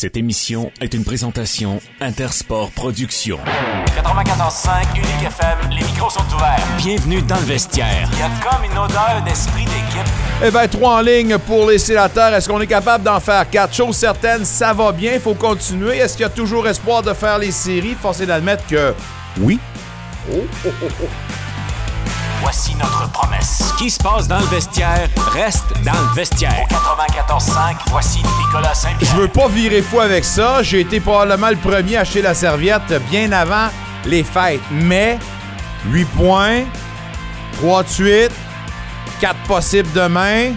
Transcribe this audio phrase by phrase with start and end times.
[0.00, 3.40] Cette émission est une présentation Intersport Productions.
[3.96, 6.64] 94.5 Unique FM, les micros sont ouverts.
[6.76, 8.08] Bienvenue dans le vestiaire.
[8.12, 10.06] Il y a comme une odeur d'esprit d'équipe.
[10.46, 12.32] Eh bien, trois en ligne pour les sénateurs.
[12.32, 13.74] Est-ce qu'on est capable d'en faire quatre?
[13.74, 15.96] Chose certaine, ça va bien, il faut continuer.
[15.96, 17.96] Est-ce qu'il y a toujours espoir de faire les séries?
[18.00, 18.94] Forcé d'admettre que
[19.40, 19.58] oui.
[20.32, 21.06] Oh, oh, oh, oh.
[22.40, 23.72] Voici notre promesse.
[23.72, 26.66] Ce qui se passe dans le vestiaire reste dans le vestiaire.
[26.70, 29.16] 94.5, voici Nicolas Je Saint-Pierre.
[29.16, 30.62] veux pas virer fou avec ça.
[30.62, 33.68] J'ai été probablement le premier à acheter la serviette bien avant
[34.04, 34.60] les fêtes.
[34.70, 35.18] Mais
[35.86, 36.62] 8 points,
[37.58, 38.32] 3 de suite,
[39.20, 40.52] 4 possibles demain.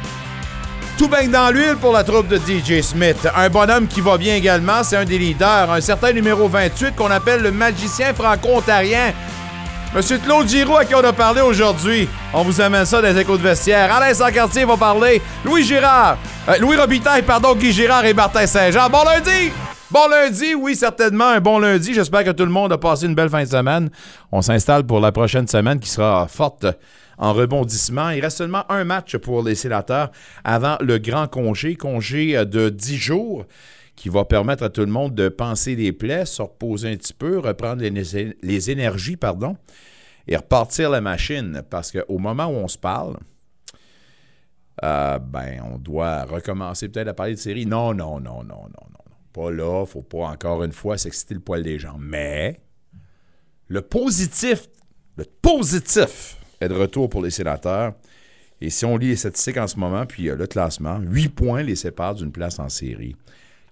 [0.97, 3.27] Tout baigne dans l'huile pour la troupe de DJ Smith.
[3.35, 7.09] Un bonhomme qui va bien également, c'est un des leaders, un certain numéro 28 qu'on
[7.09, 9.11] appelle le magicien franco-ontarien.
[9.93, 12.07] Monsieur Claude Giroux, à qui on a parlé aujourd'hui.
[12.33, 13.93] On vous amène ça des échos de vestiaire.
[13.93, 15.21] Alain Sancartier va parler.
[15.43, 16.17] Louis Girard.
[16.47, 18.89] euh, Louis Robitaille, pardon, Guy Girard et Martin Saint-Jean.
[18.89, 19.51] Bon lundi!
[19.91, 21.93] Bon lundi, oui, certainement, un bon lundi.
[21.93, 23.89] J'espère que tout le monde a passé une belle fin de semaine.
[24.31, 26.65] On s'installe pour la prochaine semaine qui sera forte
[27.17, 28.11] en rebondissement.
[28.11, 30.09] Il reste seulement un match pour les sénateurs
[30.45, 33.43] avant le grand congé, congé de 10 jours
[33.97, 37.13] qui va permettre à tout le monde de penser les plaies, se reposer un petit
[37.13, 37.91] peu, reprendre les,
[38.41, 39.57] les énergies, pardon,
[40.27, 41.63] et repartir la machine.
[41.69, 43.17] Parce qu'au moment où on se parle,
[44.83, 47.65] euh, ben, on doit recommencer peut-être à parler de série.
[47.65, 49.15] Non, non, non, non, non, non.
[49.33, 51.97] Pas là, faut pas encore une fois s'exciter le poil des gens.
[51.99, 52.59] Mais
[53.67, 54.67] le positif,
[55.17, 57.93] le positif est de retour pour les sénateurs.
[58.59, 61.75] Et si on lit les statistiques en ce moment, puis le classement, 8 points les
[61.75, 63.15] séparent d'une place en série.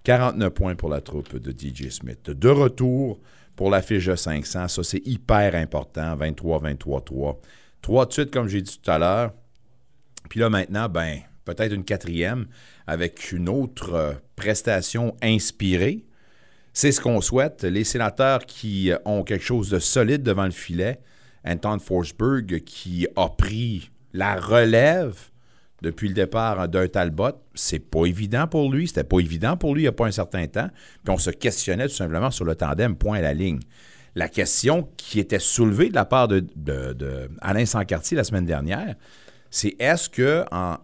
[0.04, 2.30] 49 points pour la troupe de DJ Smith.
[2.30, 3.20] De retour
[3.60, 7.36] pour la fiche de 500, ça c'est hyper important, 23-23-3.
[7.82, 9.34] Trois de suite, comme j'ai dit tout à l'heure.
[10.30, 12.46] Puis là maintenant, ben, peut-être une quatrième
[12.86, 16.06] avec une autre euh, prestation inspirée.
[16.72, 17.62] C'est ce qu'on souhaite.
[17.62, 20.98] Les sénateurs qui euh, ont quelque chose de solide devant le filet,
[21.46, 25.29] Anton Forsberg qui a pris la relève
[25.82, 28.88] depuis le départ d'un Talbot, c'est pas évident pour lui.
[28.88, 30.68] C'était pas évident pour lui il n'y a pas un certain temps.
[31.04, 33.60] Puis on se questionnait tout simplement sur le tandem, point à la ligne.
[34.14, 36.44] La question qui était soulevée de la part de,
[37.40, 38.96] Alain Sancartier la semaine dernière,
[39.50, 40.78] c'est est-ce que en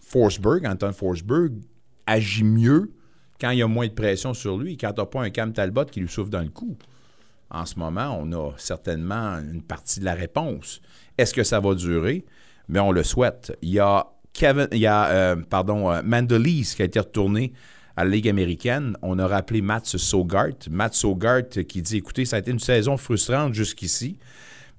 [0.00, 1.54] Forsberg, Anton Forsberg,
[2.06, 2.92] agit mieux
[3.40, 5.52] quand il y a moins de pression sur lui, quand tu n'as pas un Cam
[5.52, 6.76] Talbot qui lui souffle dans le cou?
[7.50, 10.80] En ce moment, on a certainement une partie de la réponse.
[11.18, 12.24] Est-ce que ça va durer?
[12.68, 13.56] Mais on le souhaite.
[13.60, 17.52] Il y a Kevin, il y a, euh, pardon, euh, qui a été retourné
[17.96, 18.96] à la Ligue américaine.
[19.02, 20.54] On a rappelé Matt Sogart.
[20.70, 24.18] Matt Sogart qui dit écoutez, ça a été une saison frustrante jusqu'ici,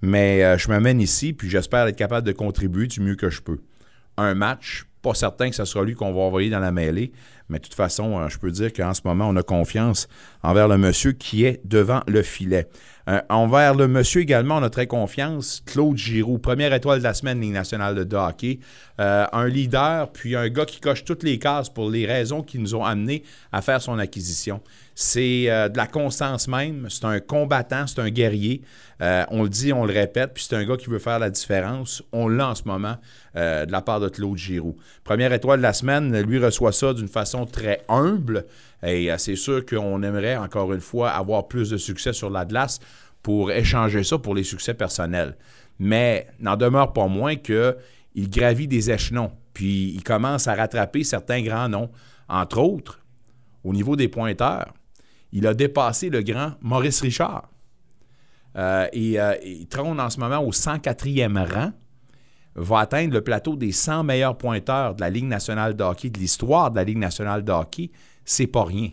[0.02, 3.42] mais euh, je m'amène ici, puis j'espère être capable de contribuer du mieux que je
[3.42, 3.60] peux.
[4.18, 7.12] Un match, pas certain que ce sera lui qu'on va envoyer dans la mêlée,
[7.50, 10.08] mais de toute façon, euh, je peux dire qu'en ce moment, on a confiance
[10.42, 12.68] envers le monsieur qui est devant le filet.
[13.10, 15.62] Euh, envers le monsieur également, on a très confiance.
[15.66, 18.60] Claude Giroux, première étoile de la semaine Ligue nationale de hockey.
[19.02, 22.58] Euh, un leader, puis un gars qui coche toutes les cases pour les raisons qui
[22.58, 24.62] nous ont amenés à faire son acquisition.
[24.96, 26.88] C'est euh, de la constance même.
[26.90, 28.62] C'est un combattant, c'est un guerrier.
[29.02, 31.30] Euh, on le dit, on le répète, puis c'est un gars qui veut faire la
[31.30, 32.04] différence.
[32.12, 32.98] On l'a en ce moment
[33.36, 34.78] euh, de la part de Claude Giroux.
[35.04, 38.46] Première étoile de la semaine, lui reçoit ça d'une façon très humble.
[38.86, 42.46] Et c'est sûr qu'on aimerait, encore une fois, avoir plus de succès sur la
[43.24, 45.36] pour échanger ça pour les succès personnels.
[45.80, 47.76] Mais n'en demeure pas moins qu'il
[48.30, 51.90] gravit des échelons, puis il commence à rattraper certains grands noms.
[52.28, 53.00] Entre autres,
[53.64, 54.74] au niveau des pointeurs,
[55.34, 57.50] il a dépassé le grand Maurice Richard.
[58.56, 61.72] Euh, et euh, il trône en ce moment au 104e rang,
[62.56, 66.20] va atteindre le plateau des 100 meilleurs pointeurs de la Ligue nationale de hockey, de
[66.20, 67.90] l'histoire de la Ligue nationale de hockey.
[68.24, 68.90] C'est pas rien.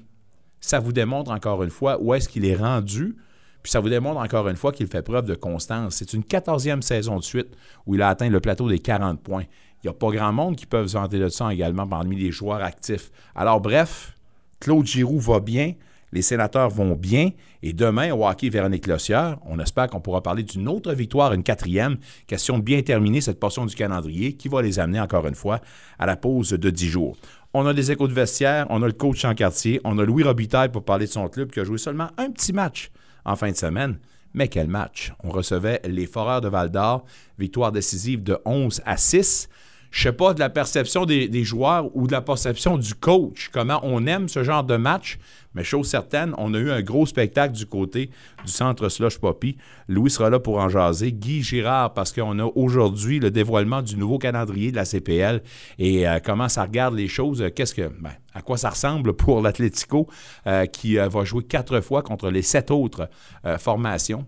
[0.60, 3.16] Ça vous démontre encore une fois où est-ce qu'il est rendu,
[3.62, 5.96] puis ça vous démontre encore une fois qu'il fait preuve de constance.
[5.96, 9.44] C'est une 14e saison de suite où il a atteint le plateau des 40 points.
[9.82, 12.30] Il n'y a pas grand monde qui peut se vanter de ça également parmi les
[12.30, 13.10] joueurs actifs.
[13.34, 14.16] Alors bref,
[14.58, 15.74] Claude Giroux va bien,
[16.12, 17.30] les sénateurs vont bien,
[17.62, 21.42] et demain, au hockey Véronique Lossière, on espère qu'on pourra parler d'une autre victoire, une
[21.42, 21.96] quatrième,
[22.26, 25.60] question de bien terminer cette portion du calendrier qui va les amener encore une fois
[25.98, 27.16] à la pause de 10 jours.
[27.52, 30.22] On a les échos de vestiaire, on a le coach en quartier, on a Louis
[30.22, 32.90] Robitaille pour parler de son club qui a joué seulement un petit match
[33.24, 33.98] en fin de semaine.
[34.32, 35.12] Mais quel match!
[35.24, 37.04] On recevait les Foreurs de Val-d'Or,
[37.38, 39.48] victoire décisive de 11 à 6.
[39.90, 43.80] Je sais pas de la perception des, joueurs ou de la perception du coach, comment
[43.82, 45.18] on aime ce genre de match.
[45.54, 48.10] Mais chose certaine, on a eu un gros spectacle du côté
[48.44, 49.56] du centre Slush Poppy.
[49.88, 51.10] Louis sera là pour en jaser.
[51.10, 55.42] Guy Girard, parce qu'on a aujourd'hui le dévoilement du nouveau calendrier de la CPL
[55.78, 57.44] et euh, comment ça regarde les choses?
[57.56, 60.06] Qu'est-ce que, ben, à quoi ça ressemble pour l'Atlético
[60.46, 63.10] euh, qui euh, va jouer quatre fois contre les sept autres
[63.58, 64.24] formations?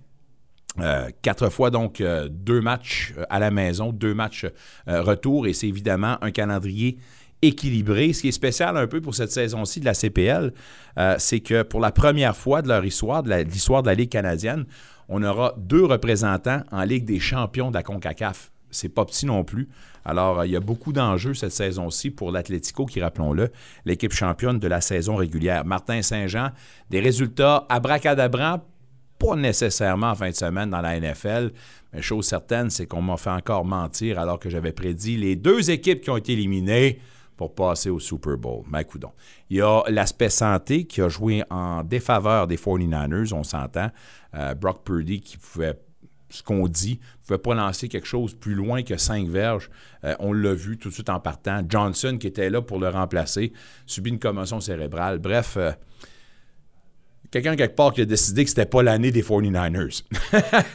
[1.20, 4.46] Quatre fois donc deux matchs à la maison, deux matchs
[4.86, 6.98] retour et c'est évidemment un calendrier
[7.42, 8.12] équilibré.
[8.12, 10.52] Ce qui est spécial un peu pour cette saison-ci de la CPL,
[10.98, 14.10] euh, c'est que pour la première fois de leur histoire, de l'histoire de, la Ligue
[14.10, 14.64] canadienne,
[15.08, 18.52] on aura deux représentants en Ligue des champions de la CONCACAF.
[18.70, 19.68] C'est pas petit non plus.
[20.04, 23.50] Alors, euh, il y a beaucoup d'enjeux cette saison-ci pour l'Atlético, qui, rappelons-le,
[23.84, 25.66] l'équipe championne de la saison régulière.
[25.66, 26.50] Martin Saint-Jean,
[26.88, 28.64] des résultats abracadabrants,
[29.22, 31.52] pas nécessairement en fin de semaine dans la NFL,
[31.92, 35.70] mais chose certaine, c'est qu'on m'a fait encore mentir alors que j'avais prédit les deux
[35.70, 36.98] équipes qui ont été éliminées
[37.36, 38.64] pour passer au Super Bowl.
[38.70, 38.86] Mais.
[39.50, 43.90] Il y a l'aspect santé qui a joué en défaveur des 49ers, on s'entend.
[44.34, 45.78] Euh, Brock Purdy qui pouvait
[46.28, 49.70] ce qu'on dit, ne pouvait pas lancer quelque chose plus loin que cinq verges.
[50.04, 51.62] Euh, on l'a vu tout de suite en partant.
[51.68, 53.52] Johnson, qui était là pour le remplacer,
[53.86, 55.18] subit une commotion cérébrale.
[55.18, 55.72] Bref, euh,
[57.32, 60.04] quelqu'un quelque part qui a décidé que c'était pas l'année des 49ers.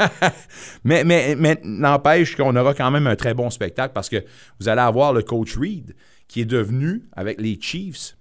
[0.84, 4.26] mais mais, n'empêche qu'on aura quand même un très bon spectacle parce que
[4.60, 5.96] vous allez avoir le coach Reed
[6.28, 8.18] qui est devenu, avec les Chiefs,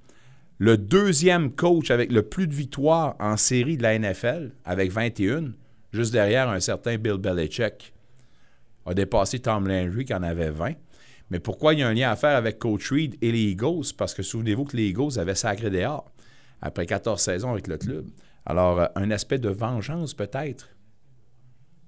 [0.59, 5.53] le deuxième coach avec le plus de victoires en série de la NFL, avec 21,
[5.93, 7.93] juste derrière un certain Bill Belichick.
[8.85, 10.75] A dépassé Tom Landry qui en avait 20.
[11.31, 13.93] Mais pourquoi il y a un lien à faire avec Coach Reed et les Eagles?
[13.99, 16.09] Parce que souvenez-vous que les Eagles avaient sacré dehors
[16.63, 18.07] après 14 saisons avec le club.
[18.47, 20.76] Alors, euh, un aspect de vengeance peut-être?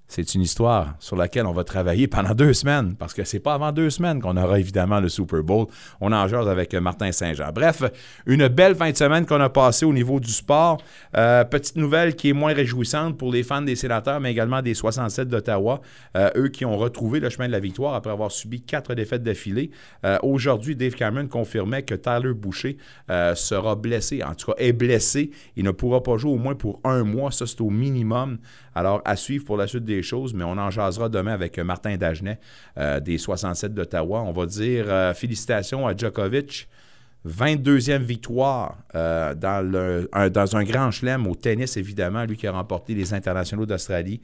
[0.09, 3.53] C'est une histoire sur laquelle on va travailler pendant deux semaines, parce que c'est pas
[3.53, 5.67] avant deux semaines qu'on aura évidemment le Super Bowl.
[6.01, 7.51] On en jase avec euh, Martin Saint-Jean.
[7.53, 7.83] Bref,
[8.25, 10.81] une belle fin de semaine qu'on a passée au niveau du sport.
[11.15, 14.73] Euh, petite nouvelle qui est moins réjouissante pour les fans des sénateurs, mais également des
[14.73, 15.79] 67 d'Ottawa,
[16.17, 19.21] euh, eux qui ont retrouvé le chemin de la victoire après avoir subi quatre défaites
[19.21, 19.69] d'affilée.
[20.23, 22.77] Aujourd'hui, Dave Cameron confirmait que Tyler Boucher
[23.35, 25.29] sera blessé, en tout cas est blessé.
[25.55, 28.39] Il ne pourra pas jouer au moins pour un mois, ça c'est au minimum.
[28.79, 31.97] Alors, à suivre pour la suite des choses, mais on en jasera demain avec Martin
[31.97, 32.39] Dagenet
[32.77, 34.21] euh, des 67 d'Ottawa.
[34.21, 36.69] On va dire euh, félicitations à Djokovic.
[37.27, 43.13] 22e victoire euh, dans, un, grand chelem au tennis, évidemment, lui qui a remporté les
[43.13, 44.21] internationaux d'Australie.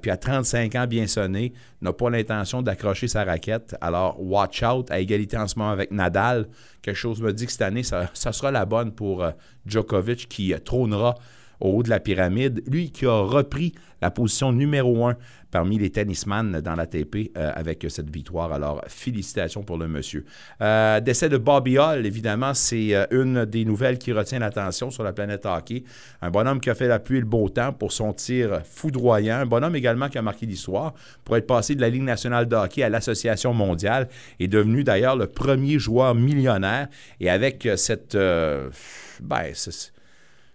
[0.00, 1.52] puis à 35 ans, bien sonné,
[1.82, 3.76] n'a pas l'intention d'accrocher sa raquette.
[3.82, 6.48] Alors, watch out, à égalité en ce moment avec Nadal.
[6.80, 9.30] Quelque chose me dit que cette année, ça sera la bonne pour
[9.66, 11.16] Djokovic qui trônera
[11.60, 12.62] au haut de la pyramide.
[12.66, 13.72] Lui qui a repris
[14.02, 15.16] la position numéro un
[15.50, 18.52] parmi les tennisman dans la TP euh, avec cette victoire.
[18.52, 20.26] Alors, félicitations pour le monsieur.
[20.60, 25.02] Euh, décès de Bobby Hall, évidemment, c'est euh, une des nouvelles qui retient l'attention sur
[25.02, 25.84] la planète hockey.
[26.20, 29.36] Un bonhomme qui a fait la pluie et le beau temps pour son tir foudroyant.
[29.36, 30.92] Un bonhomme également qui a marqué l'histoire
[31.24, 35.16] pour être passé de la Ligue nationale de hockey à l'Association mondiale et devenu d'ailleurs
[35.16, 36.88] le premier joueur millionnaire.
[37.18, 38.14] Et avec cette...
[38.14, 39.52] ben,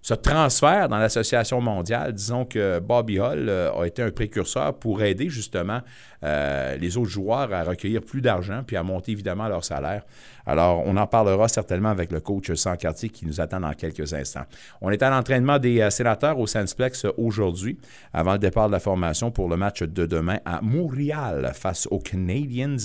[0.01, 5.03] ce transfert dans l'Association mondiale, disons que Bobby Hall euh, a été un précurseur pour
[5.03, 5.81] aider justement
[6.24, 10.03] euh, les autres joueurs à recueillir plus d'argent puis à monter évidemment leur salaire.
[10.51, 14.44] Alors, on en parlera certainement avec le coach Sancartier qui nous attend dans quelques instants.
[14.81, 17.77] On est à l'entraînement des euh, sénateurs au Sansplex aujourd'hui,
[18.12, 22.00] avant le départ de la formation pour le match de demain à Montréal face aux
[22.00, 22.75] Canadiens.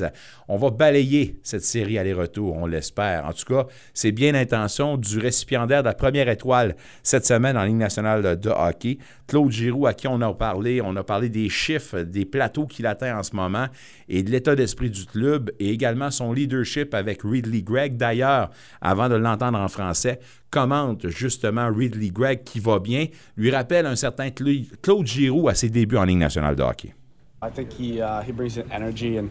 [0.46, 3.26] On va balayer cette série aller-retour, on l'espère.
[3.26, 7.64] En tout cas, c'est bien l'intention du récipiendaire de la première étoile cette semaine en
[7.64, 8.98] Ligue nationale de hockey.
[9.26, 12.86] Claude Giroux, à qui on a parlé, on a parlé des chiffres, des plateaux qu'il
[12.86, 13.66] atteint en ce moment
[14.08, 17.96] et de l'état d'esprit du club et également son leadership avec Ridley Gregg.
[17.96, 20.20] D'ailleurs, avant de l'entendre en français,
[20.50, 25.68] commente justement Ridley Gregg qui va bien, lui rappelle un certain Claude Giroux à ses
[25.68, 26.94] débuts en Ligue nationale de hockey.
[27.42, 29.28] I think he uh, he brings energy and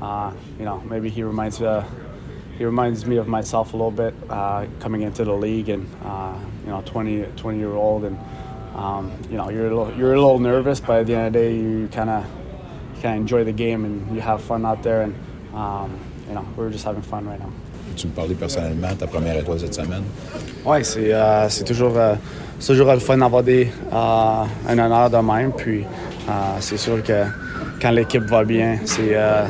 [0.00, 1.82] uh, you know maybe he reminds uh,
[2.56, 6.34] he reminds me of myself a little bit uh, coming into the league and uh,
[6.64, 8.16] you know 20 20 year old and
[8.78, 11.32] um, you know, you're a little, you're a little nervous, but at the end of
[11.32, 12.24] the day, you kind of
[13.02, 15.02] kind of enjoy the game and you have fun out there.
[15.02, 15.14] And
[15.52, 17.52] um, you know, we're just having fun right now.
[17.98, 20.04] Tu me parlais personnellement ta première étoile cette semaine?
[20.64, 22.14] Oui, c'est euh, toujours, euh,
[22.64, 25.50] toujours le fun d'avoir des, euh, un honneur de même.
[25.50, 27.24] Puis euh, c'est sûr que
[27.82, 29.46] quand l'équipe va bien, c'est euh,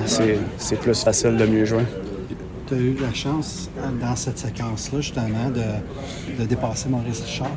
[0.80, 1.84] plus facile de mieux jouer.
[2.66, 3.68] Tu as eu la chance
[4.00, 7.50] dans cette séquence-là, justement, de, de dépasser Maurice Richard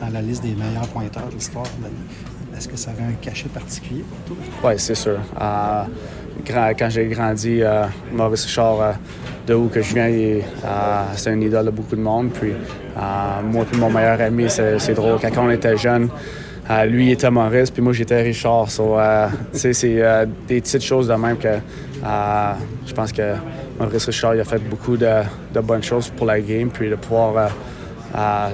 [0.00, 2.56] dans la liste des meilleurs pointeurs de l'histoire de la Ligue.
[2.56, 4.44] Est-ce que ça avait un cachet particulier pour toi?
[4.70, 5.18] Oui, c'est sûr.
[5.40, 5.82] Euh,
[6.46, 7.62] quand j'ai grandi,
[8.12, 8.94] Maurice Richard,
[9.46, 10.40] de où que je viens,
[11.14, 12.30] c'est un idole de beaucoup de monde.
[12.30, 12.52] Puis
[13.44, 15.18] moi et mon meilleur ami, c'est drôle.
[15.20, 16.08] Quand on était jeune,
[16.86, 18.68] lui était Maurice, puis moi j'étais Richard.
[19.52, 19.72] c'est
[20.48, 21.56] des petites choses de même que
[22.86, 23.34] je pense que
[23.78, 25.22] Maurice Richard a fait beaucoup de,
[25.54, 26.70] de, bonnes choses pour la game.
[26.70, 27.50] Puis de pouvoir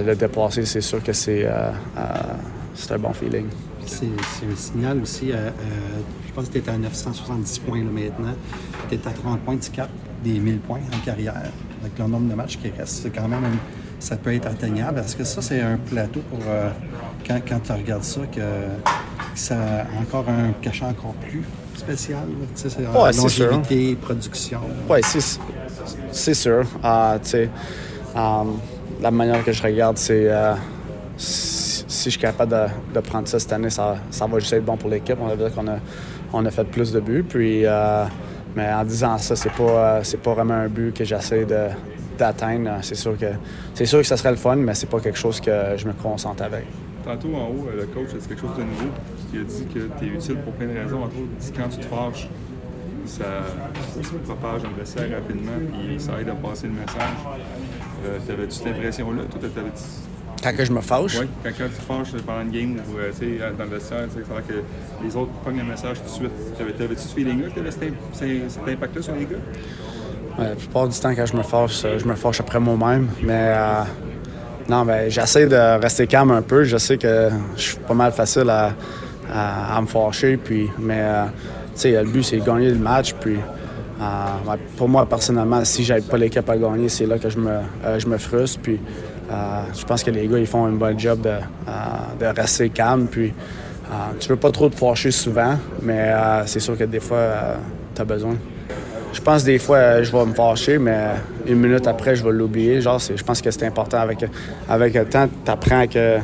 [0.05, 3.47] le dépasser, c'est sûr que c'est un bon feeling
[3.89, 5.31] c'est un signal aussi.
[6.39, 8.33] Euh, tu es à 970 points là, maintenant.
[8.89, 9.89] Tu es à 30 points du cap
[10.23, 11.33] des 1000 points en carrière.
[11.81, 13.43] Avec le nombre de matchs qui restent, c'est quand même
[13.99, 14.99] ça peut être atteignable.
[14.99, 16.69] Est-ce que ça, c'est un plateau pour euh,
[17.27, 18.41] quand, quand, tu regardes ça, que,
[19.35, 21.43] ça a encore un cachet encore plus
[21.75, 22.23] spécial?
[22.55, 24.61] C'est ouais, longévité, production.
[24.89, 24.99] Oui,
[26.11, 26.65] c'est sûr.
[26.83, 27.47] Uh,
[29.01, 30.29] la manière que je regarde, c'est
[31.17, 34.89] si je suis capable de, prendre ça cette année, ça, va juste être bon pour
[34.89, 35.17] l'équipe.
[35.19, 35.77] On va dire qu'on a,
[36.33, 37.25] on a fait plus de buts.
[37.27, 38.05] Puis, euh,
[38.55, 41.45] mais en disant ça, c'est pas, euh, pas vraiment un but que j'essaie
[42.17, 42.71] d'atteindre.
[42.81, 43.27] C'est sûr que
[43.73, 45.93] c'est sûr que ça serait le fun, mais c'est pas quelque chose que je me
[45.93, 46.65] concentre avec.
[47.05, 48.89] Tantôt en haut, le coach a dit quelque chose de nouveau.
[49.33, 51.09] Il a dit que tu es utile pour plein de raisons?
[51.15, 52.27] il dit quand tu te fâches,
[53.05, 53.23] ça,
[54.01, 57.39] ça propage dans le vestiaire rapidement, puis ça aide à passer le message.
[58.05, 59.23] Euh, T'avais-tu cette impression-là?
[59.29, 59.69] Toi, t'avais
[60.41, 61.17] quand que je me fâche?
[61.19, 64.53] Oui, quand, tu fâches pendant une game ou euh, dans le vestiaire, c'est que
[65.03, 66.77] les autres pognent le message tout de suite.
[66.77, 69.37] T'avais-tu ce feeling-là que tu avais cet, impact-là sur les gars?
[70.37, 73.09] Ouais, la plupart du temps, quand je me fâche, je me fâche après moi-même.
[73.21, 73.83] Mais euh,
[74.69, 76.63] non, ben, j'essaie de rester calme un peu.
[76.63, 78.73] Je sais que je suis pas mal facile à,
[79.33, 80.37] à, me fâcher.
[80.37, 83.13] Puis, mais euh, le but, c'est de gagner le match.
[83.19, 83.37] Puis,
[84.77, 87.59] pour moi, personnellement, si j'avais pas l'équipe à gagner, c'est là que je me,
[87.97, 88.59] je me frustre.
[88.61, 89.18] Puis, euh,
[89.73, 93.07] je pense que les gars, ils font un bon job de, euh, rester calme.
[93.09, 93.33] Puis,
[93.89, 96.11] euh, tu veux pas trop te fâcher souvent, mais
[96.45, 97.57] c'est sûr que des fois,
[97.95, 98.35] tu as besoin.
[99.11, 101.15] Je pense des fois, je vais me fâcher, mais
[101.47, 102.79] une minute après, je vais l'oublier.
[102.79, 103.97] Genre, je pense que c'est important.
[103.97, 104.23] Avec,
[104.69, 106.19] avec le temps, tu apprends que euh,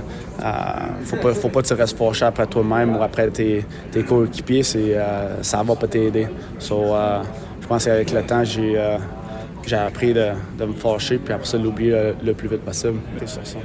[1.03, 3.65] faut pas, faut pas te rester fâché après toi-même ou après tes,
[4.07, 4.63] coéquipiers.
[4.63, 6.27] ça va pas t'aider.
[6.59, 8.77] je pense qu'avec le temps, j'ai
[9.67, 12.99] j'ai appris de, me fâcher, puis après ça, l'oublier le, plus vite possible.
[13.25, 13.59] C'est ça.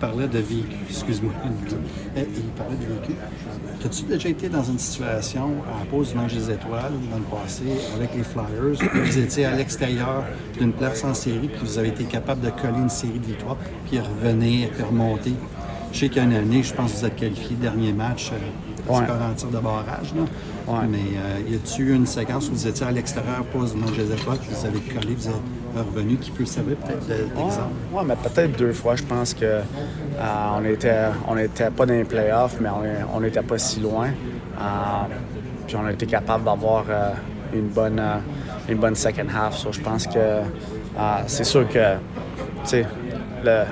[0.00, 1.32] Parlait de vécu, excuse-moi.
[2.16, 3.14] Eh, il parlait de vécu.
[3.84, 7.64] As-tu déjà été dans une situation à pause du match des étoiles dans le passé
[7.96, 10.24] avec les Flyers, où vous étiez à l'extérieur
[10.58, 13.56] d'une place en série, puis vous avez été capable de coller une série de victoires,
[13.88, 15.32] puis revenir, puis remonter?
[15.92, 18.30] Je sais qu'il y a une année, je pense que vous êtes qualifié dernier match,
[18.32, 18.36] euh,
[19.00, 19.06] ouais.
[19.10, 20.14] en tir de barrage.
[20.16, 20.82] Là.
[20.88, 24.12] Mais euh, y a-t-il eu une séquence où vous étiez à l'extérieur, pas dans les
[24.12, 27.74] époques, vous avez collé, vous êtes revenu, qui peut servir peut-être d'exemple?
[27.92, 28.96] Oui, mais peut-être deux fois.
[28.96, 29.62] Je pense que euh,
[30.58, 32.68] on était, on était pas dans les playoffs, mais
[33.12, 34.08] on n'était pas si loin.
[34.08, 34.62] Euh,
[35.66, 36.84] puis on a été capable d'avoir
[37.54, 38.02] une bonne,
[38.68, 39.66] une bonne second half.
[39.70, 40.40] je pense que
[41.26, 41.96] c'est sûr que,
[43.44, 43.64] le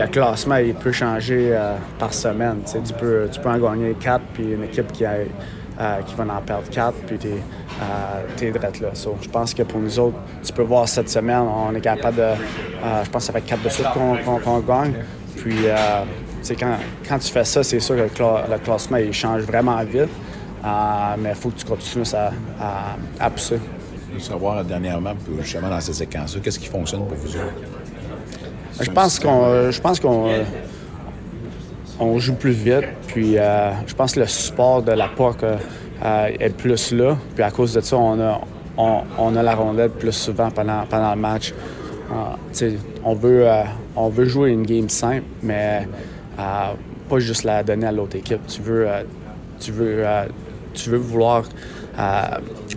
[0.00, 1.56] le classement il peut changer
[1.98, 2.58] par semaine.
[2.64, 5.04] Tu peux, tu peux en gagner quatre, puis une équipe qui
[5.80, 8.52] euh, vont en perdre quatre, puis tu es, euh,
[8.82, 8.90] là.
[8.92, 12.22] je pense que pour nous autres, tu peux voir cette semaine, on est capable de.
[12.22, 14.92] Euh, je pense que ça fait quatre de suite qu'on gagne.
[15.36, 15.56] Puis,
[16.58, 16.76] quand,
[17.08, 20.10] quand tu fais ça, c'est sûr que le, classement il change vraiment vite.
[21.18, 23.58] mais il faut que tu continues à, à, pousser.
[24.10, 27.79] Je veux savoir dernièrement, justement dans ces séquences-là, qu'est-ce qui fonctionne pour vous autres?
[28.80, 30.30] Je pense qu'on, je pense qu'on,
[32.00, 32.86] on joue plus vite.
[33.08, 37.16] Puis euh, je pense que le support de la POC euh, est plus là.
[37.34, 38.40] Puis à cause de ça, on a,
[38.76, 41.52] on, a la rondelle plus souvent pendant, pendant le match.
[42.10, 42.70] Euh,
[43.04, 43.46] on, veut,
[43.94, 45.86] on veut jouer une game simple, mais
[46.36, 48.46] pas juste la donner à l'autre équipe.
[48.46, 48.86] Tu veux,
[49.58, 50.04] tu veux,
[50.72, 51.44] tu veux vouloir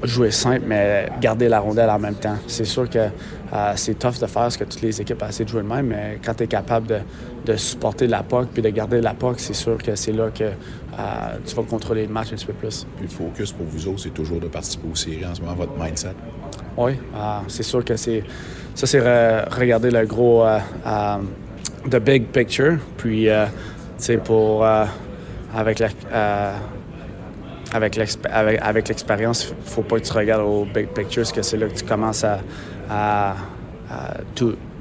[0.03, 2.35] jouer simple, mais garder la rondelle en même temps.
[2.47, 5.49] C'est sûr que euh, c'est tough de faire ce que toutes les équipes essaient de
[5.49, 6.97] jouer de même, mais quand tu es capable de,
[7.45, 10.43] de, supporter la POC puis de garder la POC, c'est sûr que c'est là que
[10.43, 10.51] euh,
[11.45, 12.85] tu vas contrôler le match un petit peu plus.
[12.95, 15.55] Puis le focus pour vous autres, c'est toujours de participer aux séries en ce moment,
[15.55, 16.15] votre mindset?
[16.77, 18.23] Oui, euh, c'est sûr que c'est.
[18.75, 18.99] Ça, c'est
[19.49, 20.43] regarder le gros.
[21.89, 22.77] the big picture.
[22.97, 23.33] Puis, tu
[23.97, 24.65] sais, pour.
[24.65, 25.89] avec la
[27.73, 31.57] avec l'expérience, il ne faut pas que tu regardes au big picture, parce que c'est
[31.57, 32.39] là que tu commences à,
[32.89, 33.35] à,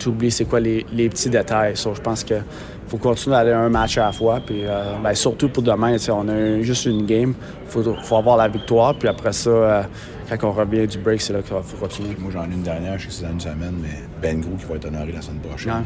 [0.07, 1.75] oublier c'est quoi les, petits détails.
[1.77, 2.43] je pense qu'il
[2.89, 4.41] faut continuer d'aller un match à la fois.
[4.45, 7.35] Puis, euh, ben, surtout pour demain, on a juste une game.
[7.65, 8.95] Il faut, avoir la victoire.
[8.95, 9.83] Puis après ça, euh,
[10.29, 12.17] quand on revient du break, c'est là qu'il faut continuer.
[12.19, 14.57] Moi, j'en ai une dernière, je sais que c'est dans une semaine, mais Ben Gros
[14.57, 15.85] qui va être honoré la semaine prochaine.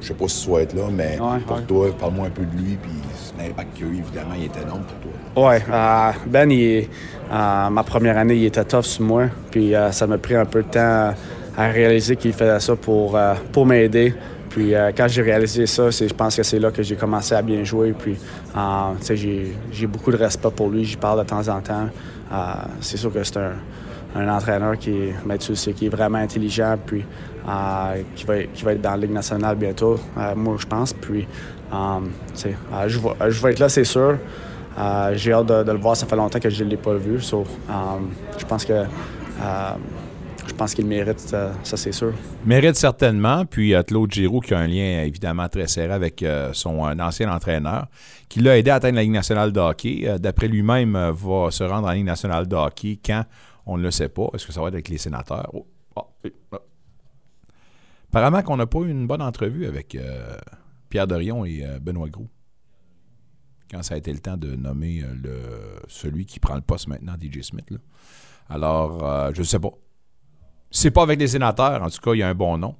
[0.00, 1.62] Je sais pas si tu vas être là, mais Ouais, pour ouais.
[1.64, 2.90] toi, parle-moi un peu de lui, puis
[3.38, 5.48] l'impact qu'il a eu, évidemment, il est énorme pour toi.
[5.50, 6.88] Ouais, euh, Ben, il
[7.32, 9.24] euh, ma première année, il était tough sur moi.
[9.50, 11.14] Puis euh, ça m'a pris un peu de temps
[11.56, 13.18] à réaliser qu'il faisait ça pour,
[13.52, 14.14] pour m'aider.
[14.48, 17.62] Puis quand j'ai réalisé ça, je pense que c'est là que j'ai commencé à bien
[17.62, 17.92] jouer.
[17.96, 18.16] Puis
[19.72, 20.84] j'ai beaucoup de respect pour lui.
[20.84, 21.88] J'y parle de temps en temps.
[22.80, 23.52] C'est sûr que c'est un,
[24.16, 26.76] un entraîneur qui est, ben, tu sais, qui est vraiment intelligent.
[26.84, 27.04] Puis
[28.14, 29.98] qui, va, qui va être dans la Ligue nationale bientôt,
[30.36, 30.92] moi, je pense.
[30.92, 31.26] Puis
[31.72, 32.00] euh,
[32.88, 34.18] je, vais, je vais être là, c'est sûr.
[35.14, 35.96] J'ai hâte de, le voir.
[35.96, 37.20] Ça fait longtemps que je ne l'ai pas vu.
[37.20, 38.84] So, um, je pense que
[40.50, 42.12] je pense qu'il mérite, ça, c'est sûr.
[42.44, 43.44] Mérite certainement.
[43.44, 47.32] Puis euh, Claude Giroux, qui a un lien évidemment très serré avec euh, son ancien
[47.32, 47.86] entraîneur,
[48.28, 50.02] qui l'a aidé à atteindre la Ligue nationale de hockey.
[50.04, 53.24] Euh, D'après lui-même, euh, va se rendre en Ligue nationale de hockey quand?
[53.64, 54.28] On ne le sait pas.
[54.34, 55.48] Est-ce que ça va être avec les sénateurs?
[55.52, 55.66] Oh,
[55.96, 56.02] ah,
[56.52, 56.58] ah.
[58.10, 60.36] Apparemment qu'on n'a pas eu une bonne entrevue avec euh,
[60.88, 62.26] Pierre Dorion et euh, Benoît Gros.
[63.70, 67.14] Quand ça a été le temps de nommer euh, celui qui prend le poste maintenant,
[67.14, 67.70] DJ Smith.
[67.70, 67.78] là.
[68.48, 69.70] Alors, je ne sais pas.
[70.72, 72.74] C'est pas avec les sénateurs, en tout cas, il y a un bon nom.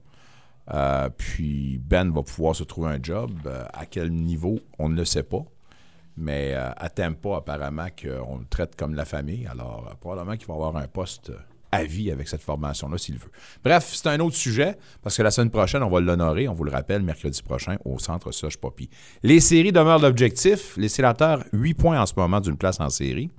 [1.17, 3.31] Puis Ben va pouvoir se trouver un job.
[3.73, 5.45] À quel niveau, on ne le sait pas.
[6.17, 9.47] Mais à Tampa, apparemment, qu'on le traite comme la famille.
[9.47, 11.31] Alors, probablement qu'il va avoir un poste
[11.73, 13.31] à vie avec cette formation-là, s'il veut.
[13.65, 16.65] Bref, c'est un autre sujet, parce que la semaine prochaine, on va l'honorer, on vous
[16.65, 18.89] le rappelle, mercredi prochain, au centre Soche Poppy.
[19.23, 20.77] Les séries demeurent l'objectif.
[20.77, 23.31] Les sénateurs, 8 points en ce moment d'une place en série.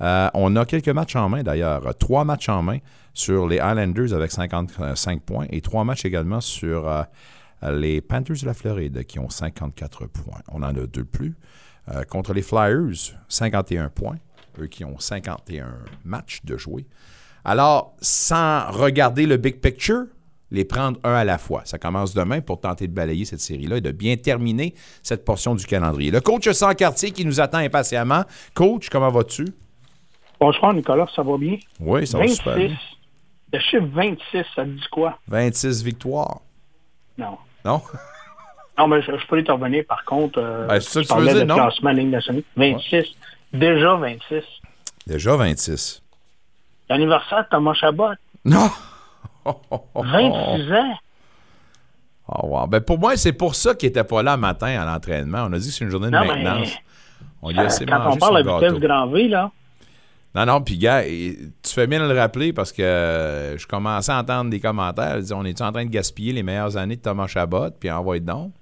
[0.00, 1.94] Euh, on a quelques matchs en main d'ailleurs.
[1.96, 2.78] Trois matchs en main
[3.14, 7.02] sur les Islanders avec 55 points et trois matchs également sur euh,
[7.70, 10.40] les Panthers de la Floride qui ont 54 points.
[10.50, 11.36] On en a deux de plus.
[11.88, 14.18] Euh, contre les Flyers, 51 points.
[14.60, 15.74] Eux qui ont 51
[16.04, 16.86] matchs de jouer.
[17.44, 20.04] Alors, sans regarder le big picture,
[20.50, 21.62] les prendre un à la fois.
[21.64, 25.54] Ça commence demain pour tenter de balayer cette série-là et de bien terminer cette portion
[25.54, 26.10] du calendrier.
[26.10, 28.24] Le coach sans quartier qui nous attend impatiemment.
[28.54, 29.46] Coach, comment vas-tu?
[30.38, 31.56] Bonsoir, Nicolas, ça va bien?
[31.80, 32.66] Oui, ça va super 26.
[32.68, 32.76] bien.
[33.54, 35.18] Le chiffre 26, ça te dit quoi?
[35.28, 36.40] 26 victoires.
[37.18, 37.38] Non.
[37.64, 37.82] Non?
[38.78, 40.38] Non, mais je, je peux te revenir, par contre.
[40.38, 41.56] Euh, Ben, c'est ça que tu veux dire, non?
[41.56, 42.42] classement Ligue nationale.
[42.56, 43.04] 26.
[43.52, 44.42] Déjà 26.
[45.06, 46.01] Déjà 26.
[46.92, 48.10] L'anniversaire de Thomas Chabot.
[48.44, 48.68] Non!
[49.94, 50.94] 26 ans.
[52.28, 52.66] Oh, wow.
[52.66, 55.46] ben pour moi, c'est pour ça qu'il n'était pas là matin à l'entraînement.
[55.48, 56.76] On a dit que c'est une journée de Non, maintenance.
[57.40, 59.50] On lui a laissé Quand on parle à vitesse grand V, là,
[60.34, 64.12] Non, non, puis gars, tu fais bien de le rappeler parce que euh, je commençais
[64.12, 65.16] à entendre des commentaires.
[65.16, 67.90] Ils disaient, on est en train de gaspiller les meilleures années de Thomas Chabot, puis
[67.90, 68.52] envoie donc.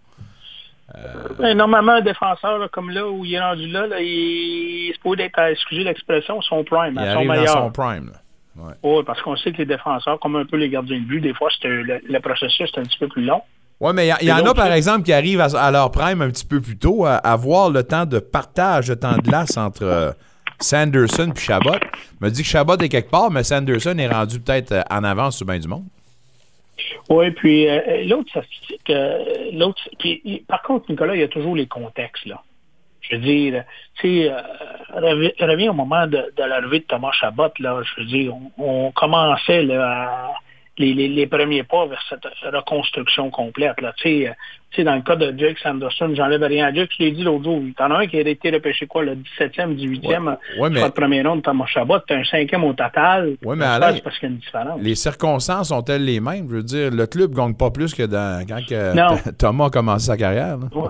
[1.39, 4.95] Ben, normalement, un défenseur là, comme là, où il est rendu là, là il est
[4.95, 7.55] supposé être, à excusez l'expression, son prime, Il hein, son arrive dans meilleur.
[7.59, 8.11] son prime.
[8.13, 8.75] là.
[8.83, 11.33] Oui, parce qu'on sait que les défenseurs, comme un peu les gardiens de but, des
[11.33, 13.41] fois, euh, le, le processus est un petit peu plus long.
[13.81, 16.21] Oui, mais il y, en a, par ça- exemple, qui arrivent à, à leur prime
[16.21, 19.23] un petit peu plus tôt, à à avoir le temps de partage de temps de
[19.23, 20.11] glace entre euh,
[20.61, 21.71] Sanderson et Chabot.
[22.21, 25.39] me dit que Chabot est quelque part, mais Sanderson est rendu peut-être euh, en avance
[25.39, 25.85] sur bien du monde.
[27.09, 28.93] Oui, puis euh, l'autre statistique,
[29.53, 29.83] l'autre,
[30.47, 32.43] par contre, Nicolas, il y a toujours les contextes, là.
[33.01, 33.65] Je veux dire,
[33.99, 34.41] tu sais, euh,
[34.95, 38.93] revi- reviens au moment de, de l'arrivée de Thomas Chabot, là, je veux dire, on,
[38.93, 44.35] commençait, les, les, premiers pas vers cette reconstruction complète, là, tu sais,
[44.77, 47.45] sais, dans le cas de Jake Sanderson, j'enlève rien à Jake, je l'ai dit l'autre
[47.45, 50.61] jour, t'en as un qui a été repêché, quoi, le 17e, 18e, Ouais.
[50.61, 53.57] Ouais, mais- pas de premier nom de Thomas Chabot, t'as un cinquième au total, Ouais,
[53.57, 54.81] mais Alain, c'est parce qu'il y a une différence.
[54.81, 56.47] Les circonstances sont-elles les mêmes?
[56.49, 59.31] Je veux dire, le club gagne pas plus que dans, quand que.
[59.39, 60.59] Thomas a commencé sa carrière.
[60.75, 60.89] Ouais.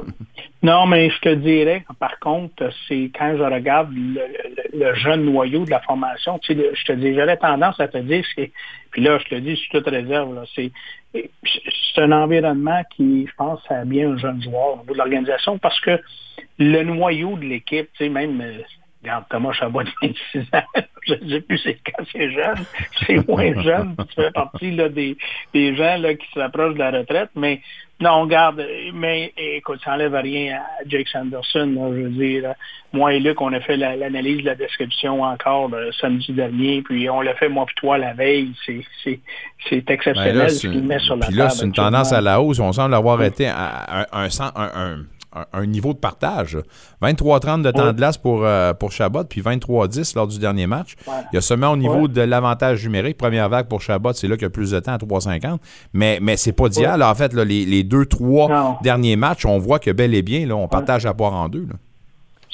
[0.62, 5.24] Non, mais je te dirais, par contre, c'est quand je regarde le, le- le jeune
[5.24, 8.22] noyau de la formation, tu sais, le- je te dis, j'aurais tendance à te dire,
[8.34, 8.52] c'est,
[8.90, 10.70] puis là, je te dis, sous toute réserve, là, c'est,
[11.12, 15.58] c'est un environnement qui, je pense, a bien un jeune joueur au niveau de l'organisation
[15.58, 16.00] parce que
[16.58, 18.62] le noyau de l'équipe, tu sais, même, euh,
[19.02, 20.62] regarde, Thomas Chabot, 26 ans,
[21.06, 22.64] je ne sais plus c'est quand c'est jeune,
[23.06, 25.16] c'est moins jeune, tu fais partie là, des,
[25.52, 27.60] des gens là, qui s'approchent de la retraite, mais
[28.00, 31.66] non, regarde, mais écoute, ça n'enlève rien à Jake Sanderson.
[31.76, 32.54] là, je veux dire,
[32.92, 36.82] moi et Luc, on a fait la- l'analyse de la description encore le samedi dernier,
[36.82, 38.52] puis on l'a fait moi puis toi la veille.
[38.66, 38.80] C'est
[39.70, 41.48] Ben exceptionnel là, ce c'est qu'il met sur la puis table.
[41.48, 42.58] là, c'est une tendance à la hausse.
[42.58, 45.04] On semble avoir été à un, un, cent- un- un- un-
[45.52, 46.58] un niveau de partage.
[47.02, 47.92] 23-30 de temps Ouais.
[47.92, 50.94] de glace pour, euh, pour Chabot, puis 23-10 lors du dernier match.
[51.06, 51.12] Ouais.
[51.32, 52.08] Il y a seulement au niveau Ouais.
[52.08, 53.16] de l'avantage numérique.
[53.16, 55.60] Première vague pour Chabot, c'est là qu'il y a plus de temps à 3,50.
[55.92, 56.96] Mais, mais c'est pas d'hier.
[57.00, 58.76] En fait, là, les, les deux, trois Non.
[58.82, 61.66] derniers matchs, on voit que bel et bien, là, on partage la poire en deux.
[61.68, 61.74] là.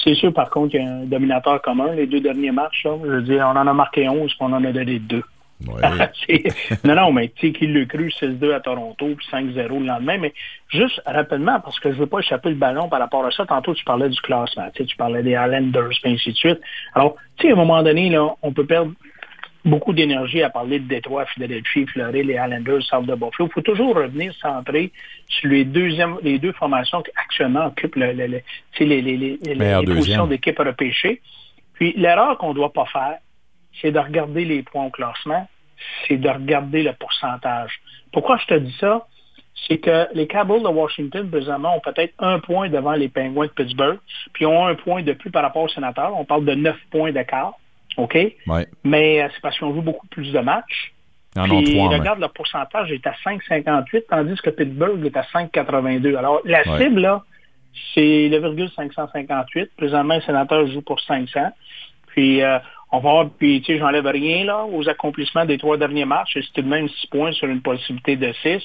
[0.03, 1.91] C'est sûr, par contre, qu'il y a un dominateur commun.
[1.93, 4.53] Les deux derniers matchs, là, je veux dire, on en a marqué 11, puis on
[4.53, 5.23] en a donné deux.
[6.83, 10.17] non, non, mais tu sais, qu'il l'a cru 6-2 à Toronto, puis 5-0 le lendemain.
[10.19, 10.33] Mais
[10.69, 13.45] juste rapidement, parce que je ne veux pas échapper le ballon par rapport à ça,
[13.45, 16.59] tantôt tu parlais du classement, tu parlais des Islanders, et ainsi de suite.
[16.93, 18.91] Alors, tu sais, à un moment donné, là, on peut perdre
[19.65, 23.49] beaucoup d'énergie à parler de Détroit, Philadelphie, Fleury, les Islanders, South de Buffalo.
[23.49, 24.91] Il faut toujours revenir centré
[25.27, 28.41] sur les, deuxièmes, les deux formations qui actuellement occupent le, le, le,
[28.79, 31.21] les, les, les, les positions d'équipe repêchées.
[31.73, 33.17] Puis l'erreur qu'on ne doit pas faire,
[33.81, 35.47] c'est de regarder les points au classement,
[36.07, 37.79] c'est de regarder le pourcentage.
[38.11, 39.07] Pourquoi je te dis ça?
[39.67, 43.51] C'est que les Cowboys de Washington, présentement, ont peut-être un point devant les Penguins de
[43.51, 43.99] Pittsburgh,
[44.33, 46.15] puis ont un point de plus par rapport aux sénateurs.
[46.15, 47.53] On parle de neuf points d'écart.
[47.97, 48.17] OK?
[48.83, 50.93] Mais euh, c'est parce qu'on joue beaucoup plus de matchs.
[51.33, 56.15] puis, regarde, le pourcentage est à 5,58, tandis que Pittsburgh est à 5,82.
[56.15, 57.23] Alors, la cible, là,
[57.93, 59.71] c'est le virgule 558.
[59.75, 61.51] Présentement, les sénateurs jouent pour 500.
[62.07, 62.59] Puis, euh,
[62.91, 66.33] on va voir, puis, tu sais, j'enlève rien, là, aux accomplissements des trois derniers matchs.
[66.35, 68.61] C'est tout de même 6 points sur une possibilité de 6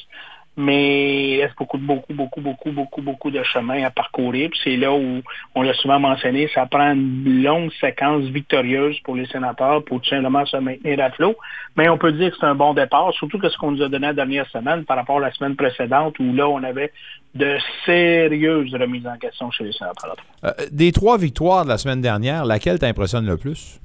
[0.56, 4.50] mais il reste beaucoup, beaucoup, beaucoup, beaucoup, beaucoup, beaucoup de chemin à parcourir.
[4.62, 5.22] c'est là où,
[5.54, 10.10] on l'a souvent mentionné, ça prend une longue séquence victorieuse pour les sénateurs pour tout
[10.10, 11.36] simplement se maintenir à flot.
[11.76, 13.88] Mais on peut dire que c'est un bon départ, surtout que ce qu'on nous a
[13.88, 16.92] donné la dernière semaine par rapport à la semaine précédente où là, on avait
[17.34, 17.56] de
[17.86, 20.16] sérieuses remises en question chez les sénateurs.
[20.44, 23.80] Euh, des trois victoires de la semaine dernière, laquelle t'impressionne le plus?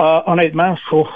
[0.00, 1.08] Euh, honnêtement, faut,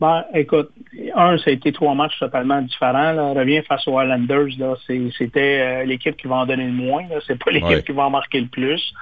[0.00, 0.70] ben, écoute,
[1.14, 3.12] un, ça a été trois matchs totalement différents.
[3.12, 3.32] Là.
[3.32, 7.04] Revient face aux Islanders, là, c'était euh, l'équipe qui va en donner le moins.
[7.26, 8.92] C'est pas l'équipe qui va en marquer le plus.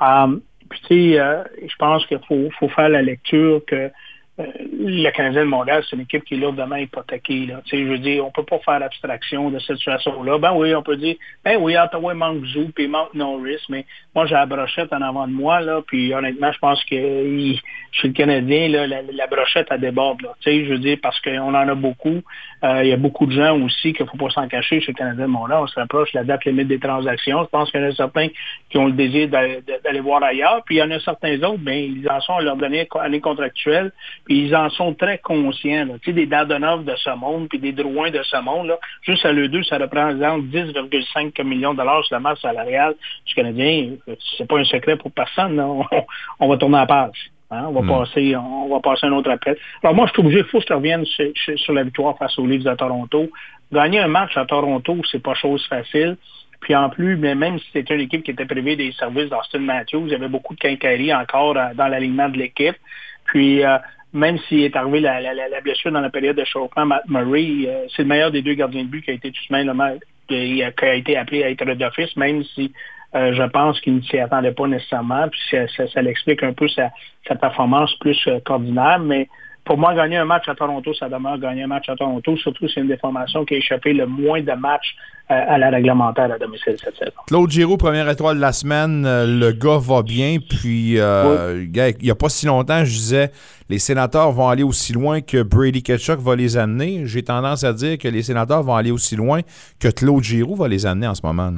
[0.00, 3.90] Um, puis tu sais, euh, je pense qu'il faut, faut faire la lecture que
[4.40, 7.46] euh, le Canadien de Montréal, c'est une équipe qui est lourdement hypothéquée.
[7.46, 7.60] Là.
[7.70, 10.38] Je veux dire, on peut pas faire l'abstraction de cette situation-là.
[10.38, 14.24] Ben oui, on peut dire, ben oui, Ottawa manque Zou, puis manque Norris, mais moi,
[14.24, 18.14] j'ai la brochette en avant de moi, là, puis honnêtement, je pense que chez le
[18.14, 20.22] Canadien, là, la, brochette, elle déborde.
[20.22, 20.34] Là.
[20.46, 22.22] Je veux dire, parce qu'on en a beaucoup.
[22.64, 24.92] Euh, il y a beaucoup de gens aussi qu'il ne faut pas s'en cacher chez
[24.92, 25.60] le Canadien Montréal.
[25.62, 27.42] On se rapproche de la date limite des transactions.
[27.42, 28.28] Je pense qu'il y en a certains
[28.70, 31.74] qui ont le désir d'aller voir ailleurs, puis il y en a certains autres, ben,
[31.74, 33.92] ils en sont à leur dernière année contractuelle
[34.24, 35.86] puis ils en sont très conscients.
[36.02, 39.24] Tu sais, des Dadonov de ce monde, puis des Drouin de ce monde, là, juste
[39.24, 42.94] à l'eux deux, ça représente 10,5 millions de dollars sur la masse salariale
[43.26, 43.90] du Canadien.
[44.36, 45.60] C'est pas un secret pour personne.
[46.40, 47.30] On, va tourner à page.
[47.52, 47.66] Hein?
[47.68, 47.88] On va hmm.
[47.88, 49.56] passer, on va passer un autre appel.
[49.82, 52.46] Alors moi, je suis obligé, il faut que je revienne sur, la victoire face aux
[52.46, 53.30] Leafs de Toronto.
[53.70, 56.16] Gagner un match à Toronto, c'est pas chose facile.
[56.60, 59.58] Puis en plus, mais même si c'était une équipe qui était privée des services d'Austin
[59.58, 62.76] Matthews, il y avait beaucoup de quincaillerie encore euh, dans l'alignement de l'équipe.
[63.24, 63.78] Puis euh,
[64.12, 67.86] même s'il est arrivé la, la, blessure dans la période de chauffement, Matt Murray, euh,
[67.94, 70.62] c'est le meilleur des deux gardiens de but qui a été tout de même qui
[70.62, 72.72] a été appelé à être d'office, même si
[73.14, 75.28] euh, je pense qu'il ne s'y attendait pas nécessairement.
[75.28, 76.90] Puis ça, ça, l'explique un peu sa,
[77.28, 79.28] sa performance plus euh, qu'ordinaire, mais
[79.64, 82.66] pour moi, gagner un match à Toronto, ça demeure gagner un match à Toronto, surtout
[82.66, 84.96] si c'est une des formations qui a échappé le moins de matchs
[85.30, 87.12] euh, à la réglementaire à domicile cette saison.
[87.28, 91.94] Claude Giroux, première étoile de la semaine, euh, le gars va bien, puis euh, il
[92.02, 93.30] n'y a pas si longtemps, je disais,
[93.68, 97.06] les sénateurs vont aller aussi loin que Brady Ketchuk va les amener.
[97.06, 99.42] J'ai tendance à dire que les sénateurs vont aller aussi loin
[99.78, 101.52] que Claude Giroux va les amener en ce moment.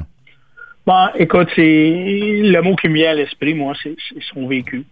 [0.85, 3.95] Bon, écoute, c'est le mot qui me vient à l'esprit, moi, c'est
[4.33, 4.85] son vécu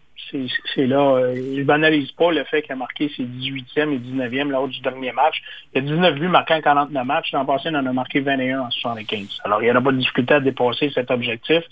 [0.76, 1.16] c'est là.
[1.16, 4.80] Euh, il banalise pas le fait qu'il a marqué ses 18e et 19e lors du
[4.82, 5.42] dernier match.
[5.74, 7.32] Il a 19 buts marqués en 49 matchs.
[7.34, 9.42] L'an passé, il en a marqué 21 en 75.
[9.44, 11.64] Alors, il n'y aura pas de difficulté à dépasser cet objectif.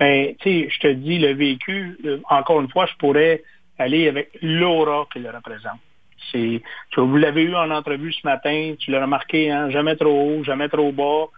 [0.00, 3.42] Mais, tu sais, je te dis, le vécu, euh, encore une fois, je pourrais
[3.78, 5.78] aller avec l'aura qu'il représente.
[6.32, 6.60] C'est,
[6.96, 10.68] vous l'avez eu en entrevue ce matin, tu l'as remarqué, hein, jamais trop haut, jamais
[10.68, 11.28] trop bas.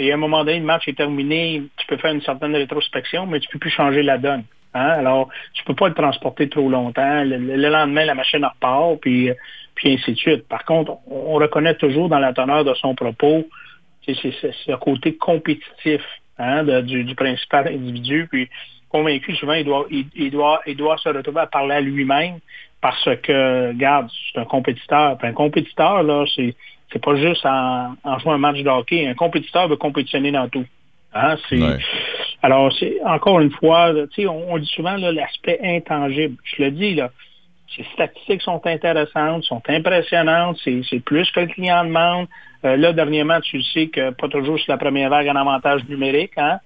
[0.00, 3.26] Et à un moment donné, le match est terminé, tu peux faire une certaine rétrospection,
[3.26, 4.44] mais tu peux plus changer la donne.
[4.72, 4.88] Hein?
[4.88, 7.22] Alors, tu peux pas le transporter trop longtemps.
[7.22, 9.30] Le, lendemain, la machine repart, puis,
[9.74, 10.48] puis ainsi de suite.
[10.48, 13.46] Par contre, on, reconnaît toujours dans la teneur de son propos,
[14.06, 16.00] c'est ce côté compétitif
[16.38, 18.26] hein, du, principal individu.
[18.30, 18.48] Puis
[18.88, 22.38] convaincu, souvent, il doit, il, doit, il doit se retrouver à parler à lui-même
[22.80, 25.18] parce que, regarde, c'est un compétiteur.
[25.20, 26.54] un compétiteur, là, c'est
[26.92, 29.06] c'est pas juste en, en jouant un match de hockey.
[29.06, 30.64] Un compétiteur veut compétitionner dans tout.
[31.12, 31.36] Hein,
[32.42, 36.36] Alors, c'est encore une fois, on, on dit souvent l'aspect intangible.
[36.44, 37.10] Je le dis, là,
[37.76, 42.26] ces statistiques sont intéressantes, sont impressionnantes, c'est, plus que le client demande.
[42.64, 46.32] Euh, là, dernièrement, tu sais que pas toujours sur la première vague en avantage numérique,
[46.36, 46.58] hein?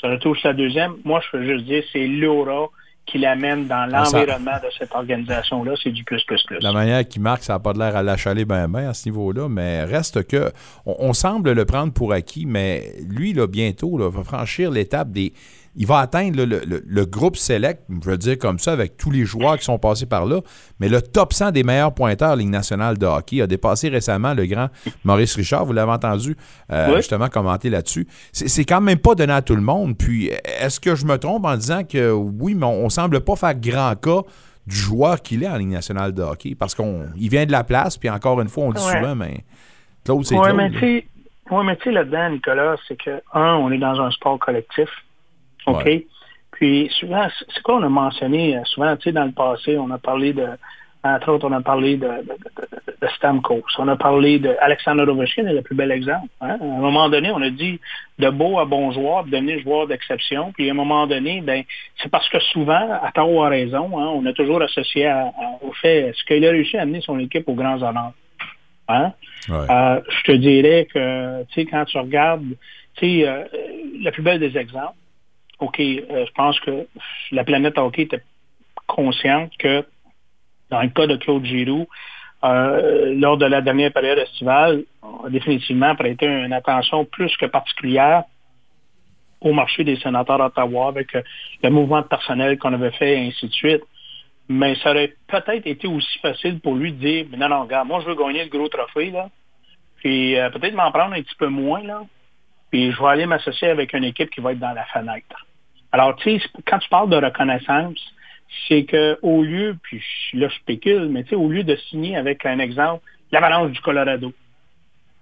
[0.00, 0.96] Ça retrouve sur la deuxième.
[1.04, 2.68] Moi, je veux juste dire, c'est l'aura
[3.06, 6.58] qui l'amène dans ah, l'environnement de cette organisation-là, c'est du plus, plus, plus.
[6.60, 9.48] La manière qu'il marque, ça n'a pas l'air à l'achaler bien, bien à ce niveau-là,
[9.48, 10.52] mais reste que,
[10.86, 15.32] on, semble le prendre pour acquis, mais lui, là, bientôt, là, va franchir l'étape des,
[15.74, 19.10] il va atteindre le, le- le groupe select, je veux dire comme ça, avec tous
[19.10, 20.40] les joueurs qui sont passés par là,
[20.80, 24.44] mais le top 100 des meilleurs pointeurs Ligue nationale de hockey a dépassé récemment le
[24.46, 24.68] grand
[25.04, 25.64] Maurice Richard.
[25.64, 26.36] Vous l'avez entendu
[26.70, 26.96] euh, Oui.
[26.96, 28.06] justement commenter là-dessus.
[28.32, 29.96] C'est quand même pas donné à tout le monde.
[29.96, 30.30] Puis,
[30.60, 33.54] est-ce que je me trompe en disant que oui, mais on, on semble pas faire
[33.54, 34.20] grand cas
[34.66, 36.54] du joueur qu'il est en Ligue nationale de hockey?
[36.54, 38.98] Parce qu'il vient de la place, puis encore une fois, on dit Ouais.
[38.98, 39.44] souvent, mais
[40.04, 40.54] Claude, c'est Claude.
[40.56, 40.64] mais
[41.50, 44.88] ouais, mais tu sais, là-dedans, Nicolas, c'est que, un, on est dans un sport collectif.
[45.66, 45.84] OK?
[45.84, 46.06] Ouais.
[46.52, 49.90] Puis souvent, c'est quoi on a mentionné euh, souvent, tu sais, dans le passé, on
[49.90, 50.46] a parlé de,
[51.02, 55.02] entre autres, on a parlé de, de, de- de Stamkos, on a parlé de Alexander
[55.02, 56.28] Ovechkin, est le plus bel exemple.
[56.40, 56.56] hein.
[56.60, 57.80] À un moment donné, on a dit
[58.20, 60.52] de beau à bon joueur, de devenir joueur d'exception.
[60.52, 61.64] Puis à un moment donné, ben,
[62.00, 65.26] c'est parce que souvent, à tort ou à raison, hein, on a toujours associé à-
[65.26, 68.12] à- au fait, ce qu'il a réussi à amener son équipe aux grands honneurs.
[68.88, 69.12] Hein?
[69.48, 69.66] Ouais.
[69.70, 72.44] Euh, je te dirais que, tu sais, quand tu regardes,
[72.96, 73.42] tu sais, euh,
[74.04, 74.94] le plus bel des exemples,
[75.62, 76.88] OK, euh, je pense que
[77.30, 78.22] la planète hockey était
[78.88, 79.86] consciente que,
[80.70, 81.86] dans le cas de Claude Giroux,
[82.42, 87.46] euh, lors de la dernière période estivale, on a définitivement prêté une attention plus que
[87.46, 88.24] particulière
[89.40, 91.22] au marché des sénateurs d'Ottawa avec euh,
[91.62, 93.82] le mouvement de personnel qu'on avait fait et ainsi de suite.
[94.48, 98.00] Mais ça aurait peut-être été aussi facile pour lui de dire, non, non, regarde, moi
[98.00, 99.28] je veux gagner le gros trophée, là.
[99.98, 102.02] Puis peut-être m'en prendre un petit peu moins, là.
[102.72, 105.46] Puis je vais aller m'associer avec une équipe qui va être dans la fenêtre.
[105.92, 107.98] Alors, tu sais, quand tu parles de reconnaissance,
[108.68, 110.02] c'est que au lieu, puis
[110.34, 113.80] là je spécule, mais tu sais, au lieu de signer avec un exemple, l'Avalanche du
[113.80, 114.32] Colorado,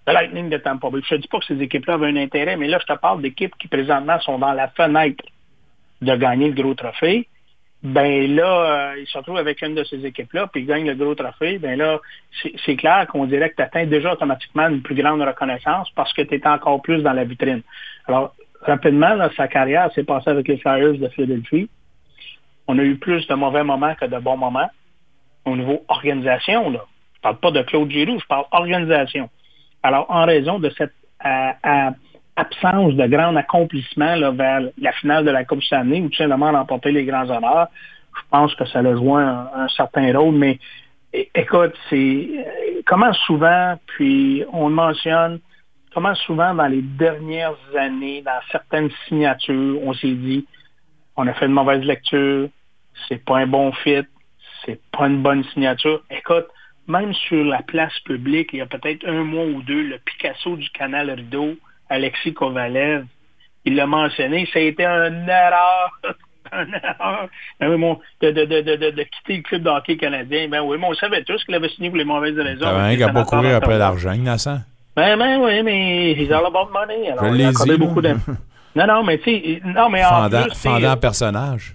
[0.07, 1.01] le Lightning de Tampa Bay.
[1.09, 3.23] Je ne dis pas que ces équipes-là avaient un intérêt, mais là, je te parle
[3.23, 5.25] d'équipes qui présentement sont dans la fenêtre
[6.03, 7.29] de gagner le gros trophée.
[7.83, 10.95] Ben là, euh, ils se retrouvent avec une de ces équipes-là, puis ils gagnent le
[10.95, 11.59] gros trophée.
[11.59, 11.99] Ben là,
[12.65, 16.23] c'est clair qu'on dirait que tu atteins déjà automatiquement une plus grande reconnaissance parce que
[16.23, 17.63] tu es encore plus dans la vitrine.
[18.07, 21.69] Alors, rapidement, là, sa carrière s'est passée avec les Flyers de Philadelphie.
[22.67, 24.71] On a eu plus de mauvais moments que de bons moments
[25.45, 26.71] au niveau organisation.
[26.71, 26.81] Là.
[27.15, 29.29] Je parle pas de Claude Giroux, je parle organisation.
[29.83, 30.93] Alors, en raison de cette
[32.37, 36.53] absence de grand accomplissement là, vers la finale de la Coupe Stanley, ou tout simplement
[36.53, 37.69] remporter les grands honneurs,
[38.17, 40.35] je pense que ça a joué un, un certain rôle.
[40.35, 40.59] Mais
[41.13, 45.41] écoute, c'est euh, comment souvent, puis on le mentionne,
[45.95, 50.47] comment souvent dans les dernières années, dans certaines signatures, on s'est dit,
[51.17, 52.49] on a fait une mauvaise lecture,
[53.09, 54.03] c'est pas un bon fit,
[54.65, 56.03] c'est pas une bonne signature.
[56.11, 56.47] Écoute,
[56.87, 60.57] même sur la place publique, il y a peut-être un mois ou deux, le Picasso
[60.57, 61.57] du canal Rideau,
[61.89, 63.05] Alexis Kovalev,
[63.65, 65.91] il l'a mentionné, ça a été une erreur,
[66.53, 67.29] une erreur
[67.61, 70.49] Ben oui, mon- de, de, de, de, de- de quitter le club de hockey canadien.
[70.49, 72.61] Ben oui, mais on savait tous qu'il avait signé pour les mauvaises raisons.
[72.61, 74.61] T'avais qui a pas courir après l'argent, Innocent.
[74.97, 77.11] Ben, ben oui, mais he's all about money.
[77.11, 78.15] Alors, Je il a accordé beaucoup de...
[78.77, 81.75] Non, non, mais tu sais, non, mais en Fendant, plus, tu sais, fendant personnage.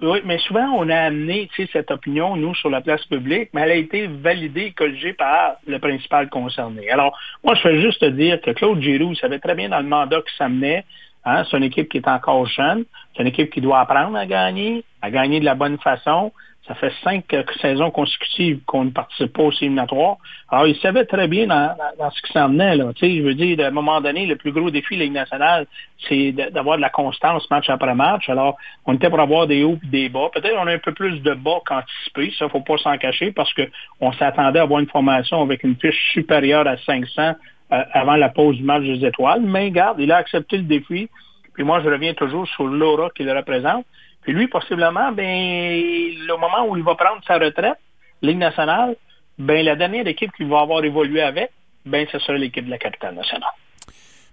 [0.00, 3.70] oui, mais souvent, on a amené cette opinion, nous, sur la place publique, mais elle
[3.72, 6.88] a été validée et corrigée par le principal concerné.
[6.90, 9.88] Alors, moi, je fais juste te dire que Claude Giroux savait très bien dans le
[9.88, 10.84] mandat qui s'amenait.
[11.24, 12.84] Hein, c'est une équipe qui est encore jeune.
[13.16, 16.32] C'est une équipe qui doit apprendre à gagner, à gagner de la bonne façon.
[16.68, 20.16] Ça fait cinq euh, saisons consécutives qu'on ne participe pas aux éliminatoires.
[20.48, 22.76] Alors, il savait très bien dans, dans- ce qui s'en venait.
[22.76, 22.92] Là.
[23.00, 25.66] Je veux dire, à un moment donné, le plus gros défi de la Ligue nationale,
[26.08, 28.28] c'est d'avoir de la constance match après match.
[28.28, 30.28] Alors, on était pour avoir des hauts et des bas.
[30.32, 32.32] Peut-être on a un peu plus de bas qu'anticipé.
[32.38, 33.62] Ça, faut pas s'en cacher parce que
[34.00, 37.32] on s'attendait à avoir une formation avec une fiche supérieure à 500
[37.72, 39.40] euh, avant la pause du match des étoiles.
[39.42, 41.08] Mais garde, il a accepté le défi.
[41.54, 43.84] Puis moi, je reviens toujours sur l'aura qu'il représente.
[44.22, 47.78] Puis lui, possiblement, ben, le moment où il va prendre sa retraite,
[48.22, 48.94] Ligue nationale,
[49.38, 51.50] ben, la dernière équipe qu'il va avoir évolué avec,
[51.84, 53.50] ben, ce sera l'équipe de la capitale nationale.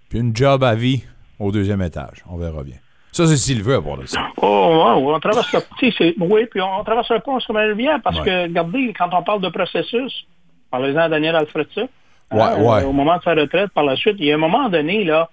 [0.08, 1.02] Puis une job à vie
[1.40, 2.22] au deuxième étage.
[2.30, 2.76] On verra bien.
[3.12, 4.28] Ça, c'est s'il veut avoir de ça.
[4.36, 7.98] Oh, ouais, on traverse le oui, puis on, on traverse le pont comme elle vient,
[7.98, 8.24] parce Ouais.
[8.24, 10.26] que, regardez, quand on parle de processus,
[10.70, 11.88] parlez-en à Daniel Alfredson.
[12.30, 12.84] Ouais, hein, ouais.
[12.84, 15.28] Au moment de sa retraite, par la suite, il y a un moment donné, là,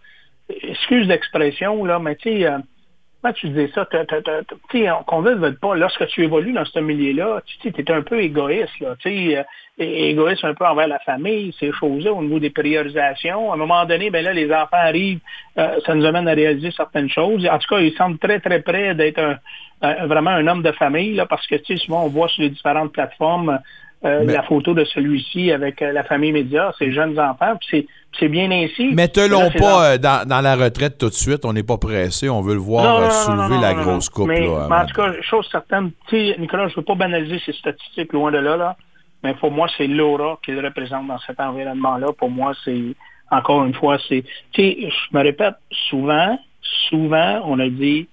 [0.50, 2.58] excuse d'expression, là, mais tu sais, euh,
[3.28, 3.88] comment tu dis ça,
[5.06, 8.20] qu'on veut, veut pas, lorsque tu évolues dans ce milieu-là, tu sais, es un peu
[8.22, 9.44] égoïste, là, tu sais, euh,
[9.80, 13.52] égoïste un peu envers la famille, ces choses-là, au niveau des priorisations.
[13.52, 15.20] À un moment donné, ben là, les enfants arrivent,
[15.58, 17.46] euh, ça nous amène à réaliser certaines choses.
[17.48, 19.38] En tout cas, il semble très, très près d'être un,
[19.82, 22.44] un- vraiment un homme de famille, là, parce que, tu sais, souvent, on voit sur
[22.44, 23.60] les différentes plateformes
[24.06, 27.68] euh, Mais- la photo de celui-ci avec euh, la famille média, ses jeunes enfants, puis
[27.72, 27.88] c'est-
[28.19, 28.93] c'est bien ainsi.
[28.93, 31.45] Là, c'est pas dans- euh, dans, la retraite tout de suite.
[31.45, 32.30] On n'est pas pressé.
[32.30, 34.27] On veut le voir euh, soulever la grosse coupe.
[34.27, 37.53] Mais, là, mais en tout cas, chose certaine, Nicolas, je ne veux pas banaliser ces
[37.53, 38.75] statistiques loin de là, là.
[39.23, 42.08] Mais pour moi, c'est l'aura qu'il représente dans cet environnement-là.
[42.17, 42.95] Pour moi, c'est
[43.32, 44.23] encore une fois, c'est.
[44.51, 45.56] Tu sais, je me répète,
[45.89, 46.39] souvent,
[46.89, 48.08] souvent, on a dit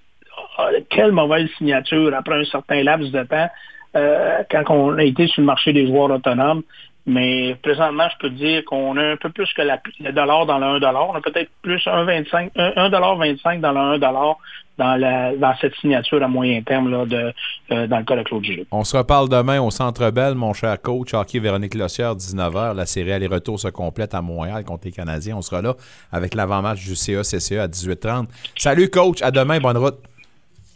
[0.59, 3.49] ah, quelle mauvaise signature après un certain laps de temps
[3.97, 6.63] euh, quand on a été sur le marché des joueurs autonomes.
[7.07, 10.65] Mais présentement, je peux dire qu'on a un peu plus que le dollar dans le
[10.65, 11.11] 1 dollar.
[11.11, 14.39] On a peut-être plus 1,25 1,25 dans le 1 dollar
[14.79, 17.33] dans, la, dans cette signature à moyen terme là, de,
[17.71, 18.65] euh, dans le cas de Claude Giroux.
[18.73, 22.75] On se reparle demain au Centre Bell, mon cher coach, hockey Véronique Lossière, 19h.
[22.75, 25.37] La série aller-retour se complète à Montréal contre les Canadiens.
[25.37, 25.75] On sera là
[26.11, 28.27] avec l'avant-match du CA-CCE à 18h30.
[28.57, 29.99] Salut coach, à demain, bonne route.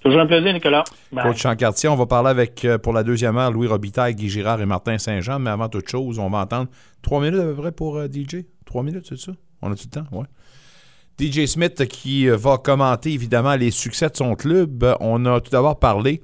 [0.03, 0.85] Toujours un plaisir, Nicolas.
[1.13, 4.61] Coach Chancartier, on va parler avec, euh, pour la deuxième heure, Louis Robitaille, Guy Girard
[4.61, 5.41] et Martin Saint-Jean.
[5.41, 6.69] Mais avant toute chose, on va entendre
[7.03, 8.45] trois minutes à peu près pour euh, DJ.
[8.65, 9.33] Trois minutes, c'est ça?
[9.61, 10.07] On a tout le temps?
[10.13, 10.27] Ouais.
[11.19, 14.85] DJ Smith qui euh, va commenter évidemment les succès de son club.
[15.01, 16.23] On a tout d'abord parlé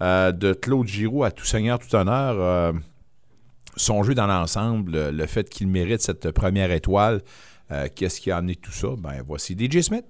[0.00, 2.72] de Claude Giroux à tout seigneur, tout honneur.
[3.76, 7.20] son jeu dans l'ensemble, le fait qu'il mérite cette première étoile.
[7.94, 8.88] Qu'est-ce qui a amené tout ça?
[8.96, 10.06] Ben voici DJ Smith.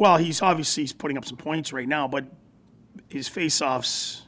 [0.00, 2.24] Well, he's obviously he's putting up some points right now, but
[3.10, 4.22] his faceoffs,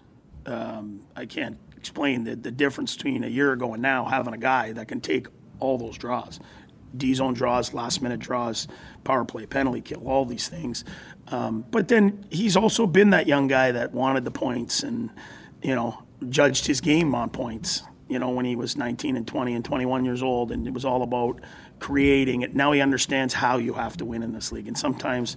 [0.44, 4.38] um, I can't explain the, the difference between a year ago and now having a
[4.38, 5.28] guy that can take
[5.61, 6.40] all those draws.
[6.94, 8.68] D zone draws, last minute draws,
[9.02, 10.85] power play, penalty kill, all these things.
[11.28, 15.08] Um, but then he's also been that young guy that wanted the points and,
[15.62, 19.54] you know, judged his game on points, you know, when he was 19 and 20
[19.54, 20.52] and 21 years old.
[20.52, 21.40] And it was all about
[21.82, 22.54] creating it.
[22.54, 24.68] Now he understands how you have to win in this league.
[24.68, 25.36] And sometimes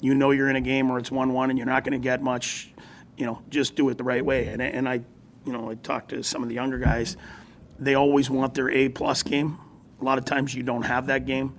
[0.00, 2.02] you know you're in a game where it's 1 1 and you're not going to
[2.02, 2.72] get much,
[3.18, 4.46] you know, just do it the right way.
[4.46, 5.02] And, and I,
[5.44, 7.18] you know, I talked to some of the younger guys.
[7.78, 9.58] They always want their A plus game.
[10.00, 11.58] A lot of times you don't have that game.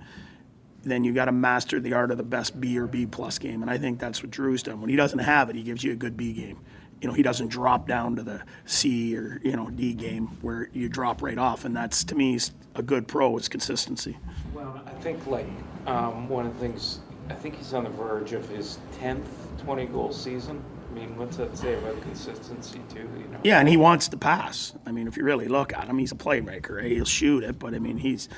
[0.82, 3.62] Then you got to master the art of the best B or B plus game.
[3.62, 4.80] And I think that's what Drew's done.
[4.80, 6.58] When he doesn't have it, he gives you a good B game.
[7.04, 10.70] You know, he doesn't drop down to the C or, you know, D game where
[10.72, 11.66] you drop right off.
[11.66, 12.40] And that's, to me,
[12.76, 13.36] a good pro.
[13.36, 14.16] is consistency.
[14.54, 15.46] Well, I think, like,
[15.86, 19.26] um, one of the things I think he's on the verge of his 10th
[19.58, 20.64] 20 goal season.
[20.90, 23.00] I mean, what's that say about consistency, too?
[23.00, 23.38] You know?
[23.44, 24.72] Yeah, and he wants to pass.
[24.86, 26.82] I mean, if you really look at him, he's a playmaker.
[26.82, 26.88] Eh?
[26.88, 28.30] He'll shoot it, but I mean, he's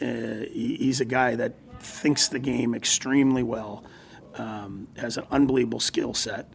[0.00, 3.82] uh, he's a guy that thinks the game extremely well,
[4.38, 6.48] um, has an unbelievable skill set,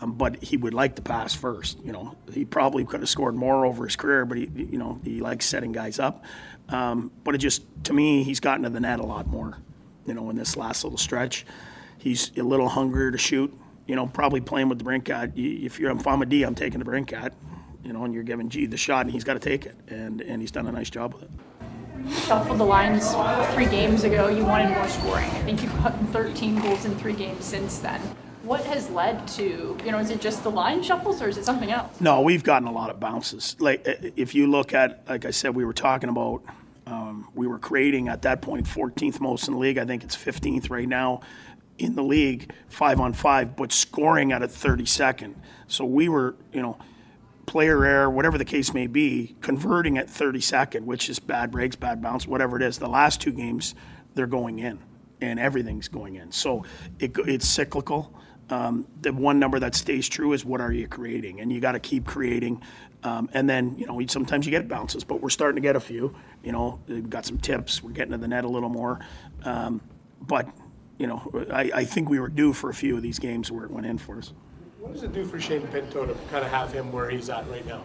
[0.00, 1.78] um, but he would like to pass first.
[1.84, 5.00] You know, he probably could have scored more over his career, but he, you know,
[5.04, 6.24] he likes setting guys up.
[6.68, 9.58] Um, but it just, to me, he's gotten to the net a lot more
[10.06, 11.44] you know, in this last little stretch.
[11.98, 13.52] He's a little hungrier to shoot.
[13.86, 15.32] You know, probably playing with the Brinkat.
[15.36, 17.32] If you're if I'm a D, I'm taking the Brinkat.
[17.82, 20.22] You know, and you're giving G the shot, and he's got to take it, and
[20.22, 21.30] and he's done a nice job with it.
[22.26, 23.14] Shuffled the lines
[23.54, 24.28] three games ago.
[24.28, 25.28] You wanted more scoring.
[25.30, 28.00] I think you've put 13 goals in three games since then.
[28.44, 31.46] What has led to, you know, is it just the line shuffles or is it
[31.46, 31.98] something else?
[31.98, 33.56] No, we've gotten a lot of bounces.
[33.58, 36.42] Like, if you look at, like I said, we were talking about
[36.86, 39.78] um, we were creating at that point 14th most in the league.
[39.78, 41.22] I think it's 15th right now
[41.78, 45.34] in the league, five on five, but scoring at a 32nd.
[45.66, 46.78] So we were, you know,
[47.46, 52.02] player error, whatever the case may be, converting at 32nd, which is bad breaks, bad
[52.02, 52.78] bounce, whatever it is.
[52.78, 53.74] The last two games,
[54.14, 54.78] they're going in,
[55.20, 56.30] and everything's going in.
[56.30, 56.64] So
[56.98, 58.12] it, it's cyclical.
[58.50, 61.72] Um, the one number that stays true is what are you creating, and you got
[61.72, 62.62] to keep creating.
[63.02, 65.80] Um, and then you know sometimes you get bounces, but we're starting to get a
[65.80, 66.14] few.
[66.42, 67.82] You know, we've got some tips.
[67.82, 69.00] We're getting to the net a little more,
[69.44, 69.80] um,
[70.20, 70.48] but
[70.98, 73.64] you know, I, I, think we were due for a few of these games where
[73.64, 74.32] it went in for us.
[74.78, 77.48] What does it do for Shane Pinto to kind of have him where he's at
[77.48, 77.82] right now?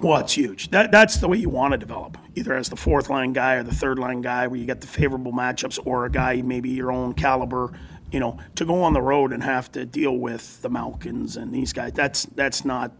[0.00, 0.70] Well, it's huge.
[0.70, 3.62] That, that's the way you want to develop, either as the fourth line guy or
[3.62, 6.90] the third line guy, where you get the favorable matchups, or a guy maybe your
[6.90, 7.72] own caliber
[8.12, 11.52] you know, to go on the road and have to deal with the Malkins and
[11.52, 12.92] these guys, that's that's not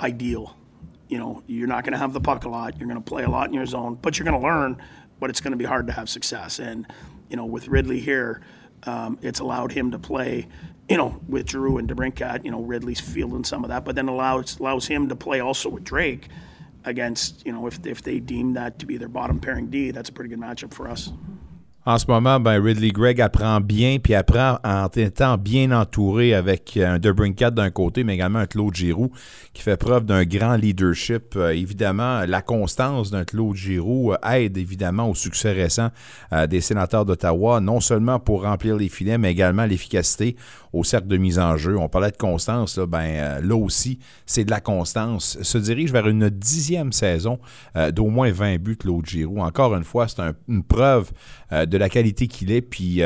[0.00, 0.56] ideal.
[1.08, 2.78] You know, you're not going to have the puck a lot.
[2.78, 4.80] You're going to play a lot in your zone, but you're going to learn.
[5.18, 6.60] But it's going to be hard to have success.
[6.60, 6.86] And
[7.28, 8.42] you know, with Ridley here,
[8.84, 10.46] um, it's allowed him to play.
[10.88, 14.08] You know, with Drew and DeBrincat, you know, Ridley's fielding some of that, but then
[14.08, 16.28] allows allows him to play also with Drake
[16.84, 20.08] against, you know, if if they deem that to be their bottom pairing D, that's
[20.08, 21.12] a pretty good matchup for us.
[21.86, 26.76] En ce moment, ben, Ridley Gregg apprend bien, puis apprend en étant bien entouré avec
[26.76, 29.10] un Debrincat d'un côté, mais également un Claude Giroux
[29.54, 31.36] qui fait preuve d'un grand leadership.
[31.36, 35.88] Euh, évidemment, la constance d'un Claude Giroux euh, aide évidemment au succès récent
[36.34, 40.36] euh, des sénateurs d'Ottawa, non seulement pour remplir les filets, mais également l'efficacité
[40.74, 41.78] au cercle de mise en jeu.
[41.78, 45.38] On parlait de constance, là, ben, là aussi, c'est de la constance.
[45.40, 47.40] Se dirige vers une dixième saison
[47.92, 49.40] d'au moins 20 buts, Claude Giroux.
[49.40, 51.10] Encore une fois, c'est une preuve
[51.52, 52.62] de la qualité qu'il est.
[52.62, 53.02] Puis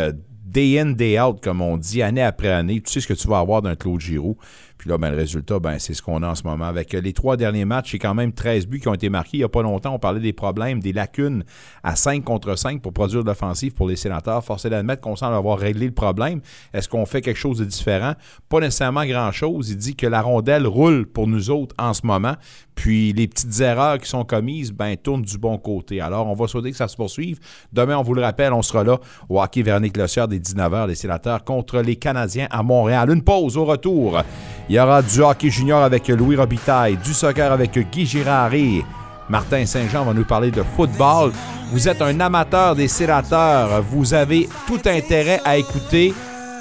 [0.55, 3.27] day in, day out, comme on dit, année après année, tu sais ce que tu
[3.27, 4.37] vas avoir d'un Claude Giroux.
[4.79, 6.67] Puis là, ben, le résultat, ben, c'est ce qu'on a en ce moment.
[6.67, 9.39] Avec les trois derniers matchs, c'est quand même 13 buts qui ont été marqués.
[9.39, 11.45] Il n'y a pas longtemps, on parlait des problèmes, des lacunes
[11.83, 14.45] à 5 contre 5 pour produire de l'offensive pour les sénateurs.
[14.45, 16.41] Forcé d'admettre qu'on semble avoir réglé le problème.
[16.73, 18.13] Est-ce qu'on fait quelque chose de différent?
[18.49, 19.71] Pas nécessairement grand-chose.
[19.71, 22.35] Il dit que la rondelle roule pour nous autres en ce moment.
[22.75, 26.01] Puis les petites erreurs qui sont commises, ben, tournent du bon côté.
[26.01, 27.39] Alors, on va souhaiter que ça se poursuive.
[27.73, 28.99] Demain, on vous le rappelle, on sera là
[29.29, 33.11] au hockey Véronique Le des 19h, les sénateurs contre les Canadiens à Montréal.
[33.11, 34.21] Une pause au retour.
[34.69, 38.83] Il y aura du hockey junior avec Louis Robitaille, du soccer avec Guy Girard et
[39.29, 41.33] Martin Saint-Jean va nous parler de football.
[41.71, 43.83] Vous êtes un amateur des sénateurs.
[43.83, 46.15] Vous avez tout intérêt à écouter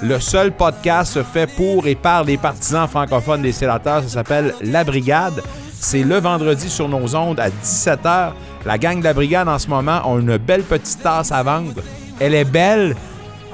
[0.04, 4.02] le seul podcast fait pour et par les partisans francophones des sénateurs.
[4.02, 5.42] Ça s'appelle La Brigade.
[5.72, 8.32] C'est le vendredi sur nos ondes à 17h.
[8.66, 11.80] La gang de la Brigade en ce moment a une belle petite tasse à vendre.
[12.20, 12.94] Elle est belle.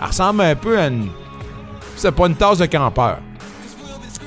[0.00, 1.10] Elle ressemble un peu à une.
[1.94, 3.18] C'est pas une tasse de campeur.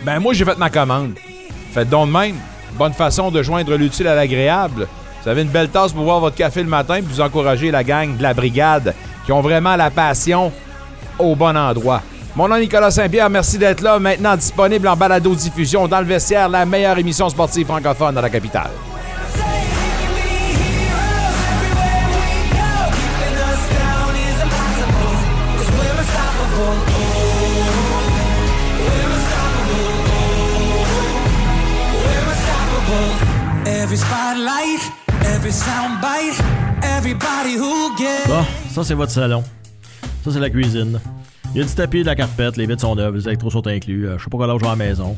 [0.05, 1.15] Ben, moi, j'ai fait ma commande.
[1.73, 2.35] Faites donc de même.
[2.77, 4.87] Bonne façon de joindre l'utile à l'agréable.
[5.21, 7.83] Vous avez une belle tasse pour boire votre café le matin puis vous encourager la
[7.83, 8.93] gang de la Brigade
[9.25, 10.53] qui ont vraiment la passion
[11.19, 12.01] au bon endroit.
[12.35, 13.99] Mon nom est Nicolas Saint-Pierre, merci d'être là.
[13.99, 18.71] Maintenant disponible en balado-diffusion dans le vestiaire, la meilleure émission sportive francophone dans la capitale.
[38.27, 39.43] Bon, ça c'est votre salon.
[40.25, 40.99] Ça c'est la cuisine.
[41.53, 43.67] Il y a du tapis, de la carpette, les vitres sont neuves, les électros sont
[43.67, 44.07] inclus.
[44.07, 45.15] Euh, je sais pas quoi vais à la maison.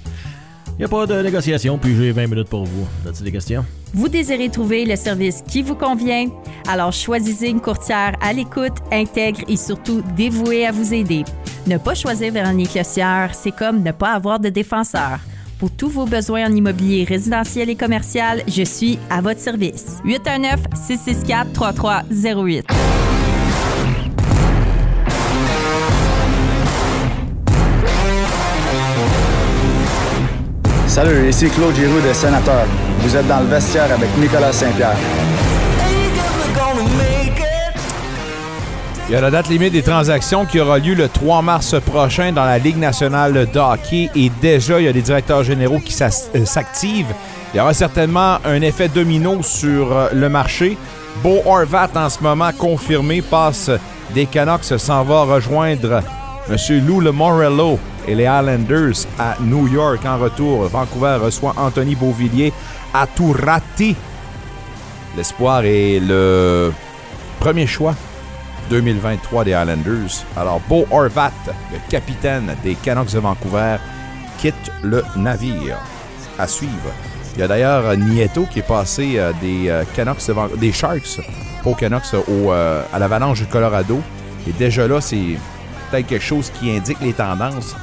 [0.71, 2.85] Il n'y a pas de négociation, puis j'ai 20 minutes pour vous.
[3.07, 3.63] As-tu des questions?
[3.93, 6.27] Vous désirez trouver le service qui vous convient?
[6.67, 11.23] Alors choisissez une courtière à l'écoute, intègre et surtout dévouée à vous aider.
[11.67, 15.19] Ne pas choisir Véronique Lecière, c'est comme ne pas avoir de défenseur.
[15.57, 19.99] Pour tous vos besoins en immobilier résidentiel et commercial, je suis à votre service.
[20.03, 22.65] 819-664-3308.
[30.95, 32.65] Salut, ici Claude Giroux de Sénateur.
[32.99, 34.95] Vous êtes dans le vestiaire avec Nicolas Saint-Pierre.
[39.09, 42.31] Il y a la date limite des transactions qui aura lieu le 3 mars prochain
[42.31, 46.01] dans la Ligue nationale de hockey et déjà, il y a des directeurs généraux qui
[46.01, 47.13] euh, s'activent.
[47.53, 50.77] Il y aura certainement un effet domino sur euh, le marché.
[51.21, 53.69] Beau Horvat, en ce moment confirmé, passe
[54.13, 56.01] des Canucks, s'en va rejoindre
[56.49, 56.57] M.
[56.85, 60.05] Lou Morello et les Islanders à New York.
[60.05, 62.53] En retour, Vancouver reçoit Anthony Beauvillier
[62.93, 63.95] à Tourati.
[65.17, 66.71] L'espoir est le
[67.39, 67.95] premier choix
[68.69, 70.23] 2023 des Islanders.
[70.37, 71.31] Alors, Beau Horvat,
[71.71, 73.77] le capitaine des Canucks de Vancouver,
[74.37, 75.77] quitte le navire.
[76.37, 76.91] À suivre.
[77.35, 81.21] Il y a d'ailleurs Nieto qui est passé euh, des euh, Canucks des Sharks
[81.63, 83.99] pour Canucks euh, à l'Avalanche du Colorado.
[84.47, 85.37] Et déjà là, c'est
[86.03, 87.75] quelque chose qui indique les tendances.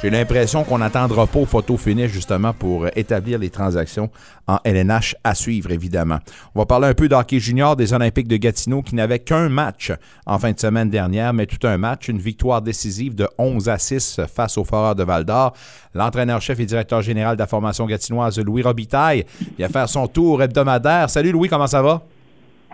[0.00, 4.10] J'ai l'impression qu'on n'attendra pas au photo finish justement pour établir les transactions
[4.46, 6.18] en LNH à suivre, évidemment.
[6.54, 9.90] On va parler un peu d'hockey junior des Olympiques de Gatineau qui n'avaient qu'un match
[10.24, 13.78] en fin de semaine dernière, mais tout un match, une victoire décisive de 11 à
[13.78, 15.52] 6 face aux Foreurs de Val-d'Or.
[15.94, 19.26] L'entraîneur-chef et directeur général de la formation gatinoise, Louis Robitaille,
[19.58, 21.10] vient faire son tour hebdomadaire.
[21.10, 22.04] Salut Louis, comment ça va?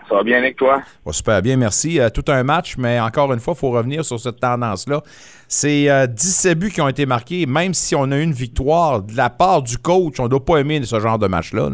[0.07, 0.81] Ça va bien avec toi?
[1.11, 1.99] super bien, merci.
[1.99, 5.01] Euh, tout un match, mais encore une fois, il faut revenir sur cette tendance-là.
[5.47, 9.01] C'est 17 euh, buts qui ont été marqués, même si on a eu une victoire
[9.01, 10.19] de la part du coach.
[10.19, 11.69] On ne doit pas aimer ce genre de match-là.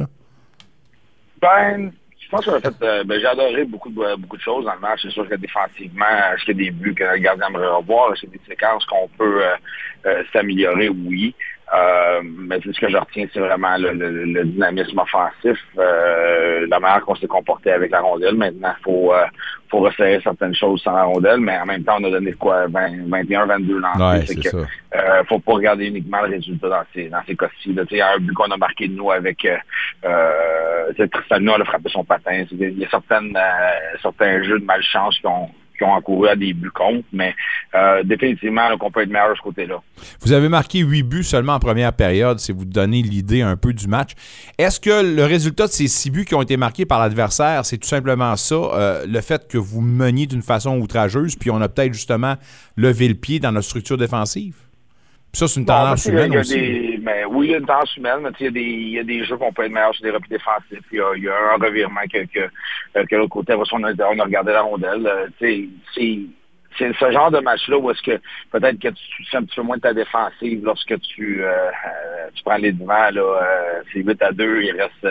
[1.42, 4.80] Ben, je pense que euh, ben, j'ai adoré beaucoup de, beaucoup de choses dans le
[4.80, 5.02] match.
[5.02, 8.14] C'est sûr que défensivement, est-ce qu'il y a des buts que le gardien aimerait revoir?
[8.14, 9.42] Est-ce qu'il y a des séquences qu'on peut
[10.32, 10.88] s'améliorer?
[10.88, 11.36] Oui.
[11.74, 17.16] Euh, mais ce que je retiens, c'est vraiment le, dynamisme offensif, euh, la manière qu'on
[17.16, 18.36] s'est comporté avec la rondelle.
[18.36, 19.24] Maintenant, il faut, euh,
[19.70, 22.68] faut resserrer certaines choses sans la rondelle, mais en même temps, on a donné quoi,
[22.68, 24.28] 20, 21, 22 lancers.
[24.28, 27.74] c'est que, euh, faut pas regarder uniquement le résultat dans ces, dans ces cas-ci.
[27.74, 31.90] Il y a un but qu'on a marqué de nous avec euh, Tristan a frappé
[31.90, 32.44] son patin.
[32.52, 33.38] Il y a certaines,
[34.02, 35.50] certains jeux de malchance qui ont
[35.82, 37.34] qui ont encouru à des buts contre, mais
[37.74, 39.82] euh, définitivement, on peut être meilleur de ce côté-là.
[40.22, 43.74] Vous avez marqué huit buts seulement en première période, si vous donnez l'idée un peu
[43.74, 44.12] du match.
[44.60, 47.80] Est-ce que le résultat de ces six buts qui ont été marqués par l'adversaire, c'est
[47.80, 51.68] tout simplement ça, euh, le fait que vous meniez d'une façon outrageuse, puis on a
[51.68, 52.36] peut-être justement
[52.78, 54.56] levé le pied dans notre structure défensive?
[55.34, 56.81] ça, c'est une tendance humaine aussi.
[57.02, 59.00] Mais oui, il y a une tendance humaine, mais il y, a des, il y
[59.00, 60.86] a des jeux qu'on peut être meilleur sur des replis défensifs.
[60.92, 64.20] Il y a, y a un revirement que, que, que l'autre côté, on a, on
[64.20, 65.08] a regardé la rondelle.
[65.08, 65.68] Euh, c'est
[66.78, 68.18] c'est ce genre de match-là où est-ce que
[68.50, 71.44] peut-être que tu fais un petit peu moins de ta défensive lorsque tu,
[72.34, 73.10] tu prends les devants.
[73.12, 75.06] Là, c'est 8 à 2, il reste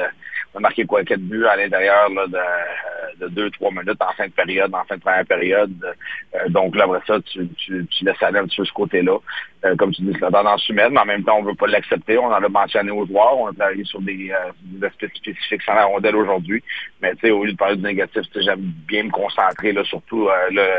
[0.54, 4.32] a marqué quoi, quatre buts à l'intérieur de, de deux, trois minutes en fin de
[4.32, 5.96] période, en fin de première période.
[6.34, 9.18] Euh, donc là, après ça, tu, tu, tu laisses aller un petit peu ce côté-là.
[9.64, 11.54] Euh, comme tu dis, c'est la tendance humaine, mais en même temps, on ne veut
[11.54, 12.16] pas l'accepter.
[12.18, 13.38] On en a mentionné aux joueurs.
[13.38, 16.62] On a travaillé sur des, euh, des aspects spécifiques sans la rondelle aujourd'hui.
[17.02, 20.28] Mais tu sais, au lieu de parler du négatif, j'aime bien me concentrer là, surtout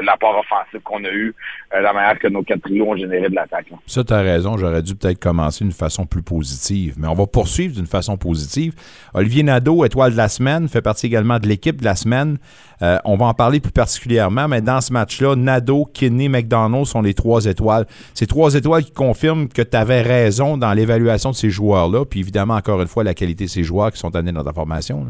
[0.03, 1.33] l'apport offensif qu'on a eu,
[1.71, 3.67] la manière que nos quatre trios ont généré de l'attaque.
[3.87, 4.57] Ça, tu as raison.
[4.57, 6.95] J'aurais dû peut-être commencer d'une façon plus positive.
[6.97, 8.73] Mais on va poursuivre d'une façon positive.
[9.13, 12.37] Olivier Nadeau, étoile de la semaine, fait partie également de l'équipe de la semaine.
[12.81, 17.01] Euh, on va en parler plus particulièrement, mais dans ce match-là, Nadeau, Kinney, McDonald sont
[17.01, 17.85] les trois étoiles.
[18.13, 22.19] Ces trois étoiles qui confirment que tu avais raison dans l'évaluation de ces joueurs-là, puis
[22.21, 25.07] évidemment, encore une fois, la qualité de ces joueurs qui sont amenés dans ta formation.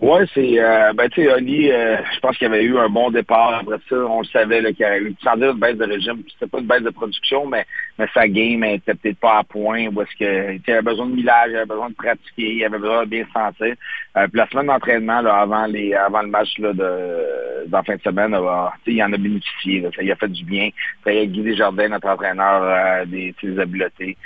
[0.00, 2.88] Oui, c'est euh, ben tu sais, Oli, euh, je pense qu'il y avait eu un
[2.88, 3.96] bon départ après ça.
[3.96, 6.22] On le savait qu'il y avait eu une baisse de régime.
[6.32, 7.66] C'était pas une baisse de production, mais,
[7.98, 11.16] mais sa game était peut-être pas à point où est-ce que il avait besoin de
[11.16, 13.74] millage, il avait besoin de pratiquer, il avait besoin de bien se sentir.
[14.16, 18.02] Euh, puis la semaine d'entraînement, là, avant les avant le match là, de fin de
[18.02, 19.80] semaine, là, il en a bénéficié.
[19.80, 20.70] Là, ça il a fait du bien.
[21.02, 24.16] Ça a Guy Desjardins, notre entraîneur euh, des, des habiletés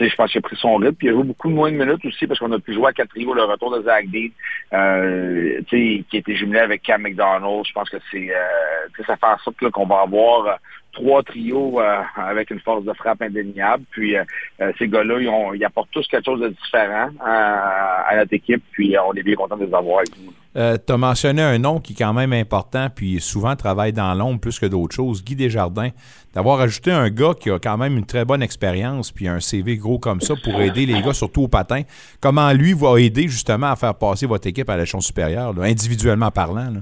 [0.00, 0.94] je pense qu'il a pris son rythme.
[0.94, 2.92] Puis il a joué beaucoup moins de minutes aussi parce qu'on a pu jouer à
[2.92, 4.28] quatre le retour de Zach Dean,
[4.72, 7.64] euh, qui était jumelé avec Cam McDonald.
[7.66, 10.58] Je pense que c'est euh, ça fait en sorte qu'on va avoir
[10.92, 13.84] trois trios euh, avec une force de frappe indéniable.
[13.90, 14.24] Puis euh,
[14.60, 15.20] euh, ces gars-là,
[15.54, 18.62] ils, apportent tous quelque chose de différent à notre équipe.
[18.72, 20.32] Puis on est bien content de les avoir avec nous.
[20.54, 24.40] tu as mentionné un nom qui est quand même important, puis souvent travaille dans l'ombre
[24.40, 25.90] plus que d'autres choses, Guy Desjardins.
[26.34, 29.76] D'avoir ajouté un gars qui a quand même une très bonne expérience, puis un CV
[29.76, 31.82] gros comme ça pour aider les gars, surtout au patin.
[32.20, 36.72] Comment lui va aider justement à faire passer votre équipe à l'échelon supérieur, individuellement parlant?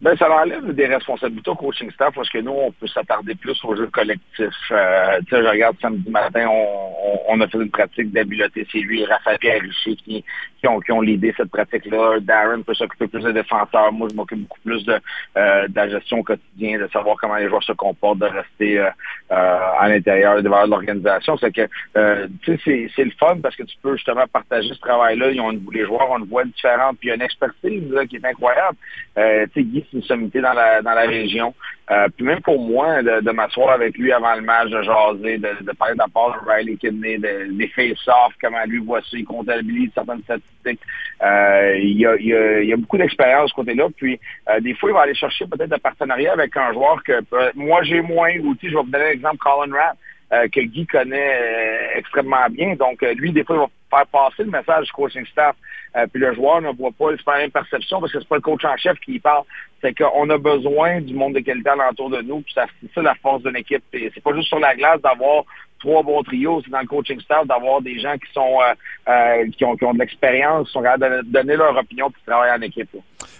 [0.00, 3.62] Ben, ça enlève des responsabilités au coaching staff parce que nous, on peut s'attarder plus
[3.64, 4.54] au jeu collectif.
[4.70, 8.66] Euh, je regarde samedi matin, on, on, a fait une pratique d'habileté.
[8.72, 10.24] C'est lui et Raphaël Richer qui,
[10.58, 12.18] qui ont, qui ont l'idée cette pratique-là.
[12.20, 13.92] Darren peut s'occuper plus des défenseurs.
[13.92, 14.98] Moi, je m'occupe beaucoup plus de,
[15.36, 18.88] euh, de la gestion quotidienne, de savoir comment les joueurs se comportent, de rester euh,
[19.32, 21.36] euh à l'intérieur et devant l'organisation.
[21.36, 24.80] C'est que, euh, tu sais, c'est le fun parce que tu peux justement partager ce
[24.80, 25.30] travail-là.
[25.30, 28.76] Ils ont les joueurs ont une voix différente, puis une expertise là, qui est incroyable.
[29.18, 29.46] Euh,
[29.92, 31.54] une sommité dans la, dans la région.
[31.90, 35.48] Euh, puis même pour moi, de, m'asseoir avec lui avant le match, de jaser, de,
[35.60, 39.90] de parler d'apport de Riley Kidney, de, des face-off, comment lui voit ça, il comptabilise
[39.94, 40.80] certaines statistiques.
[41.22, 43.88] Euh, il, y a, il, y a, il y a beaucoup d'expérience de ce côté-là.
[43.96, 47.22] Puis euh, des fois, il va aller chercher peut-être un partenariat avec un joueur que
[47.56, 49.96] moi j'ai moins, ou je vais vous donner l'exemple Colin Rapp.
[50.30, 52.76] Que Guy connaît extrêmement bien.
[52.76, 55.56] Donc, lui, des fois, il va faire passer le message du coaching staff.
[55.96, 58.42] Euh, puis le joueur ne voit pas faire une perception parce que c'est pas le
[58.42, 59.42] coach en chef qui parle.
[59.80, 62.42] C'est qu'on a besoin du monde de qualité alentour de nous.
[62.42, 63.82] Puis c'est ça la force d'une équipe.
[63.92, 65.44] C'est pas juste sur la glace d'avoir
[65.80, 68.74] trois bons trios, c'est dans le coaching staff d'avoir des gens qui sont euh,
[69.10, 72.20] euh, qui, ont, qui ont de l'expérience, qui sont capables de donner leur opinion puis
[72.26, 72.90] travailler en équipe.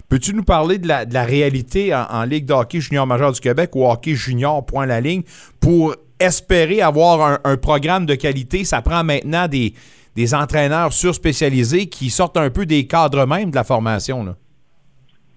[0.08, 3.40] Peux-tu nous parler de la, de la réalité en, Ligue de hockey junior majeur du
[3.40, 5.22] Québec ou hockey junior point la ligne
[5.60, 8.64] pour espérer avoir un, programme de qualité?
[8.64, 9.74] Ça prend maintenant des,
[10.14, 14.24] des entraîneurs surspécialisés qui sortent un peu des cadres même de la formation.
[14.24, 14.36] Là.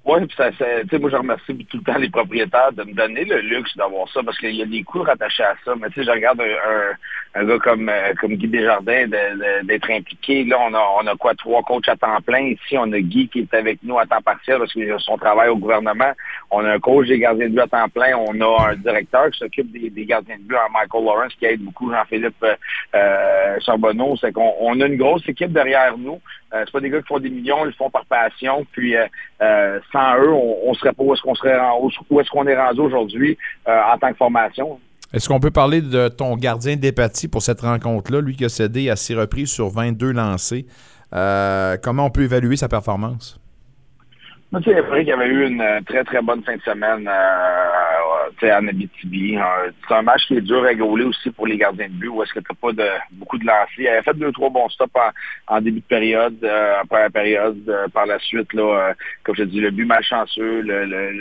[0.05, 0.49] Oui, puis ça,
[0.99, 4.21] moi je remercie tout le temps les propriétaires de me donner le luxe d'avoir ça
[4.21, 5.73] parce qu'il y a des coûts rattachés à ça.
[5.79, 6.91] Mais tu sais, je regarde un,
[7.35, 9.07] gars comme euh, comme Guy Desjardins
[9.63, 10.43] d'être impliqué.
[10.43, 12.41] Là, on a on a quoi trois coachs à temps plein.
[12.41, 15.17] Ici, on a Guy qui est avec nous à temps partiel parce qu'il a son
[15.17, 16.11] travail au gouvernement.
[16.51, 18.15] On a un coach des gardiens de but à temps plein.
[18.17, 21.61] On a un directeur qui s'occupe des, gardiens de but, un Michael Lawrence qui aide
[21.61, 22.55] beaucoup Jean-Philippe euh,
[22.95, 24.15] euh Charbonneau.
[24.17, 26.19] C'est qu'on on a une grosse équipe derrière nous.
[26.53, 28.65] Euh, c'est pas des gars qui font des millions, ils le font par passion.
[28.71, 29.05] Puis euh,
[29.41, 31.57] euh, sans eux, on, on serait pas où est-ce qu'on serait
[32.09, 34.79] où est-ce qu'on est rendu aujourd'hui en tant que formation.
[35.13, 38.89] Est-ce qu'on peut parler de ton gardien d'épathie pour cette rencontre-là, lui qui a cédé
[38.89, 40.65] à six reprises sur 22 lancés?
[41.11, 43.39] comment on peut évaluer sa performance?
[44.61, 47.09] Tu sais, qu'il y avait eu une très, très bonne fin de semaine
[48.51, 49.37] en Abitibi.
[49.87, 52.23] c'est un match qui est dur à gauler aussi pour les gardiens de but, où
[52.23, 53.67] est-ce que tu pas de, beaucoup de lancers.
[53.77, 54.91] Il avait fait deux, trois bons stops
[55.47, 57.57] en, début de période, euh, en première période.
[57.67, 58.93] Euh, par la suite, là, euh,
[59.23, 61.11] comme je te dis, le but malchanceux, le, le,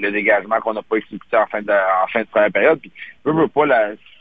[0.00, 2.80] le, dégagement qu'on n'a pas exécuté en fin de, en fin de première période.
[2.80, 2.92] Puis,
[3.24, 3.66] veux, pas,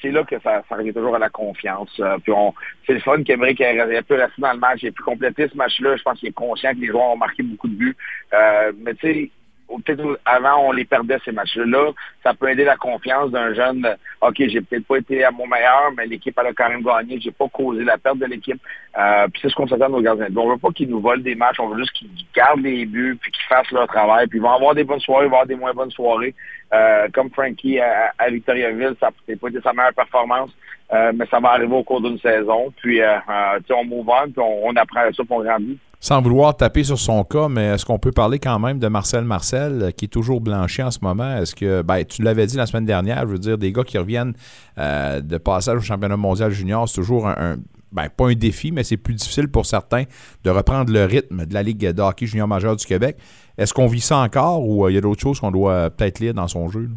[0.02, 2.02] c'est là que ça, revient toujours à la confiance.
[2.24, 2.54] puis on,
[2.86, 4.80] c'est le fun qu'Emeric ait pu rester dans le match.
[4.82, 5.96] Il a pu compléter ce match-là.
[5.96, 7.98] Je pense qu'il est conscient que les joueurs ont marqué beaucoup de buts.
[8.32, 9.32] mais tu sais,
[9.80, 11.92] peut-être avant, on les perdait ces matchs-là.
[12.24, 13.88] Ça peut aider la confiance d'un jeune.
[14.22, 17.20] OK, j'ai peut-être pas été à mon meilleur, mais l'équipe a quand même gagné.
[17.20, 18.62] J'ai pas causé la perte de l'équipe.
[18.98, 20.28] Euh, puis c'est ce qu'on s'attend nos gardiens.
[20.36, 21.60] On veut pas qu'ils nous volent des matchs.
[21.60, 24.28] On veut juste qu'ils gardent les buts, puis qu'ils fassent leur travail.
[24.28, 26.36] Puis ils vont avoir des bonnes soirées, avoir des moins bonnes soirées.
[26.74, 30.52] Euh, comme Frankie à, Victoriaville, ça n'a pas été sa meilleure performance.
[30.94, 32.74] Euh, mais ça va arriver au cours d'une saison.
[32.82, 35.80] Puis, euh, euh, on move on, puis on, apprend ça, puis on grandit.
[36.04, 39.24] Sans vouloir taper sur son cas, mais est-ce qu'on peut parler quand même de Marcel
[39.24, 41.38] Marcel, qui est toujours blanchi en ce moment?
[41.38, 44.00] Est-ce que, ben, tu l'avais dit la semaine dernière, je veux dire, des gars qui
[44.00, 44.34] reviennent
[44.78, 47.58] de passage au championnat mondial junior, c'est toujours un,
[47.92, 50.06] ben, pas un défi, mais c'est plus difficile pour certains
[50.44, 53.18] de reprendre le rythme de la Ligue de hockey junior majeur du Québec.
[53.60, 56.34] Est-ce qu'on vit ça encore ou il y a d'autres choses qu'on doit peut-être lire
[56.34, 56.90] dans son jeu?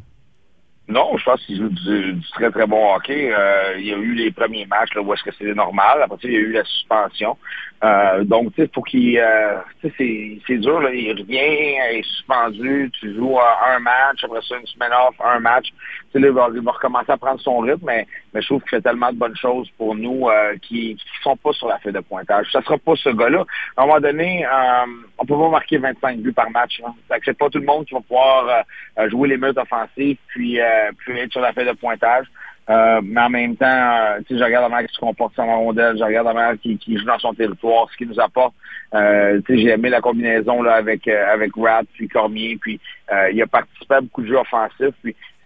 [0.86, 3.32] Non, je pense qu'il joue du, très, très bon hockey.
[3.32, 6.02] Euh, il y a eu les premiers matchs là, où est-ce que c'est normal.
[6.02, 7.38] Après, il y a eu la suspension.
[7.82, 9.18] Euh, donc, tu sais, faut qu'il...
[9.18, 10.92] Euh, c'est, dur, là.
[10.92, 15.40] il revient, il est suspendu, tu joues un match, après ça, une semaine off, un
[15.40, 15.68] match.
[16.12, 18.80] Tu sais, il va, recommencer à prendre son rythme, mais, mais je trouve qu'il fait
[18.80, 22.00] tellement de bonnes choses pour nous euh, qui ne sont pas sur la feuille de
[22.00, 22.48] pointage.
[22.50, 23.44] Ça sera pas ce gars-là.
[23.76, 24.86] À un moment donné, euh,
[25.18, 26.82] on peut pas marquer 25 buts par match.
[26.84, 26.92] Hein.
[27.24, 28.64] C'est pas tout le monde qui va pouvoir
[28.98, 32.26] euh, jouer les meutes offensives puis, être sur la feuille de pointage.
[32.70, 35.54] Euh, mais en même temps, euh, je regarde la manière qui se comporte sur la
[35.54, 38.54] rondelle, je regarde la manière qui, qui joue dans son territoire, ce qu'il nous apporte.
[38.94, 42.80] Euh, j'ai aimé la combinaison là, avec euh, avec Rat puis Cormier, puis
[43.32, 44.94] il a participé à beaucoup de jeux offensifs.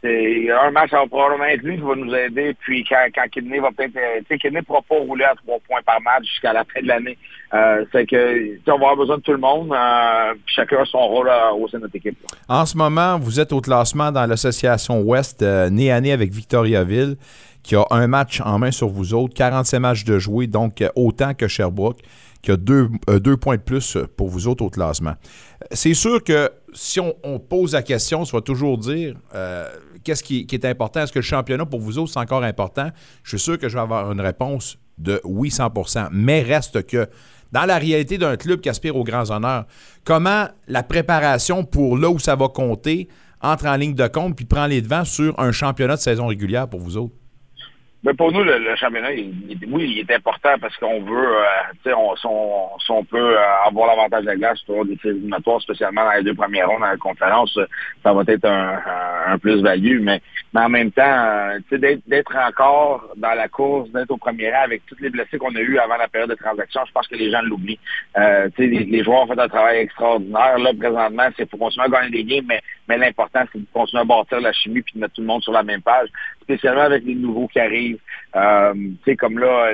[0.03, 2.55] C'est un match, ça va probablement être lui qui va nous aider.
[2.61, 3.93] Puis quand, quand Kidney va peut-être...
[3.93, 6.81] Tu sais, Kidney ne pourra pas rouler à trois points par match jusqu'à la fin
[6.81, 7.19] de l'année.
[7.55, 9.73] Euh, c'est que on va avoir besoin de tout le monde.
[9.73, 12.19] Euh, puis chacun a son rôle euh, au sein de notre équipe.
[12.49, 16.31] En ce moment, vous êtes au classement dans l'association Ouest, euh, nez à nez avec
[16.31, 17.17] Victoriaville,
[17.63, 21.35] qui a un match en main sur vous autres, 47 matchs de jouer, donc autant
[21.35, 22.01] que Sherbrooke
[22.41, 25.15] qui a deux, deux, points de plus pour vous autres au classement.
[25.73, 29.17] C'est sûr que si on, pose la question, ça va toujours dire
[30.05, 31.01] qu'est-ce qui, est important?
[31.01, 32.91] Est-ce que le championnat pour vous autres, c'est encore important?
[33.23, 37.09] Je suis sûr que je vais avoir une réponse de oui 100% Mais reste que
[37.53, 39.67] dans la réalité d'un club qui aspire aux grands honneurs,
[40.05, 43.09] comment la préparation pour là où ça va compter
[43.41, 46.69] entre en ligne de compte puis prend les devants sur un championnat de saison régulière
[46.69, 47.15] pour vous autres?
[48.05, 52.91] Mais pour nous, le, championnat, oui, il est important parce qu'on veut, euh, on, si,
[52.91, 56.35] on, peut euh, avoir l'avantage de la glace sur des éliminatoires, spécialement dans les deux
[56.35, 57.59] premières rondes dans la conférence,
[58.05, 60.01] ça va être un, plus-value.
[60.01, 60.23] Mais,
[60.55, 61.59] mais en même temps, euh,
[62.07, 65.61] d'être encore dans la course, d'être au premier rang avec toutes les blessés qu'on a
[65.61, 67.81] eues avant la période de transaction, je pense que les gens l'oublient.
[68.59, 70.57] Les, joueurs ont fait un travail extraordinaire.
[70.59, 74.03] Là, présentement, c'est pour continuer à gagner des games, mais, mais l'important, c'est de continuer
[74.03, 76.09] à bâtir la chimie puis de mettre tout le monde sur la même page,
[76.43, 77.88] spécialement avec les nouveaux qui arrivent
[78.37, 79.71] euh, tu sais, comme là,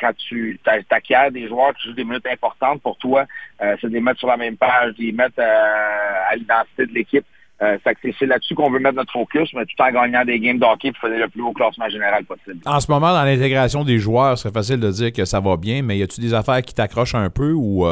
[0.00, 3.24] quand tu t'acquiers des joueurs qui jouent des minutes importantes pour toi,
[3.62, 6.86] euh, c'est de les mettre sur la même page, de les mettre euh, à l'identité
[6.86, 7.24] de l'équipe.
[7.60, 10.92] Euh, c'est là-dessus qu'on veut mettre notre focus, mais tout en gagnant des games d'hockey
[10.92, 12.60] pour faire le plus haut classement général possible.
[12.64, 15.82] En ce moment, dans l'intégration des joueurs, c'est facile de dire que ça va bien,
[15.82, 17.84] mais y a-tu des affaires qui t'accrochent un peu ou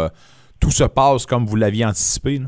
[0.60, 2.42] tout se passe comme vous l'aviez anticipé?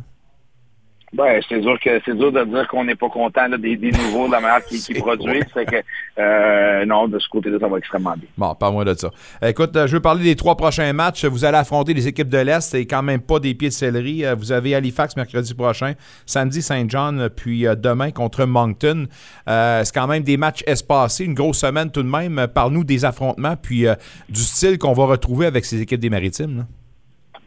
[1.12, 4.32] Ben, c'est dur que c'est dur de dire qu'on n'est pas content des, nouveaux, de
[4.32, 5.44] la manière qu'ils produisent.
[5.54, 5.76] C'est que
[6.18, 8.28] euh, non, de ce côté-là, ça va extrêmement bien.
[8.36, 9.10] Bon, pas moi de ça.
[9.42, 11.24] Écoute, euh, je veux parler des trois prochains matchs.
[11.24, 12.60] Vous allez affronter les équipes de l'Est.
[12.60, 14.24] C'est quand même pas des pieds de céleri.
[14.24, 15.94] Euh, vous avez Halifax mercredi prochain,
[16.26, 19.06] samedi Saint John, puis demain contre Moncton.
[19.46, 22.46] c'est quand même des matchs espacés, une grosse semaine tout de même.
[22.52, 23.86] Parle-nous des affrontements, puis
[24.28, 26.66] du style qu'on va retrouver avec ces équipes des Maritimes.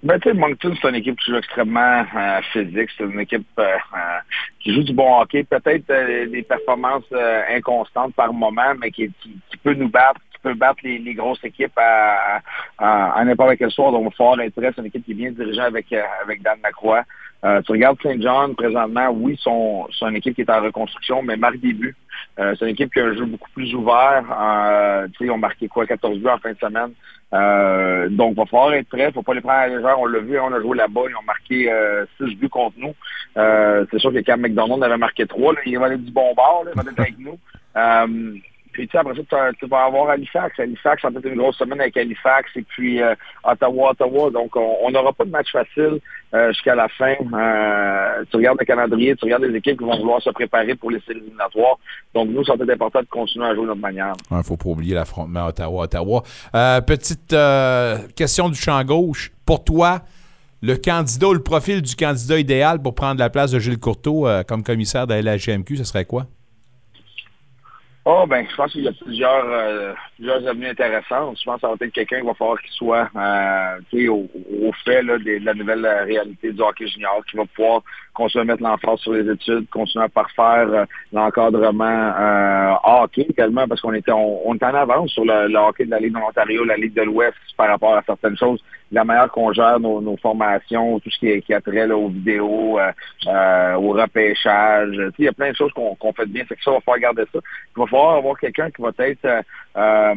[0.03, 2.89] Ben, tu sais, Moncton, c'est une équipe qui joue extrêmement euh, physique.
[2.97, 4.19] C'est une équipe euh, euh,
[4.59, 5.43] qui joue du bon hockey.
[5.43, 5.85] Peut-être
[6.27, 7.11] des performances
[7.53, 9.11] inconstantes par moment, mais qui,
[9.63, 12.41] peut nous battre, qui peut battre les, grosses équipes à,
[12.79, 13.91] à, n'importe quel soir.
[13.91, 14.71] Donc, fort intérêt.
[14.73, 17.03] C'est une équipe qui est bien dirigée avec, avec Dan Lacroix.
[17.43, 21.59] Tu regardes Saint John présentement, oui, c'est une équipe qui est en reconstruction, mais marque
[21.59, 21.95] des buts.
[22.37, 24.23] c'est une équipe qui a un jeu beaucoup plus ouvert.
[25.19, 26.93] ils ont marqué quoi, 14 buts en fin de semaine.
[27.33, 29.03] Euh, donc, il va falloir être prêt.
[29.03, 29.97] Il ne faut pas les prendre à.
[29.97, 31.01] On l'a vu, on a joué là-bas.
[31.09, 32.93] Ils ont marqué euh, 6 buts contre nous.
[33.37, 35.53] Euh, c'est sûr que Cam McDonald avait marqué 3.
[35.53, 36.63] Là, il va aller du bon bord.
[36.65, 37.37] Là, il va être avec nous.
[37.77, 38.35] Euh,
[38.73, 40.59] puis après ça, tu vas avoir Halifax.
[40.59, 44.29] Halifax, ça va être une grosse semaine avec Halifax et puis euh, Ottawa, Ottawa.
[44.29, 45.99] Donc, on n'aura pas de match facile
[46.33, 47.13] euh, jusqu'à la fin.
[47.13, 50.91] Euh, tu regardes le calendrier, tu regardes les équipes qui vont vouloir se préparer pour
[50.91, 51.77] les séries éliminatoires.
[52.13, 54.13] Donc, nous, ça va être important de continuer à jouer de notre manière.
[54.29, 56.23] Il ne faut pas oublier l'affrontement Ottawa-Ottawa.
[56.85, 57.35] petite
[58.15, 59.31] question du champ gauche.
[59.45, 60.01] Pour toi,
[60.61, 64.27] le candidat ou le profil du candidat idéal pour prendre la place de Gilles Courteau
[64.47, 66.27] comme commissaire de la LHGMQ, ce serait quoi?
[68.03, 71.37] Oh ben, je pense qu'il y a plusieurs, euh, plusieurs avenues intéressantes.
[71.39, 74.27] Je pense que ça va être quelqu'un qui va falloir qu'il soit euh, au,
[74.63, 77.83] au fait là, de, de la nouvelle euh, réalité du hockey junior, qui va pouvoir
[78.15, 81.85] continuer à mettre l'emphase sur les études, continuer à parfaire euh, l'encadrement
[82.19, 85.91] euh, hockey tellement parce qu'on était on, on en avance sur le, le hockey de
[85.91, 88.63] la Ligue de l'Ontario, la Ligue de l'Ouest par rapport à certaines choses.
[88.93, 91.95] La manière qu'on gère nos, nos formations, tout ce qui, est, qui a trait là,
[91.95, 92.91] aux vidéos, euh,
[93.27, 94.97] euh, au repêchage.
[95.17, 96.43] Il y a plein de choses qu'on qu'on fait de bien.
[96.49, 97.39] C'est que ça, il va falloir garder ça.
[97.99, 99.41] Avoir quelqu'un qui va être euh,
[99.77, 100.13] euh,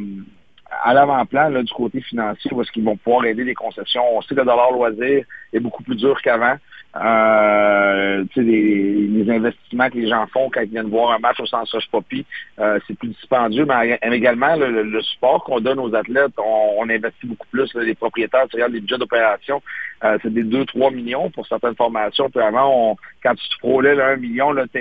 [0.85, 4.03] à l'avant-plan du côté financier, est-ce qu'ils vont pouvoir aider les concessions.
[4.17, 6.57] On sait que le dollar loisir est beaucoup plus dur qu'avant.
[6.97, 11.47] Euh, les, les investissements que les gens font quand ils viennent voir un match au
[11.47, 12.25] Centre Roche Poppy,
[12.61, 16.89] euh, c'est plus dispendieux, mais également le, le- le support qu'on donne aux athlètes, on,
[16.89, 17.73] investit beaucoup plus.
[17.75, 19.63] les propriétaires, tu regardes les budgets d'opération,
[20.03, 22.29] c'est des 2-3 millions pour certaines formations.
[22.31, 24.79] Puis avant, quand tu te frôlais là, un million, là, tu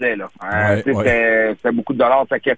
[0.00, 0.28] Là.
[0.40, 1.04] Hein, Ouais, ouais.
[1.04, 2.26] C'était c'était beaucoup de dollars.
[2.28, 2.50] Fait que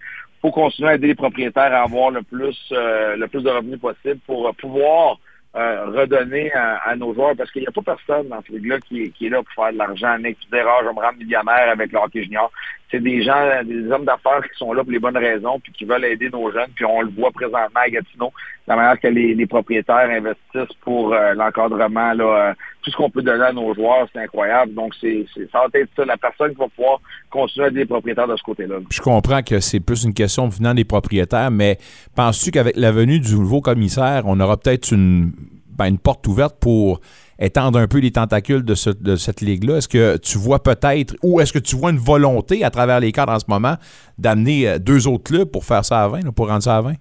[0.42, 3.80] faut continuer à aider les propriétaires à avoir le plus euh, le plus de revenus
[3.80, 5.18] possible pour euh, pouvoir
[5.56, 8.78] euh, redonner à, à nos joueurs parce qu'il n'y a pas personne dans ce ligue-là
[8.80, 10.92] qui, est- qui est là pour faire de l'argent, Nick, puis dire, ah, je vais
[10.94, 12.52] me rendre millionnaire avec le hockey junior.
[12.90, 13.34] C'est des gens,
[13.64, 16.52] des hommes d'affaires qui sont là pour les bonnes raisons puis qui veulent aider nos
[16.52, 16.70] jeunes.
[16.74, 18.32] Puis on le voit présentement à Gatineau,
[18.68, 23.22] la manière que les, propriétaires investissent pour euh, l'encadrement, là, euh, tout ce qu'on peut
[23.22, 24.72] donner à nos joueurs, c'est incroyable.
[24.74, 27.80] Donc, c'est, c'est- ça va être ça, la personne qui va pouvoir continuer à aider
[27.80, 28.76] les propriétaires de ce côté-là.
[28.92, 31.78] Je comprends que c'est plus une question venant des propriétaires, mais
[32.14, 35.32] penses-tu qu'avec la venue du nouveau commissaire, on aura peut-être une,
[35.76, 37.00] ben, une porte ouverte pour
[37.38, 39.76] étendre un peu les tentacules de, ce- de cette ligue-là?
[39.78, 43.12] Est-ce que tu vois peut-être, ou est-ce que tu vois une volonté à travers les
[43.12, 43.76] cadres en ce moment
[44.18, 46.80] d'amener euh, deux autres clubs pour faire ça à 20, là, pour rendre ça à
[46.80, 46.94] 20?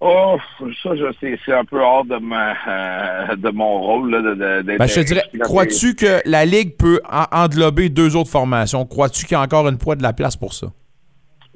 [0.00, 0.36] Oh,
[0.80, 2.52] ça, je sais, c'est un peu hors de, ma,
[3.32, 4.10] euh, de mon rôle.
[4.12, 7.88] Là, de, de- d'être- Ben, je te dirais, crois-tu que la Ligue peut en- englober
[7.88, 8.86] deux autres formations?
[8.86, 10.68] Crois-tu qu'il y a encore une fois de la place pour ça?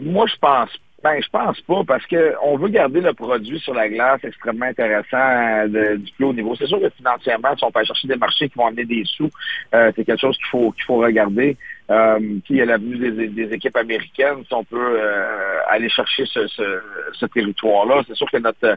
[0.01, 0.71] Moi, je pense
[1.03, 4.67] ben, je pense pas parce que on veut garder le produit sur la glace extrêmement
[4.67, 6.55] intéressant euh, du plus haut niveau.
[6.55, 9.03] C'est sûr que financièrement, si on peut aller chercher des marchés qui vont amener des
[9.05, 9.29] sous,
[9.75, 11.57] euh, c'est quelque chose qu'il faut qu'il faut regarder.
[11.91, 15.89] Euh, puis il y a l'avenue des, des équipes américaines, si on peut euh, aller
[15.89, 18.03] chercher ce, ce, territoire-là.
[18.07, 18.77] C'est sûr que notre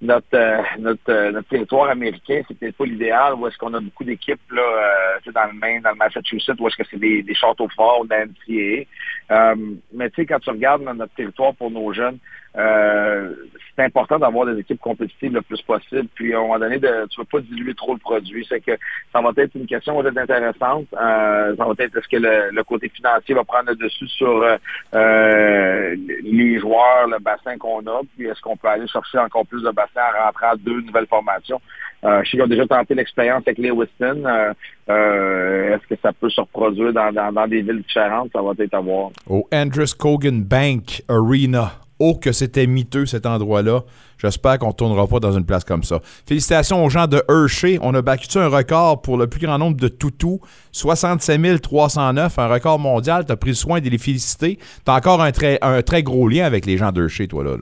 [0.00, 5.18] notre notre, territoire américain, c'est peut-être pas l'idéal, où est-ce qu'on a beaucoup d'équipes là,
[5.32, 8.84] dans le Maine, dans le Massachusetts, où est-ce que c'est des, châteaux forts la NCAA.
[9.30, 9.54] Euh,
[9.92, 12.18] mais tu sais, quand tu regardes dans notre territoire pour nos jeunes,
[12.56, 13.34] euh,
[13.76, 16.08] c'est important d'avoir des équipes compétitives le plus possible.
[16.14, 18.46] Puis à un moment donné, de, tu veux pas diluer trop le produit.
[18.48, 18.72] C'est que
[19.12, 20.86] ça va être une question intéressante.
[20.94, 24.42] Euh, ça va être est-ce que le, le côté financier va prendre le dessus sur
[24.42, 24.56] euh,
[24.94, 29.62] euh, les joueurs, le bassin qu'on a, puis est-ce qu'on peut aller chercher encore plus
[29.62, 31.60] de bassins en rentrant deux nouvelles formations?
[32.04, 34.22] Euh, je sais qu'ils ont déjà tenté l'expérience avec les Weston.
[34.24, 34.52] Euh,
[34.88, 38.30] euh, est-ce que ça peut se reproduire dans, des villes différentes?
[38.32, 39.10] Ça va être à voir.
[39.28, 41.72] Au Andrews Cogan Bank Arena.
[41.98, 43.80] Oh, que c'était miteux cet endroit-là.
[44.18, 46.00] J'espère qu'on ne tournera pas dans une place comme ça.
[46.26, 47.78] Félicitations aux gens de Hershey.
[47.80, 50.40] On a battu un record pour le plus grand nombre de toutous.
[50.72, 53.24] 67 309, un record mondial.
[53.24, 54.58] Tu as pris soin de les féliciter.
[54.58, 57.56] Tu as encore un très, gros lien avec les gens d'Hershey, toi, là.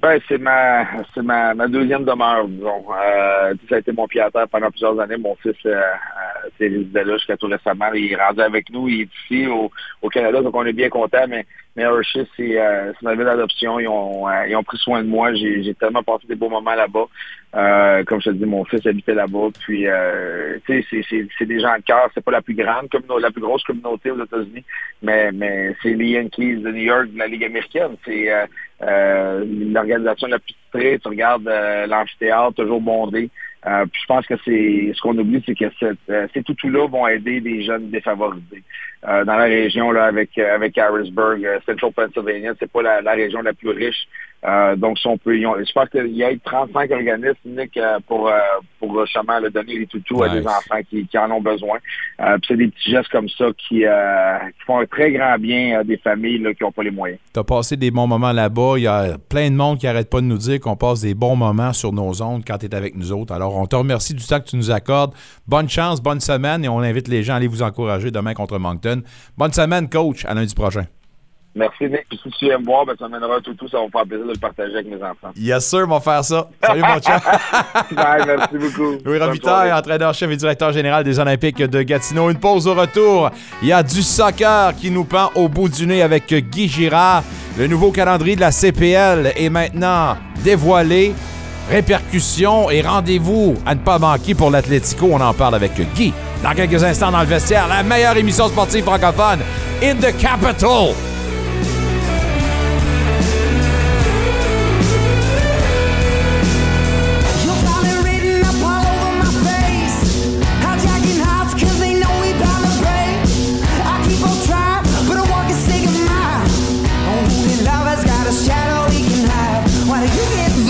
[0.00, 2.84] Ben, c'est ma c'est ma, ma deuxième demeure, disons.
[2.92, 5.16] Euh, ça a été mon pied pendant plusieurs années.
[5.16, 7.92] Mon fils euh, euh, résidait là jusqu'à tout récemment.
[7.92, 10.88] Il est rendu avec nous, il est ici au, au Canada, donc on est bien
[10.88, 11.44] content, mais,
[11.74, 13.80] mais Hershey, c'est euh, ma ville d'adoption.
[13.80, 15.34] Ils ont euh, ils ont pris soin de moi.
[15.34, 17.06] J'ai tellement passé des beaux moments là-bas.
[17.56, 19.48] Euh, comme je te dis, mon fils habitait là-bas.
[19.58, 22.08] Puis euh, tu sais, c'est des gens de cœur.
[22.14, 24.64] C'est pas la plus grande communauté, la plus grosse communauté aux États-Unis,
[25.02, 27.96] mais mais c'est les Yankees de New York, de la Ligue américaine.
[28.04, 28.28] C'est
[28.82, 30.98] euh, l'organisation la plus titrée.
[31.02, 33.30] Tu regardes euh, l'amphithéâtre, toujours bondé.
[33.66, 36.86] Euh, puis je pense que c'est ce qu'on oublie, c'est que cette, euh, ces toutous-là
[36.86, 38.62] vont aider des jeunes défavorisés.
[39.06, 43.12] Euh, dans la région là avec euh, avec Harrisburg, Central Pennsylvania, c'est pas la, la
[43.12, 44.06] région la plus riche.
[44.46, 47.98] Euh, donc si on peut, ont- je pense qu'il y a 35 organismes Nick, euh,
[48.06, 48.38] pour euh,
[48.78, 51.78] pour justement là, donner les toutous à des enfants qui, qui en ont besoin.
[52.20, 55.80] Euh, c'est des petits gestes comme ça qui, euh, qui font un très grand bien
[55.80, 57.18] à des familles là, qui n'ont pas les moyens.
[57.34, 58.74] Tu as passé des bons moments là-bas.
[58.76, 61.14] Il y a plein de monde qui n'arrête pas de nous dire qu'on passe des
[61.14, 63.34] bons moments sur nos ondes quand tu es avec nous autres.
[63.34, 65.14] Alors, on te remercie du temps que tu nous accordes.
[65.48, 68.58] Bonne chance, bonne semaine et on invite les gens à aller vous encourager demain contre
[68.58, 69.02] Moncton.
[69.36, 70.24] Bonne semaine, coach.
[70.26, 70.84] À lundi prochain.
[71.58, 72.06] Merci Nick.
[72.08, 74.06] Puis si tu viens me voir, ben, ça mènera un toutou, ça va me faire
[74.06, 75.32] plaisir de le partager avec mes enfants.
[75.36, 76.48] Yes, sir, on va faire ça.
[76.62, 77.20] Salut, mon chat.
[77.90, 78.98] Bye, merci beaucoup.
[79.04, 82.30] Louis Robitaille, entraîneur-chef et directeur général des Olympiques de Gatineau.
[82.30, 83.30] Une pause au retour.
[83.60, 87.24] Il y a du soccer qui nous pend au bout du nez avec Guy Girard.
[87.58, 91.12] Le nouveau calendrier de la CPL est maintenant dévoilé.
[91.68, 95.08] Répercussions et rendez-vous à ne pas manquer pour l'Atlético.
[95.12, 97.66] On en parle avec Guy dans quelques instants dans le vestiaire.
[97.66, 99.40] La meilleure émission sportive francophone
[99.82, 100.94] in the capital.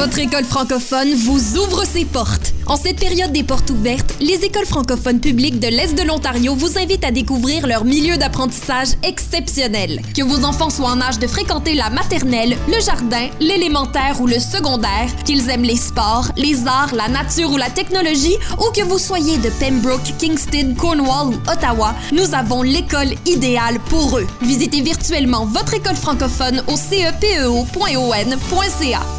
[0.08, 2.54] Votre école francophone vous ouvre ses portes.
[2.68, 6.76] En cette période des portes ouvertes, les écoles francophones publiques de l'Est de l'Ontario vous
[6.76, 10.02] invitent à découvrir leur milieu d'apprentissage exceptionnel.
[10.14, 14.38] Que vos enfants soient en âge de fréquenter la maternelle, le jardin, l'élémentaire ou le
[14.38, 18.98] secondaire, qu'ils aiment les sports, les arts, la nature ou la technologie, ou que vous
[18.98, 24.26] soyez de Pembroke, Kingston, Cornwall ou Ottawa, nous avons l'école idéale pour eux.
[24.42, 27.80] Visitez virtuellement votre école francophone au cepeo.on.ca.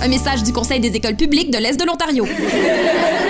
[0.03, 2.27] Un message du Conseil des écoles publiques de l'Est de l'Ontario.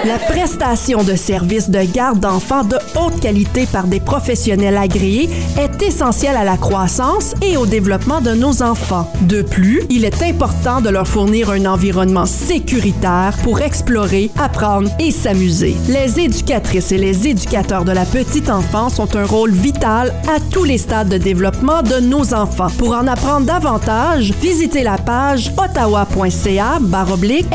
[0.09, 5.83] La prestation de services de garde d'enfants de haute qualité par des professionnels agréés est
[5.83, 9.07] essentielle à la croissance et au développement de nos enfants.
[9.21, 15.11] De plus, il est important de leur fournir un environnement sécuritaire pour explorer, apprendre et
[15.11, 15.75] s'amuser.
[15.89, 20.63] Les éducatrices et les éducateurs de la petite enfance ont un rôle vital à tous
[20.63, 22.71] les stades de développement de nos enfants.
[22.79, 26.79] Pour en apprendre davantage, visitez la page ottawa.ca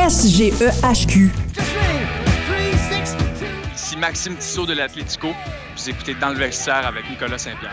[0.08, 1.43] SGEHQ.
[3.96, 5.28] Maxime Tissot de l'Atlético.
[5.76, 7.72] Vous écoutez Dans le vestiaire avec Nicolas Saint-Pierre.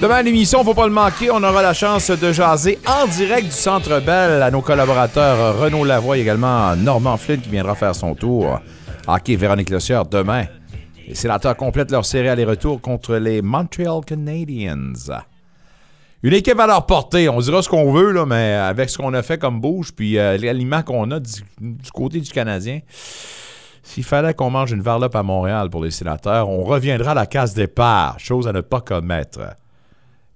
[0.00, 3.48] Demain à l'émission, faut pas le manquer, on aura la chance de jaser en direct
[3.48, 7.94] du Centre Bell à nos collaborateurs Renaud Lavoie et également Normand Flynn qui viendra faire
[7.94, 8.60] son tour.
[9.06, 10.44] Hockey Véronique Lecieur demain.
[11.06, 14.92] Les sénateurs complètent leur série aller-retour contre les Montreal Canadiens.
[16.22, 19.14] Une équipe à leur portée, on dira ce qu'on veut, là, mais avec ce qu'on
[19.14, 21.32] a fait comme bouge, puis euh, l'aliment qu'on a du,
[21.94, 22.80] côté du Canadien,
[23.82, 27.24] s'il fallait qu'on mange une varlope à Montréal pour les sénateurs, on reviendra à la
[27.24, 29.40] case départ, chose à ne pas commettre.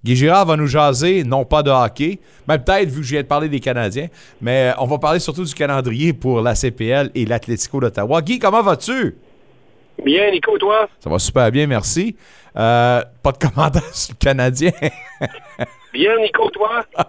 [0.03, 3.21] Guy Girard va nous jaser, non pas de hockey, mais peut-être vu que je viens
[3.21, 4.07] de parler des Canadiens,
[4.41, 8.23] mais on va parler surtout du calendrier pour la CPL et l'Atlético d'Ottawa.
[8.23, 9.15] Guy, comment vas-tu?
[10.03, 10.87] Bien, Nico, toi?
[10.99, 12.15] Ça va super bien, merci.
[12.57, 14.71] Euh, pas de commentaire sur le Canadien.
[15.93, 16.83] Bien, Nico, toi?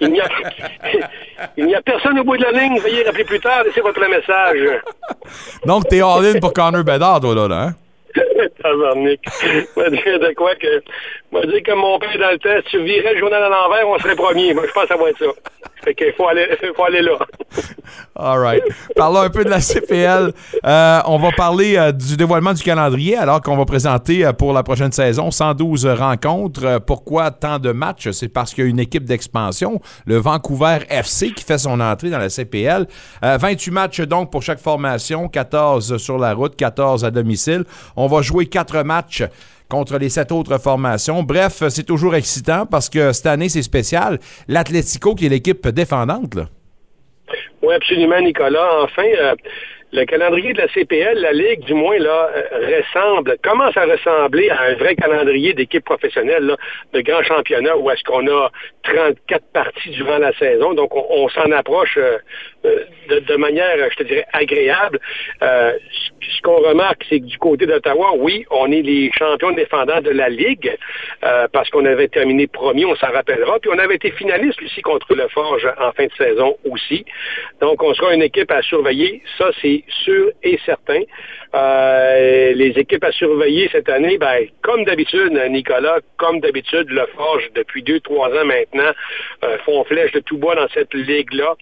[0.00, 0.28] il n'y a,
[1.56, 2.78] il n'y a personne au bout de la ligne.
[2.80, 3.62] Veuillez rappeler plus tard.
[3.64, 4.80] Laissez votre message.
[5.64, 7.74] Donc, t'es all-in pour Connor Bedard, toi, là, là hein?
[8.62, 9.20] Tabarnak.
[9.76, 10.82] Moi, dire de quoi que.
[11.32, 13.98] Moi, dire comme mon père dans le test, tu virais le journal à l'envers, on
[13.98, 14.54] serait premier.
[14.54, 15.26] Moi, je pense que ça va être ça.
[15.84, 16.46] Fait qu'il faut aller,
[16.76, 17.18] faut aller là.
[18.16, 18.62] All right.
[18.96, 20.32] Parlons un peu de la CPL.
[20.64, 24.52] Euh, on va parler euh, du dévoilement du calendrier alors qu'on va présenter euh, pour
[24.52, 26.80] la prochaine saison 112 rencontres.
[26.86, 28.10] Pourquoi tant de matchs?
[28.12, 32.08] C'est parce qu'il y a une équipe d'expansion, le Vancouver FC, qui fait son entrée
[32.08, 32.86] dans la CPL.
[33.22, 37.64] 28 matchs donc pour chaque formation, 14 sur la route, 14 à domicile.
[37.96, 39.22] On va jouer 4 matchs
[39.68, 41.22] contre les sept autres formations.
[41.22, 44.18] Bref, c'est toujours excitant parce que cette année, c'est spécial.
[44.48, 46.44] L'Atlético, qui est l'équipe défendante, là.
[47.62, 48.82] Oui, absolument, Nicolas.
[48.82, 49.34] Enfin, euh,
[49.92, 54.50] le calendrier de la CPL, la Ligue, du moins, là, euh, ressemble, commence à ressembler
[54.50, 56.56] à un vrai calendrier d'équipe professionnelle,
[56.92, 58.50] de grands championnats, où est-ce qu'on a
[58.82, 60.74] 34 parties durant la saison.
[60.74, 62.18] Donc, on, on s'en approche euh,
[62.64, 64.98] de, de, manière, je te dirais, agréable.
[65.42, 65.72] Euh,
[66.20, 70.10] ce qu'on remarque, c'est que du côté d'Ottawa, oui, on est les champions défendants de
[70.10, 70.74] la Ligue,
[71.24, 74.80] euh, parce qu'on avait terminé premier, on s'en rappellera, puis on avait été finaliste aussi
[74.82, 77.04] contre le Forge en fin de saison aussi.
[77.60, 79.22] Donc, on sera une équipe à surveiller.
[79.38, 81.00] Ça, c'est sûr et certain.
[81.54, 87.48] Euh, les équipes à surveiller cette année, ben, comme d'habitude, Nicolas, comme d'habitude, le Forge,
[87.54, 88.90] depuis deux, trois ans maintenant,
[89.44, 91.54] euh, font flèche de tout bas dans cette ligue-là.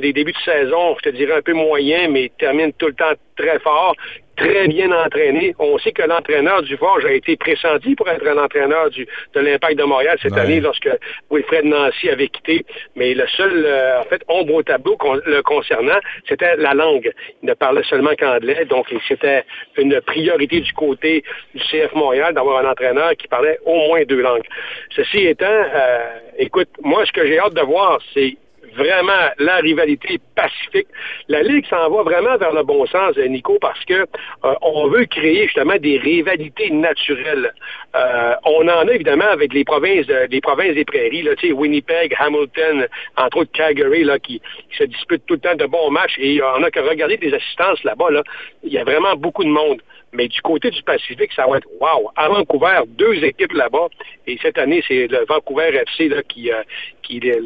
[0.00, 3.58] Des de saison, je te dirais, un peu moyens, mais terminent tout le temps très
[3.60, 3.94] fort
[4.36, 5.54] très bien entraîné.
[5.58, 9.40] On sait que l'entraîneur du Forge a été pressenti pour être un entraîneur du, de
[9.40, 10.40] l'Impact de Montréal cette ouais.
[10.40, 10.88] année lorsque
[11.30, 12.64] Wilfred Nancy avait quitté.
[12.94, 15.98] Mais le seul, euh, en fait, ombre au tableau con, le concernant,
[16.28, 17.10] c'était la langue.
[17.42, 19.44] Il ne parlait seulement qu'anglais, donc c'était
[19.78, 21.24] une priorité du côté
[21.54, 24.46] du CF Montréal d'avoir un entraîneur qui parlait au moins deux langues.
[24.94, 25.98] Ceci étant, euh,
[26.38, 28.36] écoute, moi, ce que j'ai hâte de voir, c'est
[28.76, 30.88] vraiment la rivalité pacifique.
[31.28, 35.06] La Ligue s'en va vraiment vers le bon sens, Nico, parce que euh, on veut
[35.06, 37.52] créer justement des rivalités naturelles.
[37.94, 42.86] Euh, on en a évidemment avec les provinces, de, les provinces des prairies, Winnipeg, Hamilton,
[43.16, 46.16] entre autres Calgary, là, qui, qui, se disputent tout le temps de bons matchs.
[46.18, 48.10] Et on a que regarder des assistances là-bas.
[48.10, 48.22] Là,
[48.62, 49.80] il y a vraiment beaucoup de monde.
[50.12, 52.10] Mais du côté du Pacifique, ça va être wow.
[52.16, 53.88] À Vancouver, deux équipes là-bas.
[54.26, 56.62] Et cette année, c'est le Vancouver FC là, qui, euh,
[57.02, 57.40] qui les,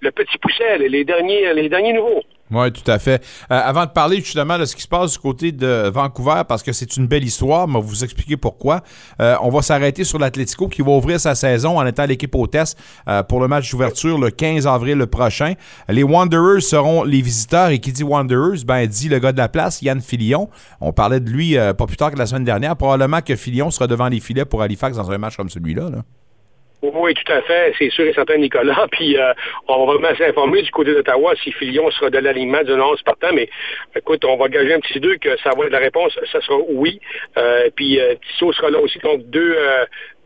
[0.00, 2.22] le petit pousset, les derniers, les derniers nouveaux.
[2.50, 3.24] Oui, tout à fait.
[3.50, 6.62] Euh, avant de parler justement de ce qui se passe du côté de Vancouver, parce
[6.62, 8.82] que c'est une belle histoire, mais vous expliquer pourquoi,
[9.20, 12.76] euh, on va s'arrêter sur l'Atlético qui va ouvrir sa saison en étant l'équipe hôtesse
[13.08, 15.54] euh, pour le match d'ouverture le 15 avril prochain.
[15.88, 19.48] Les Wanderers seront les visiteurs et qui dit Wanderers, ben dit le gars de la
[19.48, 20.50] place, Yann Filion.
[20.80, 22.76] On parlait de lui pas plus tard que la semaine dernière.
[22.76, 25.88] Probablement que Filion sera devant les filets pour Halifax dans un match comme celui-là.
[25.90, 26.02] là.
[26.92, 27.72] Oui, tout à fait.
[27.78, 28.86] C'est sûr et certain, Nicolas.
[28.92, 29.32] Puis euh,
[29.68, 33.32] on va vraiment s'informer du côté d'Ottawa si Filion sera de l'alignement du 11 partant.
[33.32, 33.48] Mais
[33.96, 36.18] écoute, on va gager un petit deux que ça va être la réponse.
[36.32, 37.00] Ça sera oui.
[37.38, 38.98] Euh, puis euh, Tissot sera là aussi.
[38.98, 39.56] Donc deux,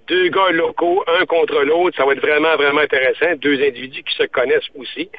[0.09, 1.97] deux gars locaux, un contre l'autre.
[1.97, 3.35] Ça va être vraiment, vraiment intéressant.
[3.41, 5.11] Deux individus qui se connaissent aussi.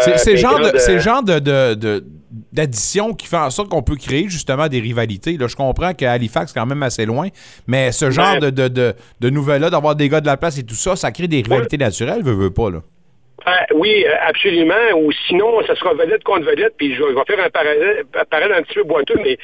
[0.00, 2.04] C'est le genre, de, grande- c'est le genre de, de- de-
[2.52, 5.36] d'addition qui fait en sorte qu'on peut créer justement des rivalités.
[5.38, 7.28] Là, je comprends qu'à Halifax, c'est quand même assez loin,
[7.66, 10.62] mais ce genre de, de, de, de nouvelles-là, d'avoir des gars de la place et
[10.64, 12.70] tout ça, ça crée des rivalités naturelles, veut, veut pas.
[12.70, 12.80] Là.
[13.44, 14.74] Ah, oui, euh, absolument.
[15.02, 16.74] Ou sinon, ça sera vedette contre vedette.
[16.76, 19.36] Puis je, vais- faire un parallèle, un parallèle un petit peu boiteux, mais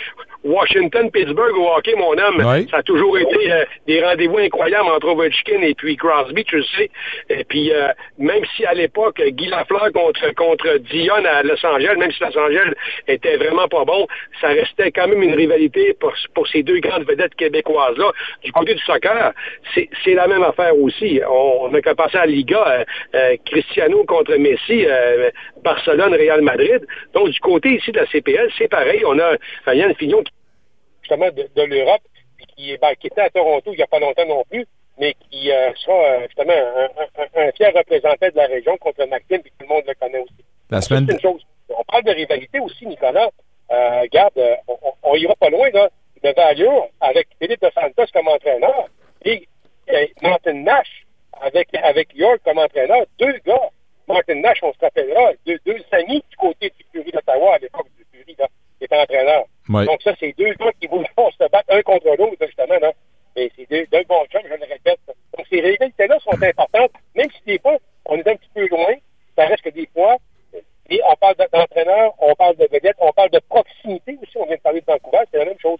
[0.44, 2.66] Washington, Pittsburgh au hockey, mon homme, Oui.
[2.70, 6.62] ça a toujours été euh, des rendez-vous incroyables entre Ovechkin et puis Crosby, tu le
[6.76, 6.90] sais.
[7.28, 11.96] Et puis, euh, même si à l'époque, Guy Lafleur contre, contre Dion à Los Angeles,
[11.98, 12.72] même si Los Angeles
[13.08, 14.06] était vraiment pas bon,
[14.40, 18.10] ça restait quand même une rivalité pour, pour ces deux grandes vedettes québécoises-là.
[18.44, 19.32] Du côté du soccer,
[19.74, 21.20] c'est c'est la même affaire aussi.
[21.28, 22.84] On, on a qu'à passer à Liga, euh,
[23.14, 25.30] euh, Cristiano contre Messi, euh,
[25.64, 26.80] Barcelone, Real Madrid.
[27.14, 29.02] Donc, du côté ici de la CPL, c'est pareil.
[29.06, 29.32] On a
[29.68, 30.32] euh, Yann Fillon qui
[31.08, 32.02] justement de, de l'Europe,
[32.36, 34.66] puis qui, est- ben, qui était à Toronto il n'y a pas longtemps non plus,
[34.98, 36.88] mais qui euh, sera euh, justement un,
[37.22, 40.18] un- un fier représentant de la région contre McKim, puis tout le monde le connaît
[40.18, 40.44] aussi.
[40.70, 41.42] La semaine, C'est une chose.
[41.70, 43.30] On parle de rivalité aussi, Nicolas.
[43.70, 45.88] Euh, regarde, euh, on, on- ira pas loin, là.
[46.22, 48.88] De Valure, avec Philippe de Santos comme entraîneur,
[49.24, 49.46] et
[50.22, 51.06] Martin Nash
[51.40, 53.04] avec, avec York comme entraîneur.
[53.18, 53.68] Deux gars.
[54.08, 57.86] Martin Nash, on se rappellera, deux, deux amis du côté du Fury d'Ottawa à l'époque
[57.96, 58.46] du Fury, là,
[58.78, 59.44] qui était entraîneur.
[59.68, 62.92] Donc ça, c'est deux gars qui vont se battre un contre l'autre, justement, là.
[63.36, 64.98] Et c'est deux, deux bons chums, je le répète.
[65.06, 68.94] Donc ces rivalités-là sont importantes, même si des fois, on est un petit peu loin,
[69.36, 70.16] ça reste que des fois,
[70.90, 74.60] on parle d'entraîneur, on parle de vedette, on parle de proximité aussi, on vient de
[74.60, 75.78] parler de Vancouver, c'est la même chose.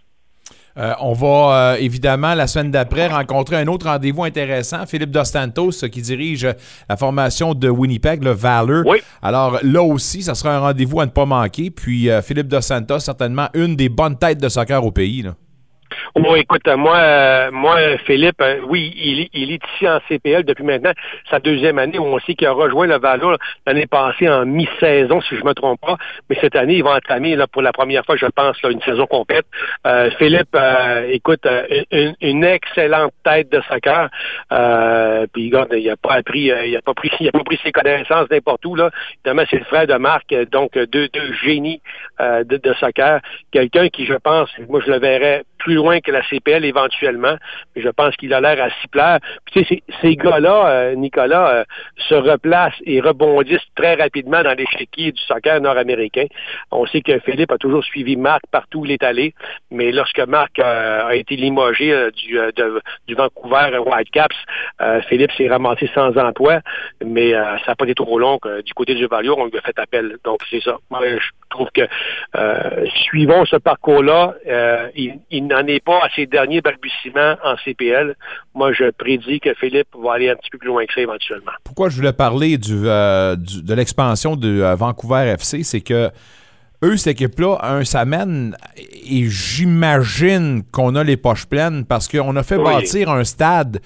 [0.77, 5.25] Euh, on va euh, évidemment la semaine d'après rencontrer un autre rendez-vous intéressant, Philippe Dos
[5.25, 6.47] Santos, euh, qui dirige
[6.89, 8.83] la formation de Winnipeg, le Valor.
[9.21, 11.69] Alors là aussi, ça sera un rendez-vous à ne pas manquer.
[11.71, 15.21] Puis euh, Philippe Dos Santos, certainement une des bonnes têtes de soccer au pays.
[15.23, 15.35] là.
[16.15, 20.43] Oh, écoute, euh, moi, euh, moi, Philippe, euh, oui, il, il est ici en CPL
[20.43, 20.91] depuis maintenant
[21.29, 21.99] sa deuxième année.
[21.99, 25.79] On sait qu'il a rejoint le Valor l'année passée en mi-saison, si je me trompe
[25.81, 25.97] pas.
[26.29, 28.81] Mais cette année, il va entamer là, pour la première fois, je pense, là, une
[28.81, 29.45] saison complète.
[30.17, 30.57] Philippe,
[31.09, 31.47] écoute,
[31.91, 34.09] une, excellente tête de soccer.
[35.33, 37.71] Puis, regarde, il a pas appris, il a pas pris, il a pas pris ses
[37.71, 38.89] connaissances n'importe où là.
[39.23, 41.81] Évidemment, c'est le frère de Marc, donc deux, deux génies
[42.19, 43.21] de, de soccer.
[43.51, 47.35] Quelqu'un qui, je pense, moi, je le verrais plus loin que la CPL éventuellement,
[47.75, 49.19] je pense qu'il a l'air à s'y plaire.
[49.51, 51.63] Tu sais, ces, gars-là, euh, Nicolas, euh,
[51.97, 56.25] se replacent et rebondissent très rapidement dans l'échiquier du soccer nord-américain.
[56.71, 59.33] On sait que Philippe a toujours suivi Marc partout où il est allé,
[59.69, 62.39] mais lorsque Marc euh, a été limogé du,
[63.07, 64.35] du Vancouver Whitecaps,
[65.09, 66.61] Philippe s'est ramassé sans emploi,
[67.03, 68.39] mais ça n'a pas été trop long.
[68.65, 70.17] du côté du Valio, on lui a fait appel.
[70.23, 70.77] Donc, c'est ça.
[70.89, 71.87] Moi, je trouve que
[73.03, 74.35] suivons ce parcours-là.
[75.49, 78.15] N'en est pas à ses derniers balbutiements en CPL.
[78.55, 81.51] Moi, je prédis que Philippe va aller un petit peu plus loin que ça éventuellement.
[81.63, 86.09] Pourquoi je voulais parler du, euh, du- de l'expansion de euh, Vancouver FC, c'est que
[86.83, 92.43] eux, cette équipe-là, un s'amène et j'imagine qu'on a les poches pleines parce qu'on a
[92.43, 92.63] fait Oui.
[92.63, 93.79] bâtir un stade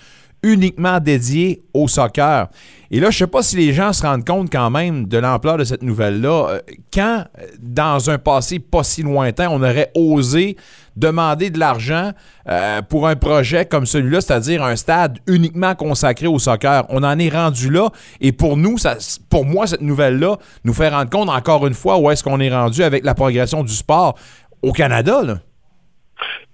[0.44, 2.48] uniquement dédié au soccer.
[2.92, 5.58] Et là, je sais pas si les gens se rendent compte quand même de l'ampleur
[5.58, 6.48] de cette nouvelle-là.
[6.50, 6.60] Euh,
[6.94, 7.24] Quand,
[7.60, 10.58] dans un passé pas si lointain, on aurait osé
[10.96, 12.12] demander de l'argent
[12.50, 16.86] euh, pour un projet comme celui-là, c'est-à-dire un stade uniquement consacré au soccer.
[16.90, 17.90] On en est rendu là.
[18.22, 18.98] Et pour nous, ça,
[19.30, 22.54] pour moi, cette nouvelle-là nous fait rendre compte encore une fois où est-ce qu'on est
[22.54, 24.16] rendu avec la progression du sport
[24.62, 25.22] au Canada.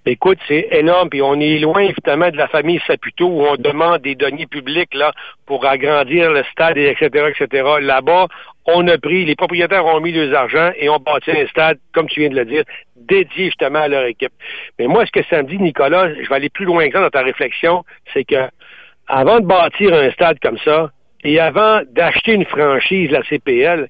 [0.06, 4.00] Écoute, c'est énorme, puis on est loin évidemment de la famille Saputo où on demande
[4.00, 5.12] des deniers publics là
[5.44, 7.68] pour agrandir le stade, et etc., etc.
[7.82, 8.28] Là-bas,
[8.64, 12.08] on a pris, les propriétaires ont mis leurs argent et ont bâti un stade, comme
[12.08, 12.64] tu viens de le dire,
[12.96, 14.32] dédié justement à leur équipe.
[14.78, 17.00] Mais moi, ce que ça me dit, Nicolas, je vais aller plus loin que ça
[17.00, 17.84] dans ta réflexion,
[18.14, 18.48] c'est que
[19.06, 20.90] avant de bâtir un stade comme ça,
[21.24, 23.88] et avant d'acheter une franchise, la CPL,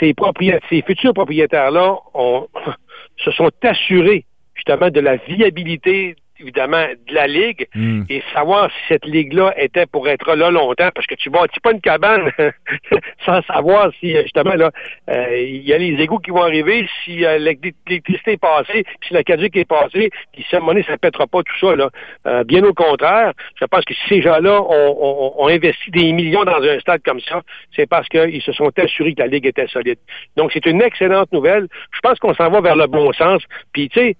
[0.00, 1.98] ces, propriétaires, ces futurs propriétaires-là
[3.18, 4.24] se sont assurés
[4.60, 8.02] justement de la viabilité évidemment, de la Ligue Hmm.
[8.08, 11.72] et savoir si cette Ligue-là était pour être là longtemps, parce que tu bâtis pas
[11.72, 12.30] une cabane
[13.24, 14.70] sans savoir si, justement, là,
[15.10, 18.84] euh, il y a les égouts qui vont arriver, si euh, l'électri- l'électricité est passée,
[18.84, 21.26] puis si la caduque est passée, puis si à un moment donné, ça ne pètera
[21.26, 21.76] pas tout ça.
[21.76, 21.90] Là.
[22.26, 26.12] Euh, bien au contraire, je pense que si ces gens-là ont, ont- ont investi des
[26.12, 27.42] millions dans un stade comme ça,
[27.76, 29.98] c'est parce qu'ils se sont assurés que la Ligue était solide.
[30.36, 31.66] Donc, c'est une excellente nouvelle.
[31.92, 33.42] Je pense qu'on s'en va vers le bon sens.
[33.72, 34.16] Puis, tu sais,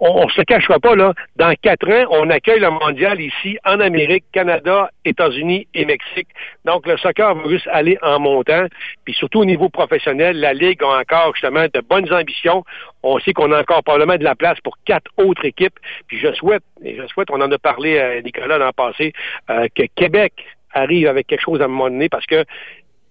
[0.00, 1.14] on ne se cachera pas, là.
[1.36, 6.28] Dans quatre ans, on accueille le mondial ici, en Amérique, Canada, États-Unis et Mexique.
[6.64, 8.66] Donc, le soccer va juste aller en montant.
[9.04, 12.64] Puis surtout au niveau professionnel, la Ligue a encore justement de bonnes ambitions.
[13.02, 15.78] On sait qu'on a encore probablement de la place pour quatre autres équipes.
[16.08, 19.12] Puis je souhaite, et je souhaite, on en a parlé, euh, Nicolas, le passé,
[19.50, 20.32] euh, que Québec
[20.72, 22.44] arrive avec quelque chose à un moment donné parce que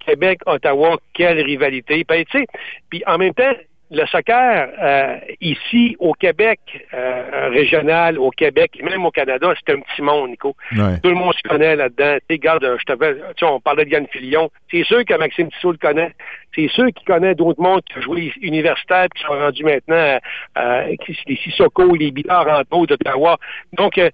[0.05, 2.03] Québec, Ottawa, quelle rivalité.
[2.03, 2.45] Puis, tu sais,
[2.89, 3.53] puis en même temps,
[3.91, 6.59] le soccer euh, ici au Québec
[6.93, 10.55] euh, régional, au Québec, et même au Canada, c'est un petit monde, Nico.
[10.71, 10.99] Ouais.
[11.03, 12.17] Tout le monde se connaît là-dedans.
[12.27, 14.49] Tu regarde, je tu sais, on parlait de Yann Filion.
[14.71, 16.13] C'est sûr que Maxime Tissot le connaît.
[16.56, 20.18] C'est sûr qu'il connaît d'autres mondes qui ont joué universitaires, qui sont rendus maintenant,
[20.58, 23.38] euh, qui- les Sissoko, les Billard en haut d'Ottawa.
[23.74, 24.10] Donc, euh,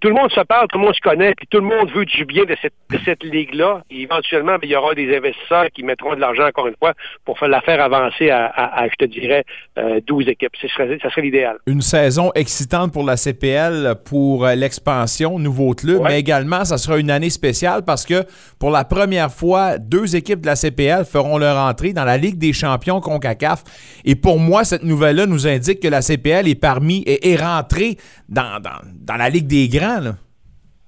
[0.00, 2.04] tout le monde se parle, tout le monde se connaît, puis tout le monde veut
[2.04, 3.82] du bien de cette, de cette ligue-là.
[3.90, 6.92] Et éventuellement, ben, il y aura des investisseurs qui mettront de l'argent, encore une fois,
[7.24, 9.44] pour faire la faire avancer à, à- à, je te dirais,
[9.78, 10.52] euh, 12 équipes.
[10.60, 11.56] Ce serait, ça serait l'idéal.
[11.66, 16.98] Une saison excitante pour la CPL, pour euh, l'expansion, nouveau club, mais également, ça sera
[16.98, 18.24] une année spéciale parce que
[18.58, 22.38] pour la première fois, deux équipes de la CPL feront leur entrée dans la Ligue
[22.38, 23.64] des champions CONCACAF.
[24.04, 27.96] Et pour moi, cette nouvelle-là nous indique que la CPL est parmi et est rentrée
[28.28, 30.00] dans, dans, dans la Ligue des grands.
[30.00, 30.14] là.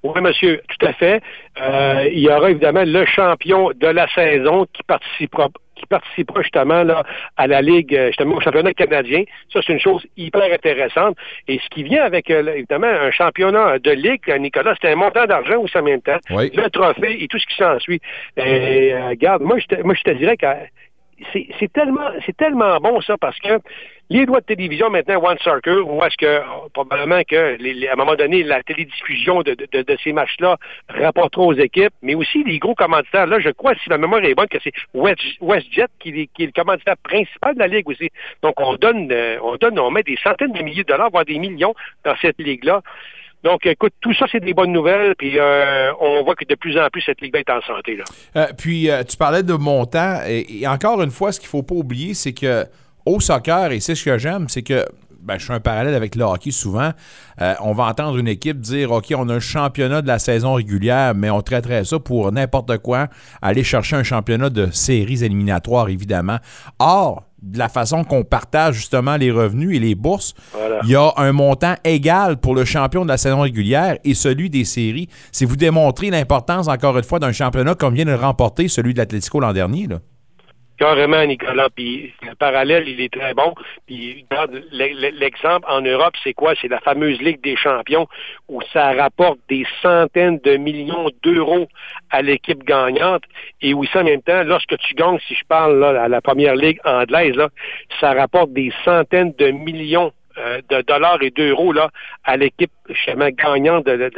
[0.03, 1.21] Oui, monsieur, tout à fait.
[1.59, 6.83] Euh, il y aura évidemment le champion de la saison qui participera qui participera justement
[6.83, 7.03] là,
[7.37, 9.23] à la Ligue, euh, justement au championnat canadien.
[9.53, 11.15] Ça, c'est une chose hyper intéressante.
[11.47, 15.25] Et ce qui vient avec, euh, évidemment, un championnat de Ligue, Nicolas, c'est un montant
[15.25, 16.17] d'argent aussi en même temps.
[16.31, 16.51] Oui.
[16.53, 18.01] Le trophée et tout ce qui s'ensuit.
[18.37, 20.45] Et euh, regarde, moi, je te, moi, je te dirais que
[21.33, 23.59] c'est tellement, c'est tellement bon ça parce que
[24.09, 26.41] les droits de télévision maintenant, One Soccer, où est-ce que
[26.73, 30.57] probablement que les- les- à un moment donné, la télédiffusion de, de- de ces matchs-là
[30.87, 33.27] rapportera aux équipes, mais aussi les gros commanditaires.
[33.27, 36.43] Là, je crois, si ma mémoire est bonne, que c'est West, WestJet qui, est- qui
[36.43, 38.09] est le commanditaire principal de la Ligue aussi.
[38.43, 41.25] Donc, on donne, euh, on donne, on met des centaines de milliers de dollars, voire
[41.25, 41.73] des millions
[42.05, 42.81] dans cette Ligue-là.
[43.43, 46.77] Donc, écoute, tout ça, c'est des bonnes nouvelles, puis euh, on voit que de plus
[46.77, 47.95] en plus, cette Ligue-là est en santé.
[47.95, 48.03] Là.
[48.35, 50.19] Euh, puis, euh, tu parlais de montant.
[50.27, 52.65] Et, encore une fois, ce qu'il faut pas oublier, c'est que
[53.05, 54.85] au soccer, et c'est ce que j'aime, c'est que
[55.21, 56.91] ben, je fais un parallèle avec le hockey souvent.
[57.61, 61.13] on va entendre une équipe dire OK, on a un championnat de la saison régulière,
[61.15, 63.07] mais on traiterait ça pour n'importe quoi,
[63.41, 66.37] aller chercher un championnat de séries éliminatoires, évidemment.
[66.79, 70.79] Or, de la façon qu'on partage justement les revenus et les bourses, Voilà.
[70.83, 74.49] il y a un montant égal pour le champion de la saison régulière et celui
[74.49, 75.07] des séries.
[75.31, 78.93] C'est vous démontrer l'importance, encore une fois, d'un championnat comme vient de le remporter celui
[78.93, 79.87] de l'Atlético l'an dernier.
[79.87, 79.99] Là.
[80.77, 81.69] Carrément, Nicolas.
[81.69, 83.53] Puis le parallèle, il est très bon.
[83.87, 84.25] Puis
[84.71, 86.53] l'exemple en Europe, c'est quoi?
[86.61, 88.07] C'est la fameuse Ligue des champions
[88.47, 91.67] où ça rapporte des centaines de millions d'euros
[92.11, 93.23] à l'équipe gagnante.
[93.61, 96.55] Et aussi en même temps, lorsque tu gagnes, si je parle là, à la première
[96.55, 97.49] ligue anglaise, là,
[97.99, 101.89] ça rapporte des centaines de millions euh, de dollars et d'euros là
[102.23, 104.11] à l'équipe justement gagnante de,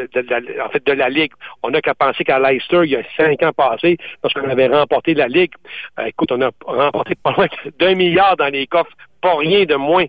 [0.64, 1.32] en fait de la ligue.
[1.64, 5.14] On n'a qu'à penser qu'à Leicester il y a cinq ans passés, lorsqu'on avait remporté
[5.14, 5.54] la ligue,
[6.00, 7.48] euh, écoute, on a remporté pas loin
[7.80, 8.92] d'un milliard dans les coffres,
[9.22, 10.06] pas rien de moins.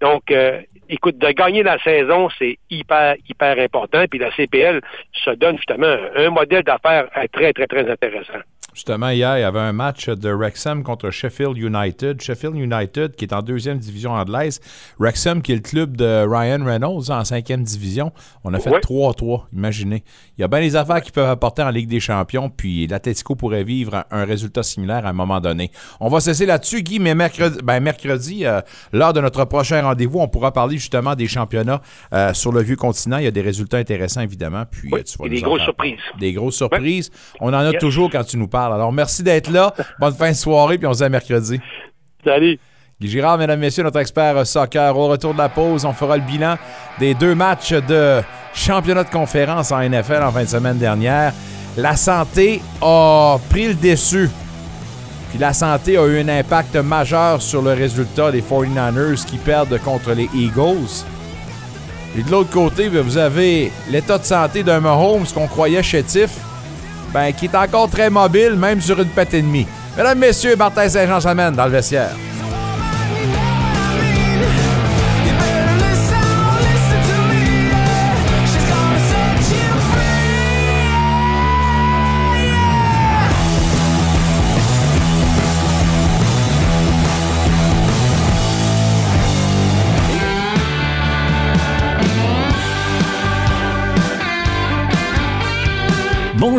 [0.00, 4.04] Donc, euh, écoute, de gagner la saison, c'est hyper hyper important.
[4.08, 4.80] Puis la CPL
[5.12, 8.40] se donne justement un, modèle d'affaires très très très intéressant.
[8.74, 12.20] Justement, hier, il y avait un match de Wrexham contre Sheffield United.
[12.20, 14.60] Sheffield United, qui est en deuxième division anglaise.
[14.98, 18.12] Wrexham, qui est le club de Ryan Reynolds en cinquième division.
[18.44, 20.04] On a fait 3-3, imaginez.
[20.38, 23.34] Il y a bien des affaires qui peuvent apporter en Ligue des champions, puis l'Atletico
[23.34, 25.70] pourrait vivre un résultat similaire à un moment donné.
[25.98, 28.60] On va cesser là-dessus, Guy, mais mercredi, ben, mercredi euh,
[28.92, 31.80] lors de notre prochain rendez-vous, on pourra parler justement des championnats
[32.12, 33.18] euh, sur le vieux continent.
[33.18, 34.64] Il y a des résultats intéressants, évidemment.
[34.70, 35.98] Puis, euh, tu vas et des grosses surprises.
[36.18, 37.10] Des grosses surprises.
[37.40, 37.80] On en a Yes.
[37.80, 38.59] toujours quand tu nous parles.
[38.66, 39.74] Alors, merci d'être là.
[39.98, 41.60] Bonne fin de soirée, puis on se dit à mercredi.
[42.24, 42.58] Salut.
[43.00, 44.94] Guy Girard, mesdames, messieurs, notre expert euh, soccer.
[44.94, 46.56] Au retour de la pause, on fera le bilan
[46.98, 48.20] des deux matchs de
[48.52, 51.32] championnat de conférence en NFL en fin de semaine dernière.
[51.78, 54.28] La santé a pris le dessus.
[55.30, 59.78] Puis la santé a eu un impact majeur sur le résultat des 49ers qui perdent
[59.80, 61.06] contre les Eagles.
[62.18, 66.30] Et de l'autre côté, ben, vous avez l'état de santé d'un Mahomes qu'on croyait chétif,
[67.12, 69.66] ben, qui est encore très mobile, même sur une patte et demie.
[69.96, 72.10] Mesdames, messieurs, Martin Saint-Jean s'amène dans le vestiaire.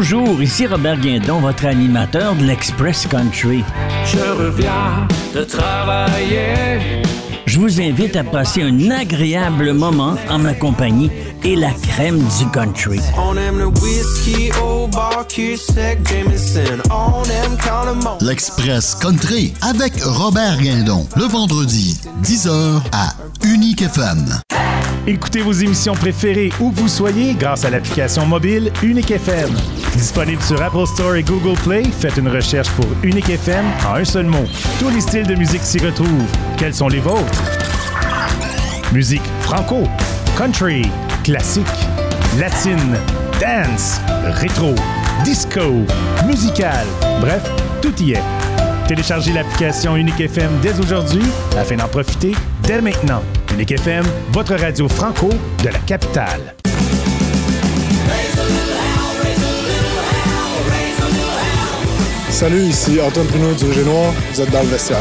[0.04, 3.64] Bonjour, ici Robert Guindon, votre animateur de l'Express Country.
[4.04, 7.04] Je reviens de travailler.
[7.46, 11.12] Je vous invite à passer un agréable moment en ma compagnie
[11.44, 13.00] et la crème du country.
[13.16, 16.82] On aime le whisky au bar, sec, Jameson.
[16.90, 18.22] On aime quand le monde.
[18.22, 23.14] L'Express Country avec Robert Guindon, le vendredi, 10h à
[23.46, 24.42] Unique FM.
[25.08, 29.50] Écoutez vos émissions préférées où vous soyez grâce à l'application mobile Unique FM.
[29.96, 34.06] Disponible sur Apple Store et Google Play, faites une recherche pour Unique FM en un
[34.06, 34.46] seul mot.
[34.80, 36.28] Tous les styles de musique s'y retrouvent.
[36.56, 37.42] Quels sont les vôtres?
[38.94, 39.88] Musique franco,
[40.38, 40.84] country,
[41.24, 41.66] classique,
[42.40, 42.96] latine,
[43.40, 44.00] dance,
[44.40, 44.76] rétro,
[45.24, 45.84] disco,
[46.28, 46.86] musical,
[47.22, 47.42] bref,
[47.82, 48.24] tout y est.
[48.88, 51.24] Téléchargez l'application Unique FM dès aujourd'hui
[51.58, 53.22] afin d'en profiter dès maintenant.
[53.54, 55.30] Unique FM, votre radio franco
[55.64, 56.56] de la capitale.
[62.30, 64.14] Salut, ici Antoine Pruneau du Rouge Noir.
[64.34, 64.98] Vous êtes dans le vestiaire.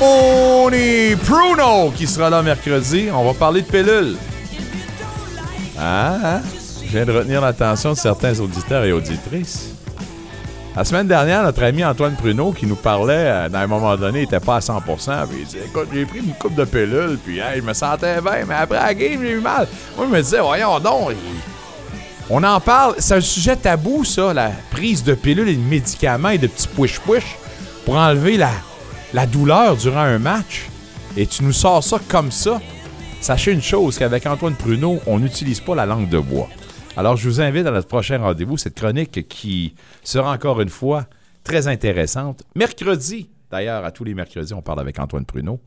[0.00, 3.08] On est Pruno qui sera là mercredi.
[3.12, 4.16] On va parler de pilules.
[5.78, 6.40] Ah, hein?
[6.84, 9.69] Je viens de retenir l'attention de certains auditeurs et auditrices.
[10.76, 14.20] La semaine dernière, notre ami Antoine Pruneau qui nous parlait, euh, à un moment donné,
[14.20, 14.92] il n'était pas à 100 puis
[15.40, 18.44] il disait Écoute, j'ai pris une coupe de pilules, puis hey, je me sentais bien,
[18.46, 19.66] mais après la game, j'ai eu mal.
[19.96, 21.14] Moi, je me disais Voyons donc,
[22.32, 26.28] on en parle, c'est un sujet tabou, ça, la prise de pilules et de médicaments
[26.28, 27.36] et de petits push-push
[27.84, 28.52] pour enlever la,
[29.12, 30.68] la douleur durant un match.
[31.16, 32.60] Et tu nous sors ça comme ça.
[33.20, 36.48] Sachez une chose, qu'avec Antoine Pruneau, on n'utilise pas la langue de bois.
[36.96, 41.06] Alors, je vous invite à notre prochain rendez-vous, cette chronique qui sera encore une fois
[41.44, 42.42] très intéressante.
[42.56, 45.60] Mercredi, d'ailleurs, à tous les mercredis, on parle avec Antoine Pruneau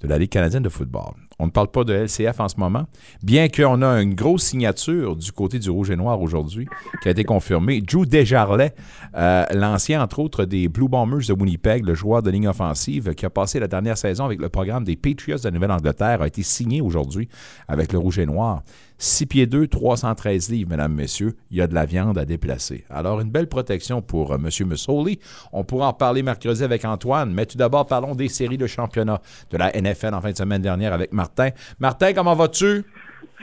[0.00, 1.12] de la Ligue canadienne de football.
[1.38, 2.86] On ne parle pas de LCF en ce moment,
[3.22, 6.66] bien qu'on a une grosse signature du côté du Rouge et Noir aujourd'hui
[7.02, 7.82] qui a été confirmée.
[7.82, 8.74] Drew Desjarlais,
[9.16, 13.26] euh, l'ancien, entre autres, des Blue Bombers de Winnipeg, le joueur de ligne offensive qui
[13.26, 16.80] a passé la dernière saison avec le programme des Patriots de Nouvelle-Angleterre, a été signé
[16.80, 17.28] aujourd'hui
[17.68, 18.62] avec le Rouge et Noir.
[19.00, 21.32] 6 pieds 2, 313 livres, mesdames, messieurs.
[21.50, 22.84] Il y a de la viande à déplacer.
[22.90, 24.68] Alors, une belle protection pour euh, M.
[24.68, 25.18] Mussoli.
[25.52, 29.20] On pourra en parler mercredi avec Antoine, mais tout d'abord, parlons des séries de championnat
[29.50, 31.48] de la NFL en fin de semaine dernière avec Martin.
[31.78, 32.84] Martin, comment vas-tu?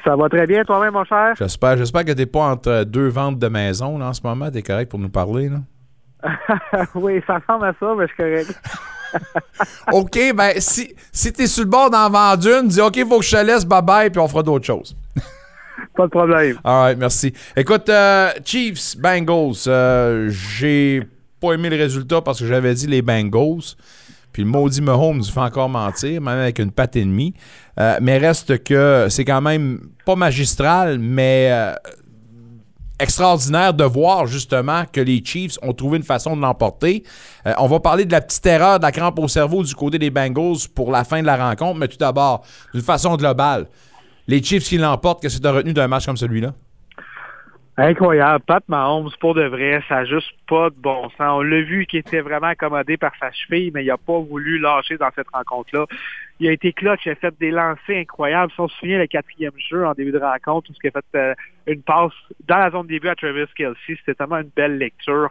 [0.03, 1.34] Ça va très bien, toi-même, mon cher?
[1.39, 4.51] J'espère, j'espère que tu n'es pas entre deux ventes de maison là, en ce moment.
[4.51, 5.49] Tu es correct pour nous parler?
[5.49, 5.57] Là?
[6.95, 8.61] oui, ça ressemble à ça, mais je suis correct.
[9.91, 13.07] OK, ben si, si tu es sur le bord d'en vendre une, dis OK, il
[13.07, 14.95] faut que je te laisse, bye bye, puis on fera d'autres choses.
[15.95, 16.57] Pas de problème.
[16.63, 17.33] All right, merci.
[17.55, 21.01] Écoute, euh, Chiefs, Bengals, euh, j'ai
[21.39, 23.75] pas aimé le résultat parce que j'avais dit les Bengals.
[24.31, 27.33] Puis le maudit Mahomes fait encore mentir, même avec une patte et demie.
[27.79, 31.51] Euh, mais reste que c'est quand même pas magistral, mais
[32.99, 37.03] extraordinaire de voir justement que les Chiefs ont trouvé une façon de l'emporter.
[37.57, 40.11] On va parler de la petite erreur de la crampe au cerveau du côté des
[40.11, 42.43] Bengals pour la fin de la rencontre, mais tout d'abord,
[42.73, 43.67] d'une façon globale,
[44.27, 46.53] les Chiefs qui l'emportent, que tu as retenu d'un match comme celui-là?
[47.79, 48.43] Incroyable.
[48.47, 51.19] Pat Mahomes, pour de vrai, ça n'a juste pas de bon sens.
[51.19, 54.57] On l'a vu qu'il était vraiment accommodé par sa cheville, mais il n'a pas voulu
[54.57, 55.85] lâcher dans cette rencontre-là.
[56.39, 58.51] Il a été clutch, il a fait des lancers incroyables.
[58.51, 61.17] Si on se souvient, le quatrième jeu en début de rencontre, où il a fait
[61.17, 61.35] euh,
[61.67, 62.13] une passe
[62.47, 65.29] dans la zone de début à Travis Kelsey, c'était tellement une belle lecture.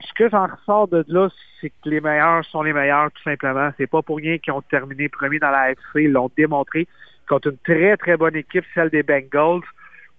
[0.00, 1.28] Ce que j'en ressors de là,
[1.60, 3.70] c'est que les meilleurs sont les meilleurs, tout simplement.
[3.76, 5.96] C'est pas pour rien qu'ils ont terminé premier dans la AFC.
[5.96, 6.88] Ils l'ont démontré
[7.28, 9.62] contre une très, très bonne équipe, celle des Bengals.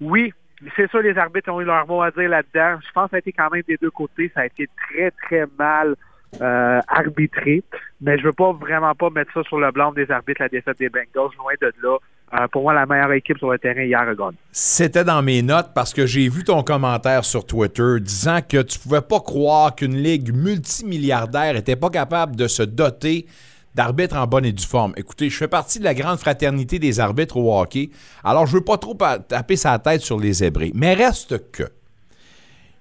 [0.02, 0.34] Oui,
[0.76, 2.80] c'est sûr, les arbitres ont eu leur mot à dire là-dedans.
[2.86, 4.32] Je pense que ça a été quand même des deux côtés.
[4.34, 5.96] Ça a été très, très mal
[6.42, 7.64] euh, arbitré.
[8.02, 10.80] Mais je veux pas vraiment pas mettre ça sur le blanc des arbitres, la défaite
[10.80, 11.36] des Bengals.
[11.38, 11.98] Loin de là.
[12.34, 14.38] Euh, pour moi, la meilleure équipe sur le terrain hier a gagné.
[14.52, 18.80] C'était dans mes notes parce que j'ai vu ton commentaire sur Twitter disant que tu
[18.80, 23.28] pouvais pas croire qu'une ligue multimilliardaire n'était pas capable de se doter
[23.76, 24.94] d'arbitres en bonne et due forme.
[24.96, 27.90] Écoutez, je fais partie de la grande fraternité des arbitres au hockey,
[28.24, 28.98] alors je veux pas trop
[29.28, 30.72] taper sa tête sur les zébrés.
[30.74, 31.70] Mais reste que,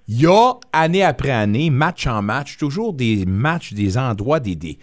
[0.07, 4.55] il y a, année après année, match en match, toujours des matchs, des endroits, des,
[4.55, 4.79] des,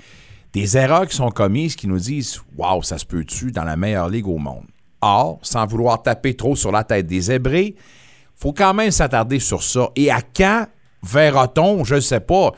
[0.52, 4.10] des erreurs qui sont commises qui nous disent Waouh, ça se peut-tu dans la meilleure
[4.10, 4.66] ligue au monde?
[5.02, 7.76] Or, sans vouloir taper trop sur la tête des zébrés,
[8.36, 9.90] faut quand même s'attarder sur ça.
[9.96, 10.68] Et à quand
[11.04, 12.52] verra-t-on, je ne sais pas,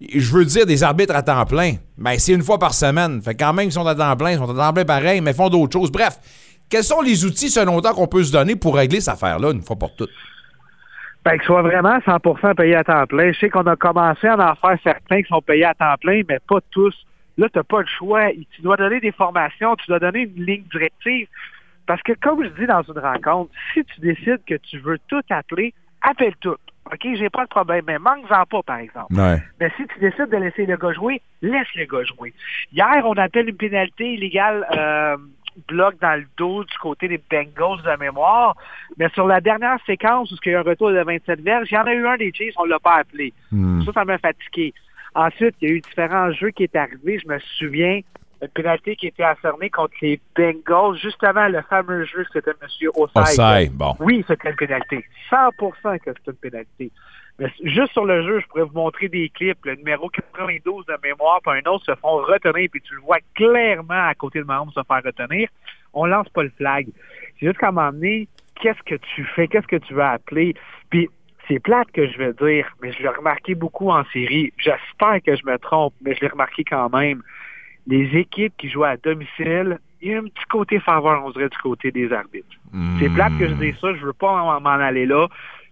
[0.00, 1.74] je veux dire des arbitres à temps plein.
[1.96, 3.22] Ben, c'est une fois par semaine.
[3.22, 5.32] Fait quand même, ils sont à temps plein, ils sont à temps plein pareil, mais
[5.32, 5.90] font d'autres choses.
[5.90, 6.18] Bref,
[6.68, 9.62] quels sont les outils, selon toi, qu'on peut se donner pour régler cette affaire-là une
[9.62, 10.10] fois pour toutes?
[11.24, 13.32] Ben, qu'ils soient vraiment 100% payés à temps plein.
[13.32, 16.22] Je sais qu'on a commencé à en faire certains qui sont payés à temps plein,
[16.28, 16.94] mais pas tous.
[17.38, 18.30] Là, tu n'as pas le choix.
[18.54, 21.26] Tu dois donner des formations, tu dois donner une ligne directive.
[21.86, 25.22] Parce que, comme je dis dans une rencontre, si tu décides que tu veux tout
[25.30, 26.56] appeler, appelle tout.
[26.92, 29.12] OK, j'ai pas de problème, mais manque-en pas, par exemple.
[29.14, 29.42] Ouais.
[29.60, 32.32] Mais si tu décides de laisser le gars jouer, laisse le gars jouer.
[32.72, 35.16] Hier, on appelle une pénalité illégale euh,
[35.68, 38.56] bloc dans le dos du côté des Bengals de mémoire.
[38.98, 41.68] Mais sur la dernière séquence où il y a eu un retour de 27 verges,
[41.70, 43.32] il y en a eu un des Chiefs, on l'a pas appelé.
[43.50, 43.82] Hmm.
[43.82, 44.72] Ça, ça m'a fatigué.
[45.14, 47.18] Ensuite, il y a eu différents jeux qui étaient arrivés.
[47.18, 48.00] Je me souviens
[48.42, 52.90] une pénalité qui était affirmée contre les Bengals, juste avant le fameux jeu, c'était M.
[52.94, 53.70] Osai.
[53.72, 53.94] Bon.
[54.00, 55.04] Oui, c'était une pénalité.
[55.30, 56.90] 100% que c'est une pénalité.
[57.38, 59.64] Mais juste sur le jeu, je pourrais vous montrer des clips.
[59.64, 63.18] Le numéro 92 de mémoire, puis un autre se font retenir, puis tu le vois
[63.34, 65.48] clairement à côté de Mahomes se faire retenir.
[65.92, 66.88] On lance pas le flag.
[67.38, 68.28] C'est juste qu'à un moment donné,
[68.60, 69.48] qu'est-ce que tu fais?
[69.48, 70.54] Qu'est-ce que tu veux appeler?
[70.88, 71.10] Puis
[71.48, 74.52] c'est plate que je veux dire, mais je l'ai remarqué beaucoup en série.
[74.58, 77.22] J'espère que je me trompe, mais je l'ai remarqué quand même.
[77.86, 81.48] Les équipes qui jouent à domicile, il y a un petit côté faveur, on dirait,
[81.48, 82.46] du côté des arbitres.
[82.98, 85.28] C'est plate que je dise ça, je veux pas m'en m'en aller là.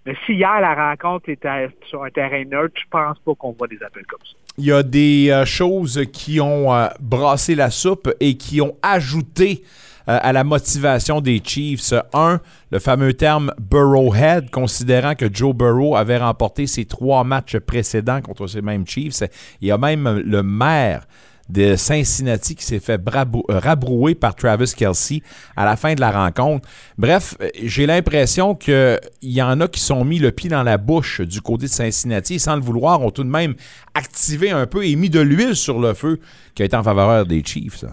[0.06, 3.68] Mais si hier la rencontre était sur un terrain neutre, je pense pas qu'on voit
[3.68, 4.36] des appels comme ça.
[4.58, 8.76] Il y a des euh, choses qui ont euh, brassé la soupe et qui ont
[8.82, 9.62] ajouté
[10.08, 11.94] euh, à la motivation des Chiefs.
[12.12, 18.20] Un, le fameux terme Burrowhead, considérant que Joe Burrow avait remporté ses trois matchs précédents
[18.20, 19.22] contre ces mêmes Chiefs.
[19.62, 21.06] Il y a même le maire
[21.48, 25.20] de Cincinnati qui s'est fait euh, rabrouer par Travis Kelsey
[25.56, 26.68] à la fin de la rencontre.
[26.98, 30.78] Bref, euh, j'ai l'impression qu'il y en a qui sont mis le pied dans la
[30.78, 33.54] bouche du côté de Cincinnati et sans le vouloir ont tout de même
[33.94, 36.18] activé un peu et mis de l'huile sur le feu
[36.54, 37.76] qui a été en faveur des Chiefs.
[37.76, 37.88] ça.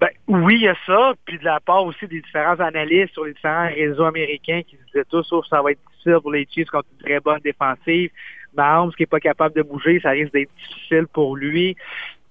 [0.00, 3.24] Ben, oui, il y a ça, puis de la part aussi des différents analystes sur
[3.24, 6.68] les différents réseaux américains qui disaient tous, oh, ça va être difficile pour les Chiefs
[6.68, 8.10] contre une très bonne défensive.
[8.56, 11.76] Mahomes qui n'est pas capable de bouger, ça risque d'être difficile pour lui.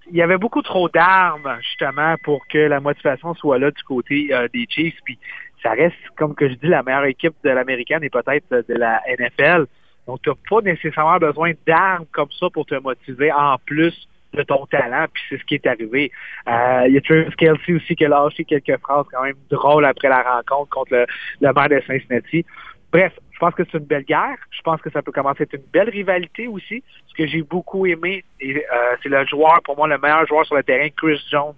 [0.10, 4.30] Il y avait beaucoup trop d'armes, justement, pour que la motivation soit là du côté
[4.32, 5.00] euh, des Chiefs.
[5.04, 5.18] Puis
[5.62, 9.02] ça reste, comme que je dis, la meilleure équipe de l'américaine et peut-être de la
[9.20, 9.66] NFL.
[10.08, 14.44] Donc, tu n'as pas nécessairement besoin d'armes comme ça pour te motiver en plus de
[14.44, 16.12] ton talent, puis c'est ce qui est arrivé.
[16.48, 19.86] Euh, il y a Travis Kelsey aussi qui a lâché quelques phrases quand même drôles
[19.86, 21.06] après la rencontre contre le,
[21.42, 22.46] le maire de Cincinnati.
[22.92, 24.38] Bref, je pense que c'est une belle guerre.
[24.50, 26.84] Je pense que ça peut commencer à être une belle rivalité aussi.
[27.06, 28.58] Ce que j'ai beaucoup aimé, euh,
[29.04, 31.54] c'est le joueur, pour moi, le meilleur joueur sur le terrain, Chris Jones.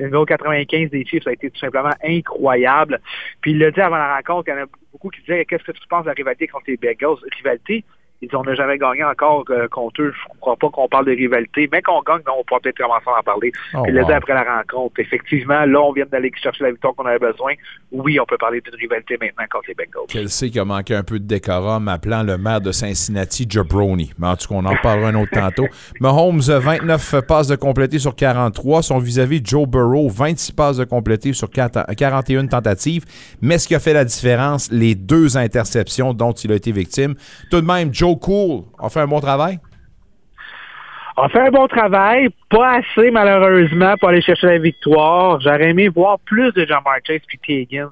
[0.00, 3.00] Le numéro 95 des Chiefs a été tout simplement incroyable.
[3.42, 5.62] Puis il l'a dit avant la rencontre, il y en a beaucoup qui disaient Qu'est-ce
[5.62, 7.18] que tu penses de la rivalité contre les Bengals?
[7.36, 7.84] Rivalité,
[8.22, 10.12] ils disent, on n'a jamais gagné encore euh, contre eux.
[10.14, 11.70] Je ne crois pas qu'on parle de rivalité.
[11.72, 13.50] Mais qu'on gagne, non, on pourra peut-être commencer à en parler.
[13.74, 14.16] Oh, Puis il l'a dit wow.
[14.16, 15.00] après la rencontre.
[15.00, 17.54] Effectivement, là, on vient d'aller chercher la victoire qu'on avait besoin.
[17.92, 20.06] Oui, on peut parler d'une rivalité maintenant contre les Bengals.
[20.08, 24.12] Kelsey qui a manqué un peu de décorum, appelant le maire de Cincinnati Jabroni.
[24.18, 25.68] Mais en tout cas, on en parlera un autre tantôt.
[26.00, 28.82] Mahomes, 29 passes de complété sur 43.
[28.82, 33.06] Son vis-à-vis Joe Burrow, 26 passes de complété sur 4 41 tentatives.
[33.40, 37.14] Mais ce qui a fait la différence, les deux interceptions dont il a été victime.
[37.50, 39.58] Tout de même, Joe Cool a fait un bon travail?
[41.16, 45.40] On fait un bon travail, pas assez malheureusement pour aller chercher la victoire.
[45.40, 47.62] J'aurais aimé voir plus de Jamar Chase puis T.
[47.62, 47.90] Higgins.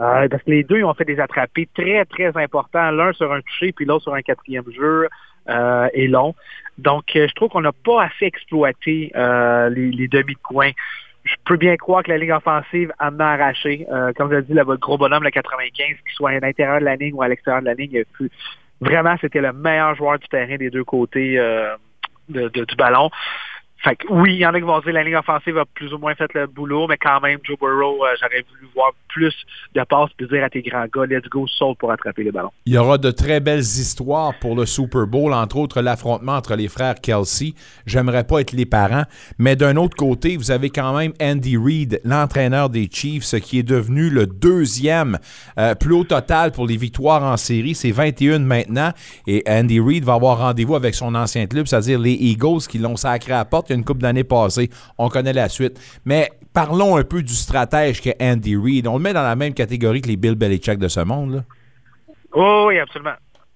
[0.00, 2.90] Euh, parce que les deux ils ont fait des attrapés très, très importants.
[2.90, 5.08] L'un sur un touché, puis l'autre sur un quatrième jeu
[5.50, 6.34] euh, et long.
[6.78, 10.70] Donc, euh, je trouve qu'on n'a pas assez exploité les, les demi de coin.
[11.24, 13.86] Je peux bien croire que la ligne offensive en a arraché.
[14.16, 16.96] Comme je l'ai dit, votre gros bonhomme, le 95, qu'il soit à l'intérieur de la
[16.96, 18.30] ligne ou à l'extérieur de la ligne, il a pu-
[18.82, 21.74] vraiment, c'était le meilleur joueur du terrain des deux côtés euh,
[22.28, 23.10] de- du ballon.
[23.82, 25.92] Fait que oui, il y en a qui vont dire la ligne offensive a plus
[25.92, 29.34] ou moins fait le boulot, mais quand même, Joe Burrow, euh, j'aurais voulu voir plus
[29.74, 32.52] de passes puis dire à tes grands gars, let's go, saute pour attraper les ballons.
[32.64, 36.54] Il y aura de très belles histoires pour le Super Bowl, entre autres l'affrontement entre
[36.54, 37.54] les frères Kelsey.
[37.84, 39.04] J'aimerais pas être les parents,
[39.38, 43.64] mais d'un autre côté, vous avez quand même Andy Reid, l'entraîneur des Chiefs, qui est
[43.64, 45.18] devenu le deuxième
[45.58, 47.74] euh, plus haut total pour les victoires en série.
[47.74, 48.90] C'est 21 maintenant.
[49.26, 52.96] Et Andy Reid va avoir rendez-vous avec son ancien club, c'est-à-dire les Eagles, qui l'ont
[52.96, 54.70] sacré à porte une couple d'années passées.
[54.98, 55.80] On connaît la suite.
[56.04, 58.86] Mais parlons un peu du stratège qu'est Andy Reid.
[58.86, 61.34] On le met dans la même catégorie que les Bill Belichick de ce monde.
[61.34, 61.40] Là.
[62.32, 63.14] Oh, oui, absolument.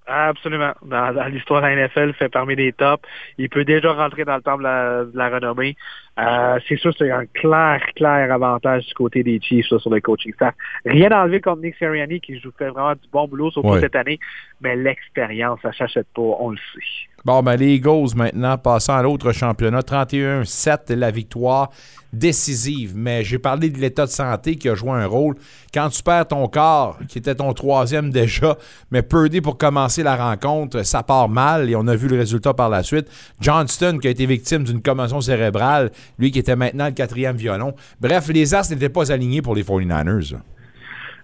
[0.09, 0.71] Absolument.
[0.85, 3.03] Dans, dans l'histoire de la NFL, fait parmi les tops.
[3.37, 5.75] Il peut déjà rentrer dans le temps de la, de la renommée.
[6.17, 9.99] Euh, c'est sûr, c'est un clair, clair avantage du côté des Chiefs là, sur le
[9.99, 10.55] coaching staff.
[10.85, 13.81] Rien à enlever contre Nick Sirianni qui joue fait vraiment du bon boulot, surtout Ouais.
[13.81, 14.17] cette année.
[14.61, 16.79] Mais l'expérience, ça s'achète pas, on le sait.
[17.27, 21.71] Bon, ben les Eagles maintenant, passant à l'autre championnat, 31-7, la victoire
[22.13, 22.93] décisive.
[22.95, 25.35] Mais j'ai parlé de l'état de santé qui a joué un rôle.
[25.73, 28.55] Quand tu perds ton corps, qui était ton troisième déjà,
[28.91, 32.53] mais Purdy pour commencer la rencontre, ça part mal et on a vu le résultat
[32.53, 33.09] par la suite.
[33.41, 37.73] Johnston qui a été victime d'une commotion cérébrale, lui qui était maintenant le quatrième violon.
[37.99, 40.31] Bref, les As n'étaient pas alignés pour les 49ers.
[40.31, 40.39] là.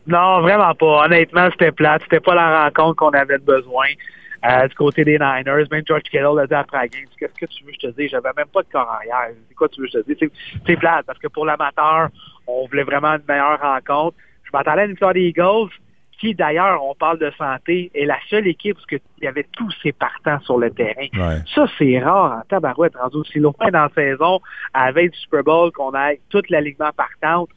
[0.06, 1.06] Non, vraiment pas.
[1.06, 2.02] Honnêtement, c'était plate.
[2.04, 3.86] C'était pas la rencontre qu'on avait besoin.
[4.46, 7.06] Euh, du côté des Niners, même George Kittle l'a dit après la game.
[7.18, 8.12] Qu'est-ce que tu veux que je te dise?
[8.12, 9.36] J'avais même pas de corps arrière.
[9.48, 10.30] C'est quoi tu veux que je te dise?
[10.66, 12.10] C'est- plate parce que pour l'amateur,
[12.46, 14.18] on voulait vraiment une meilleure rencontre.
[14.44, 15.70] Je m'attendais à une victoire des Eagles,
[16.20, 19.72] qui d'ailleurs, on parle de santé, est la seule équipe où il y avait tous
[19.82, 21.08] ses partants sur le terrain.
[21.14, 21.40] Ouais.
[21.56, 24.42] Ça, c'est rare en tabarouette, rendu aussi loin dans la saison,
[24.74, 27.50] avec du Super Bowl, qu'on a toute l'alignement partante.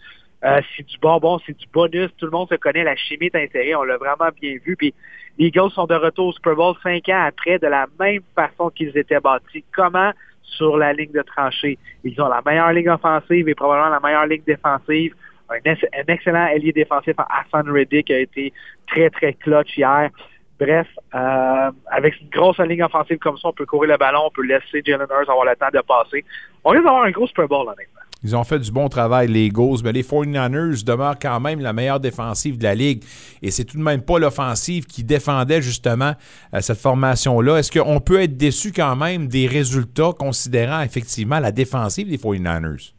[0.45, 2.11] Euh, c'est du bonbon, c'est du bonus.
[2.19, 3.75] Tout le monde se connaît, la chimie d'intérêt.
[3.75, 4.77] On l'a vraiment bien vu.
[4.77, 4.95] Puis
[5.39, 8.71] les Eagles sont de retour au Super Bowl cinq ans après, de la même façon
[8.71, 9.65] qu'ils étaient bâtis.
[9.75, 10.13] Comment?
[10.43, 11.79] Sur la ligne de tranchée.
[12.05, 15.15] Ils ont la meilleure ligne offensive et probablement la meilleure ligne défensive.
[15.51, 18.53] Un, ex- un excellent ailier défensif, Hassan Reddick, a été
[18.87, 20.11] très, très clutch hier.
[20.59, 24.31] Bref, euh, avec une grosse ligne offensive comme ça, on peut courir le ballon, on
[24.31, 26.25] peut laisser Jalen Hurts avoir le temps de passer.
[26.65, 28.06] On risque d'avoir un gros Super Bowl, honnêtement.
[28.27, 31.73] Ils ont fait du bon travail, les Eagles, mais les 49ers demeurent quand même la
[31.73, 33.05] meilleure défensive de la Ligue.
[33.41, 36.11] Et c'est tout de même pas l'offensive qui défendait justement
[36.53, 37.59] euh, cette formation-là.
[37.59, 42.95] Est-ce qu'on peut être déçu quand même des résultats considérant effectivement la défensive des 49ers?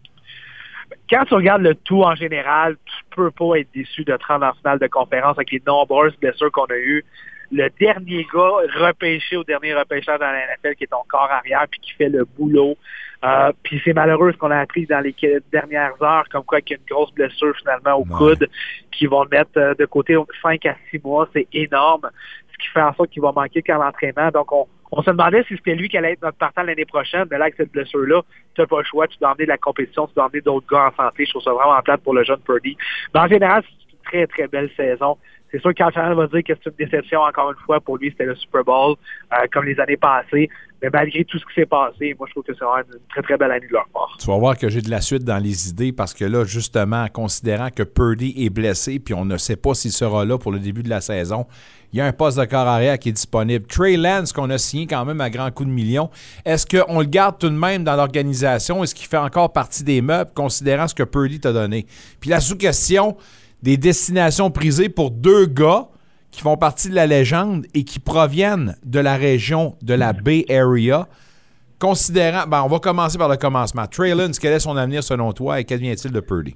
[1.09, 4.45] quand tu regardes le tout en général, tu peux pas être déçu de te rendre
[4.45, 7.03] en finale de conférence avec les nombreuses blessures qu'on a eues.
[7.51, 11.65] Le dernier gars repêché au dernier repêchage dans la NFL qui est ton corps arrière
[11.69, 12.77] puis qui fait le boulot.
[13.23, 15.15] Euh, puis c'est malheureux ce qu'on a appris dans les
[15.52, 18.48] dernières heures, comme quoi qu'il y a une grosse blessure finalement au coude
[18.91, 21.27] qui vont le mettre euh, de côté 5 à 6 mois.
[21.34, 22.10] C'est énorme.
[22.52, 24.30] Ce qui fait en sorte qu'il va manquer qu'à l'entraînement.
[24.30, 27.26] Donc on, on se demandait si c'était lui qui allait être notre partant l'année prochaine,
[27.30, 28.22] mais là, avec cette blessure-là,
[28.56, 30.68] tu n'as pas le choix, tu dois emmener de la compétition, tu dois emmener d'autres
[30.68, 31.26] gars en santé.
[31.26, 32.77] Je trouve ça vraiment plate pour le jeune Purdy.
[33.14, 35.18] Mais en général, c'est une très, très belle saison.
[35.51, 37.79] C'est sûr Shannon va dire que c'est une déception encore une fois.
[37.79, 38.95] Pour lui, c'était le Super Bowl,
[39.31, 40.49] euh, comme les années passées.
[40.81, 43.37] Mais malgré tout ce qui s'est passé, moi, je trouve que c'est une très, très
[43.37, 44.15] belle année de leur part.
[44.19, 47.07] Tu vas voir que j'ai de la suite dans les idées parce que là, justement,
[47.07, 50.59] considérant que Purdy est blessé puis on ne sait pas s'il sera là pour le
[50.59, 51.47] début de la saison,
[51.93, 53.65] il y a un poste de corps arrière qui est disponible.
[53.65, 56.09] Trey Lance, qu'on a signé quand même à grand coup de millions,
[56.45, 58.83] est-ce qu'on le garde tout de même dans l'organisation?
[58.83, 61.87] Est-ce qu'il fait encore partie des meubles, considérant ce que Purdy t'a donné?
[62.19, 63.15] Puis la sous-question
[63.63, 65.88] des destinations prisées pour deux gars
[66.31, 70.45] qui font partie de la légende et qui proviennent de la région de la Bay
[70.49, 71.07] Area.
[71.79, 73.85] Considérant, ben, on va commencer par le commencement.
[73.88, 76.55] Trey Lance, quel est son avenir selon toi et qu'advient-il de Purdy?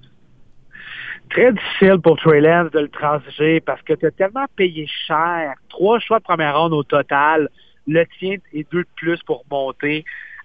[1.29, 5.53] Très difficile pour Trey Lance de le transiger parce que tu as tellement payé cher.
[5.69, 7.49] Trois choix de première ronde au total.
[7.87, 10.03] Le tien et deux de plus pour monter.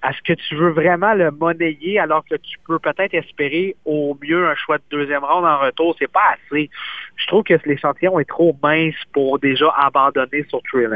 [0.09, 4.49] Est-ce que tu veux vraiment le monnayer alors que tu peux peut-être espérer au mieux
[4.49, 5.97] un choix de deuxième ronde en retour?
[5.99, 6.71] C'est pas assez.
[7.17, 10.87] Je trouve que l'échantillon est trop mince pour déjà abandonner sur Trey.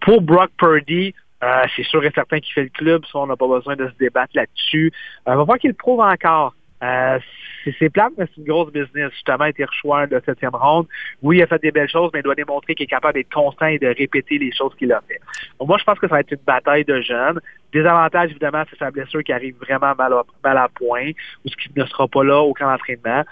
[0.00, 1.12] Pour Brock Purdy,
[1.42, 3.88] euh, c'est sûr et certain qu'il fait le club, ça on n'a pas besoin de
[3.88, 4.92] se débattre là-dessus.
[5.28, 6.54] Euh, on va voir qu'il le prouve encore.
[6.82, 7.18] Euh,
[7.78, 9.10] c'est plate, mais c'est une grosse business.
[9.12, 10.86] Justement, il a été de septième ronde.
[11.22, 13.32] Oui, il a fait des belles choses, mais il doit démontrer qu'il est capable d'être
[13.32, 15.20] constant et de répéter les choses qu'il a fait.
[15.58, 17.40] Donc, moi, je pense que ça va être une bataille de jeunes.
[17.72, 21.10] Désavantage, évidemment, c'est sa blessure qui arrive vraiment mal à, mal à point,
[21.44, 23.24] ou ce qui ne sera pas là au camp d'entraînement.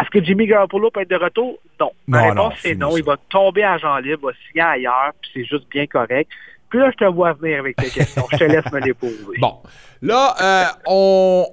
[0.00, 1.58] Est-ce que Jimmy Garoppolo peut être de retour?
[1.80, 1.90] Non.
[2.06, 2.96] Ma Non, réponse, c'est non.
[2.96, 6.30] Il va tomber à Jean libre, va signer ailleurs, puis c'est juste bien correct.
[6.70, 8.24] Puis là, je te vois venir avec tes questions.
[8.30, 9.16] Je te laisse me les poser.
[9.40, 9.56] Bon.
[10.02, 11.46] Là, euh, on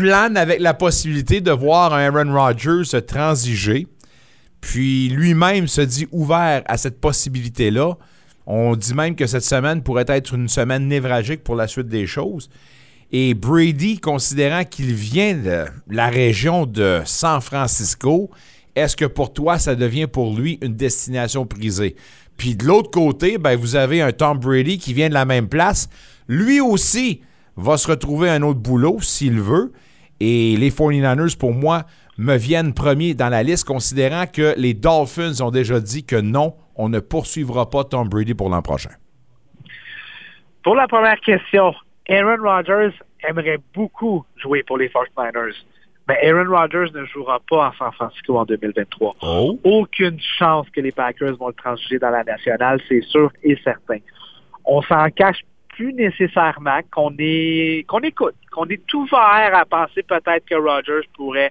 [0.00, 3.86] plane avec la possibilité de voir un Aaron Rodgers se transiger.
[4.62, 7.98] Puis lui-même se dit ouvert à cette possibilité-là.
[8.46, 12.06] On dit même que cette semaine pourrait être une semaine névragique pour la suite des
[12.06, 12.48] choses.
[13.12, 18.30] Et Brady, considérant qu'il vient de la région de San Francisco,
[18.74, 21.94] est-ce que pour toi, ça devient pour lui une destination prisée?
[22.38, 25.48] Puis de l'autre côté, ben, vous avez un Tom Brady qui vient de la même
[25.48, 25.90] place.
[26.26, 27.20] Lui aussi
[27.58, 29.72] va se retrouver un autre boulot s'il veut.
[30.20, 31.84] Et les 49ers, pour moi,
[32.18, 36.54] me viennent premiers dans la liste, considérant que les Dolphins ont déjà dit que non,
[36.76, 38.90] on ne poursuivra pas Tom Brady pour l'an prochain.
[40.62, 41.74] Pour la première question,
[42.08, 42.92] Aaron Rodgers
[43.26, 45.54] aimerait beaucoup jouer pour les 49ers.
[46.08, 49.16] Mais Aaron Rodgers ne jouera pas en San Francisco en 2023.
[49.64, 53.98] Aucune chance que les Packers vont le transiger dans la nationale, c'est sûr et certain.
[54.64, 60.44] On s'en cache plus nécessairement qu'on est qu'on écoute, qu'on est ouvert à penser peut-être
[60.46, 61.50] que Rodgers pourrait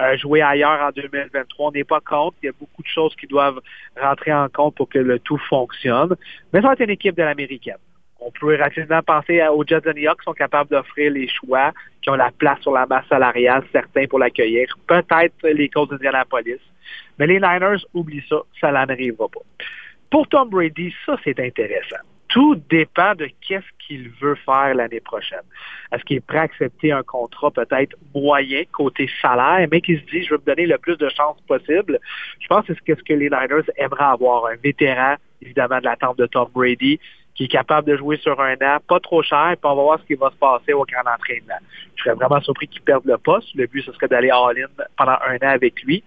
[0.00, 1.68] euh, jouer ailleurs en 2023.
[1.68, 2.36] On n'est pas contre.
[2.42, 3.60] Il y a beaucoup de choses qui doivent
[4.00, 6.14] rentrer en compte pour que le tout fonctionne.
[6.52, 7.78] Mais ça va être une équipe de l'américaine.
[8.20, 11.72] On peut rapidement penser aux Jets de New York qui sont capables d'offrir les choix,
[12.02, 14.68] qui ont la place sur la masse salariale, certains pour l'accueillir.
[14.86, 16.60] Peut-être les Colts d'Indianapolis.
[17.18, 19.40] Mais les Niners, oublie ça, ça n'arrivera pas.
[20.10, 22.02] Pour Tom Brady, ça, c'est intéressant.
[22.28, 25.42] Tout dépend de qu'est-ce qu'il veut faire l'année prochaine.
[25.92, 30.04] Est-ce qu'il est prêt à accepter un contrat peut-être moyen côté salaire, mais qui se
[30.10, 31.98] dit, je veux me donner le plus de chances possible?
[32.40, 34.46] Je pense que c'est ce que les Niners aimeraient avoir.
[34.46, 37.00] Un vétéran, évidemment, de la tente de Tom Brady,
[37.34, 39.98] qui est capable de jouer sur un an, pas trop cher, puis on va voir
[40.00, 41.58] ce qui va se passer au grand entraînement.
[41.96, 43.48] Je serais vraiment surpris qu'il perde le poste.
[43.54, 46.02] Le but, ce serait d'aller all-in pendant un an avec lui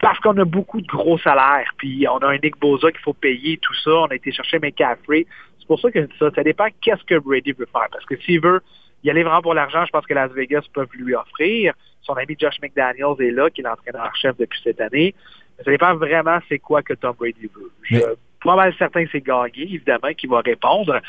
[0.00, 3.14] parce qu'on a beaucoup de gros salaires, puis on a un Nick Boza qu'il faut
[3.14, 3.90] payer, tout ça.
[3.90, 5.26] On a été chercher McCaffrey.
[5.58, 6.30] C'est pour ça que je dis ça.
[6.34, 7.88] Ça dépend qu'est-ce que Brady veut faire.
[7.90, 8.60] Parce que s'il veut
[9.02, 11.74] y aller vraiment pour l'argent, je pense que Las Vegas peuvent lui offrir.
[12.02, 15.14] Son ami Josh McDaniels est là, qui est l'entraîneur-chef depuis cette année.
[15.58, 17.70] Mais ça dépend vraiment c'est quoi que Tom Brady veut.
[17.82, 18.04] Je suis
[18.42, 21.00] pas mal certain que c'est gagné, évidemment, qu'il va répondre.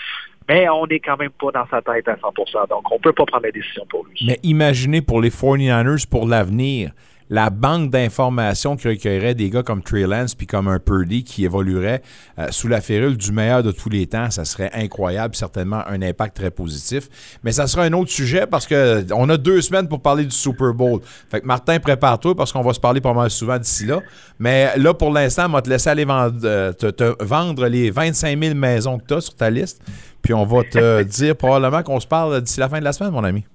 [0.47, 3.25] Mais on n'est quand même pas dans sa tête à 100% Donc, on peut pas
[3.25, 4.19] prendre la décision pour lui.
[4.25, 6.91] Mais imaginez pour les 49ers, pour l'avenir,
[7.29, 11.45] la banque d'informations qui recueillerait des gars comme Trey Lance puis comme un Purdy qui
[11.45, 12.01] évoluerait
[12.39, 16.01] euh, sous la férule du meilleur de tous les temps, ça serait incroyable, certainement un
[16.01, 17.09] impact très positif.
[17.43, 20.31] Mais ça sera un autre sujet parce que on a deux semaines pour parler du
[20.31, 21.01] Super Bowl.
[21.29, 24.01] Fait que Martin, prépare-toi parce qu'on va se parler pas mal souvent d'ici là.
[24.39, 28.41] Mais là, pour l'instant, on va te laisser aller vendre, euh, te vendre les 25
[28.41, 29.81] 000 maisons que tu as sur ta liste.
[30.21, 33.11] Puis on va te dire probablement qu'on se parle d'ici la fin de la semaine,
[33.11, 33.45] mon ami.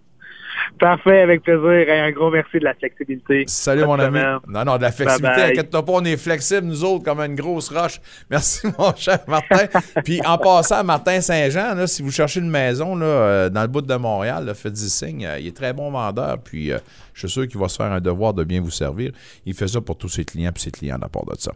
[0.78, 1.70] Parfait, avec plaisir.
[1.70, 3.44] Et un gros merci de la flexibilité.
[3.46, 4.18] Salut, mon ami.
[4.48, 5.42] Non, non, de la flexibilité.
[5.42, 8.00] Inquiète-toi pas, on est flexible, nous autres, comme une grosse roche.
[8.30, 9.66] Merci, mon cher Martin.
[10.04, 13.82] Puis, en passant, Martin Saint-Jean, si vous cherchez une maison là, euh, dans le bout
[13.82, 15.26] de Montréal, faites-y signe.
[15.26, 16.38] Euh, il est très bon vendeur.
[16.42, 16.78] Puis, euh,
[17.12, 19.12] je suis sûr qu'il va se faire un devoir de bien vous servir.
[19.46, 21.52] Il fait ça pour tous ses clients et ses clients à part de ça.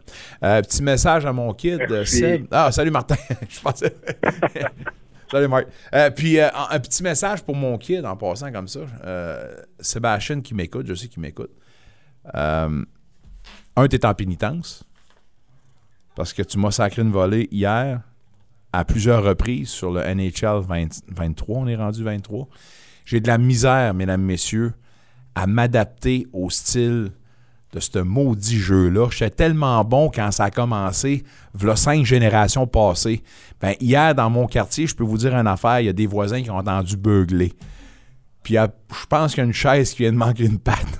[0.61, 2.45] petit message à mon kid, Seb.
[2.51, 3.15] Ah, salut, Martin.
[3.49, 3.93] je pensais.
[5.31, 5.47] Salut.
[5.93, 8.79] Euh, puis, euh, un petit message pour mon kid en passant comme ça.
[9.03, 11.51] Euh, Sébastien qui m'écoute, je sais qu'il m'écoute.
[12.33, 12.85] un,
[13.89, 14.83] tu es en pénitence
[16.15, 18.01] parce que tu m'as sacré une volée hier
[18.73, 20.65] à plusieurs reprises sur le NHL
[21.07, 21.57] 23.
[21.57, 22.47] On est rendu 23.
[23.05, 24.73] J'ai de la misère, mesdames, messieurs,
[25.35, 27.11] à m'adapter au style
[27.71, 29.07] de ce maudit jeu-là.
[29.11, 31.23] J'étais tellement bon quand ça a commencé,
[31.53, 33.23] voilà cinq générations passées.
[33.61, 36.07] Ben, hier, dans mon quartier, je peux vous dire une affaire, il y a des
[36.07, 37.53] voisins qui ont entendu beugler.
[38.43, 40.99] Puis je pense qu'il y a une chaise qui vient de manquer une patte.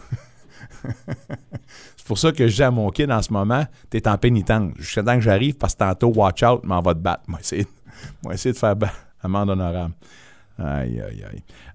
[1.98, 4.74] c'est pour ça que je dis à mon kid en ce moment, t'es en pénitence.
[4.78, 7.24] Jusqu'à temps que j'arrive, parce tantôt, watch out, m'en va te battre.
[7.28, 7.66] Moi, essayer
[8.54, 8.76] de faire
[9.24, 9.94] amende honorable.
[10.62, 11.24] Aïe, aïe,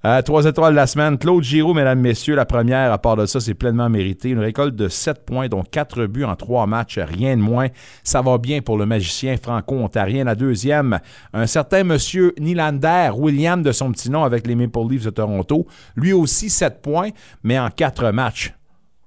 [0.04, 0.22] aïe.
[0.24, 1.16] Trois étoiles de la semaine.
[1.16, 4.28] Claude Giroux, mesdames, messieurs, la première, à part de ça, c'est pleinement mérité.
[4.28, 7.68] Une récolte de 7 points, dont 4 buts en 3 matchs, rien de moins.
[8.02, 10.24] Ça va bien pour le magicien franco-ontarien.
[10.24, 11.00] La deuxième,
[11.32, 15.66] un certain monsieur Nylander, William de son petit nom avec les Maple Leafs de Toronto.
[15.96, 17.10] Lui aussi 7 points,
[17.42, 18.52] mais en 4 matchs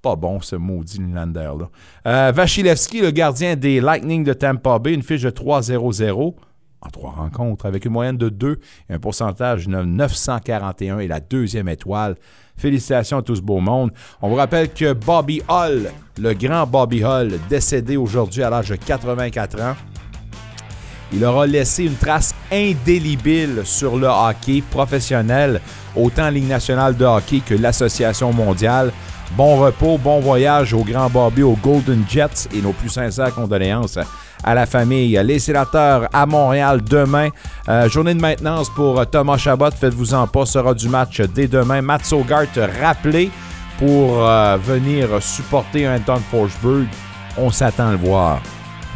[0.02, 1.70] pas bon, ce maudit Nylander-là.
[2.06, 6.36] Euh, Vachilevski, le gardien des Lightning de Tampa Bay, une fiche de 3-0-0
[6.82, 8.60] en trois rencontres, avec une moyenne de 2
[8.90, 12.16] et un pourcentage de 941 et la deuxième étoile.
[12.56, 13.92] Félicitations à tout ce beau monde.
[14.22, 18.76] On vous rappelle que Bobby Hull, le grand Bobby Hull, décédé aujourd'hui à l'âge de
[18.76, 19.76] 84 ans,
[21.14, 25.62] il aura laissé une trace indélébile sur le hockey professionnel,
[25.96, 28.92] autant Ligue nationale de hockey que l'Association mondiale.
[29.36, 34.00] Bon repos, bon voyage au grand Bobby, aux Golden Jets et nos plus sincères condoléances
[34.48, 35.20] à la famille.
[35.26, 37.30] Les sénateurs à Montréal demain.
[37.68, 39.72] Euh, journée de maintenance pour Thomas Chabot.
[39.72, 41.82] Faites-vous-en pas, sera du match dès demain.
[41.82, 42.46] Matt Sogart
[42.82, 43.30] rappelé
[43.78, 46.88] pour euh, venir supporter Anton Forsberg.
[47.38, 48.40] On s'attend à le voir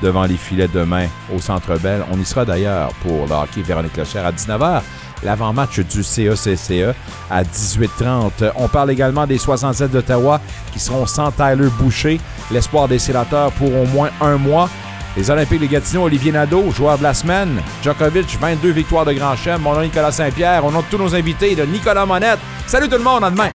[0.01, 2.01] devant les filets demain au Centre Bell.
[2.13, 4.81] On y sera d'ailleurs pour le hockey Véronique Locher à 19h.
[5.23, 6.95] L'avant-match du CECCE
[7.29, 8.53] à 18h30.
[8.55, 10.39] On parle également des 67 d'Ottawa
[10.71, 12.21] qui seront sans Tyler Boucher.
[12.51, 14.69] L'espoir des sénateurs pour au moins un mois.
[15.17, 17.61] Les Olympiques de Gatineau, Olivier Nadeau, joueur de la semaine.
[17.83, 19.61] Djokovic, 22 victoires de Grand Chelem.
[19.61, 20.63] Mon nom Nicolas Saint-Pierre.
[20.63, 22.39] Au nom de tous nos invités, de Nicolas Monette.
[22.65, 23.49] Salut tout le monde, à demain.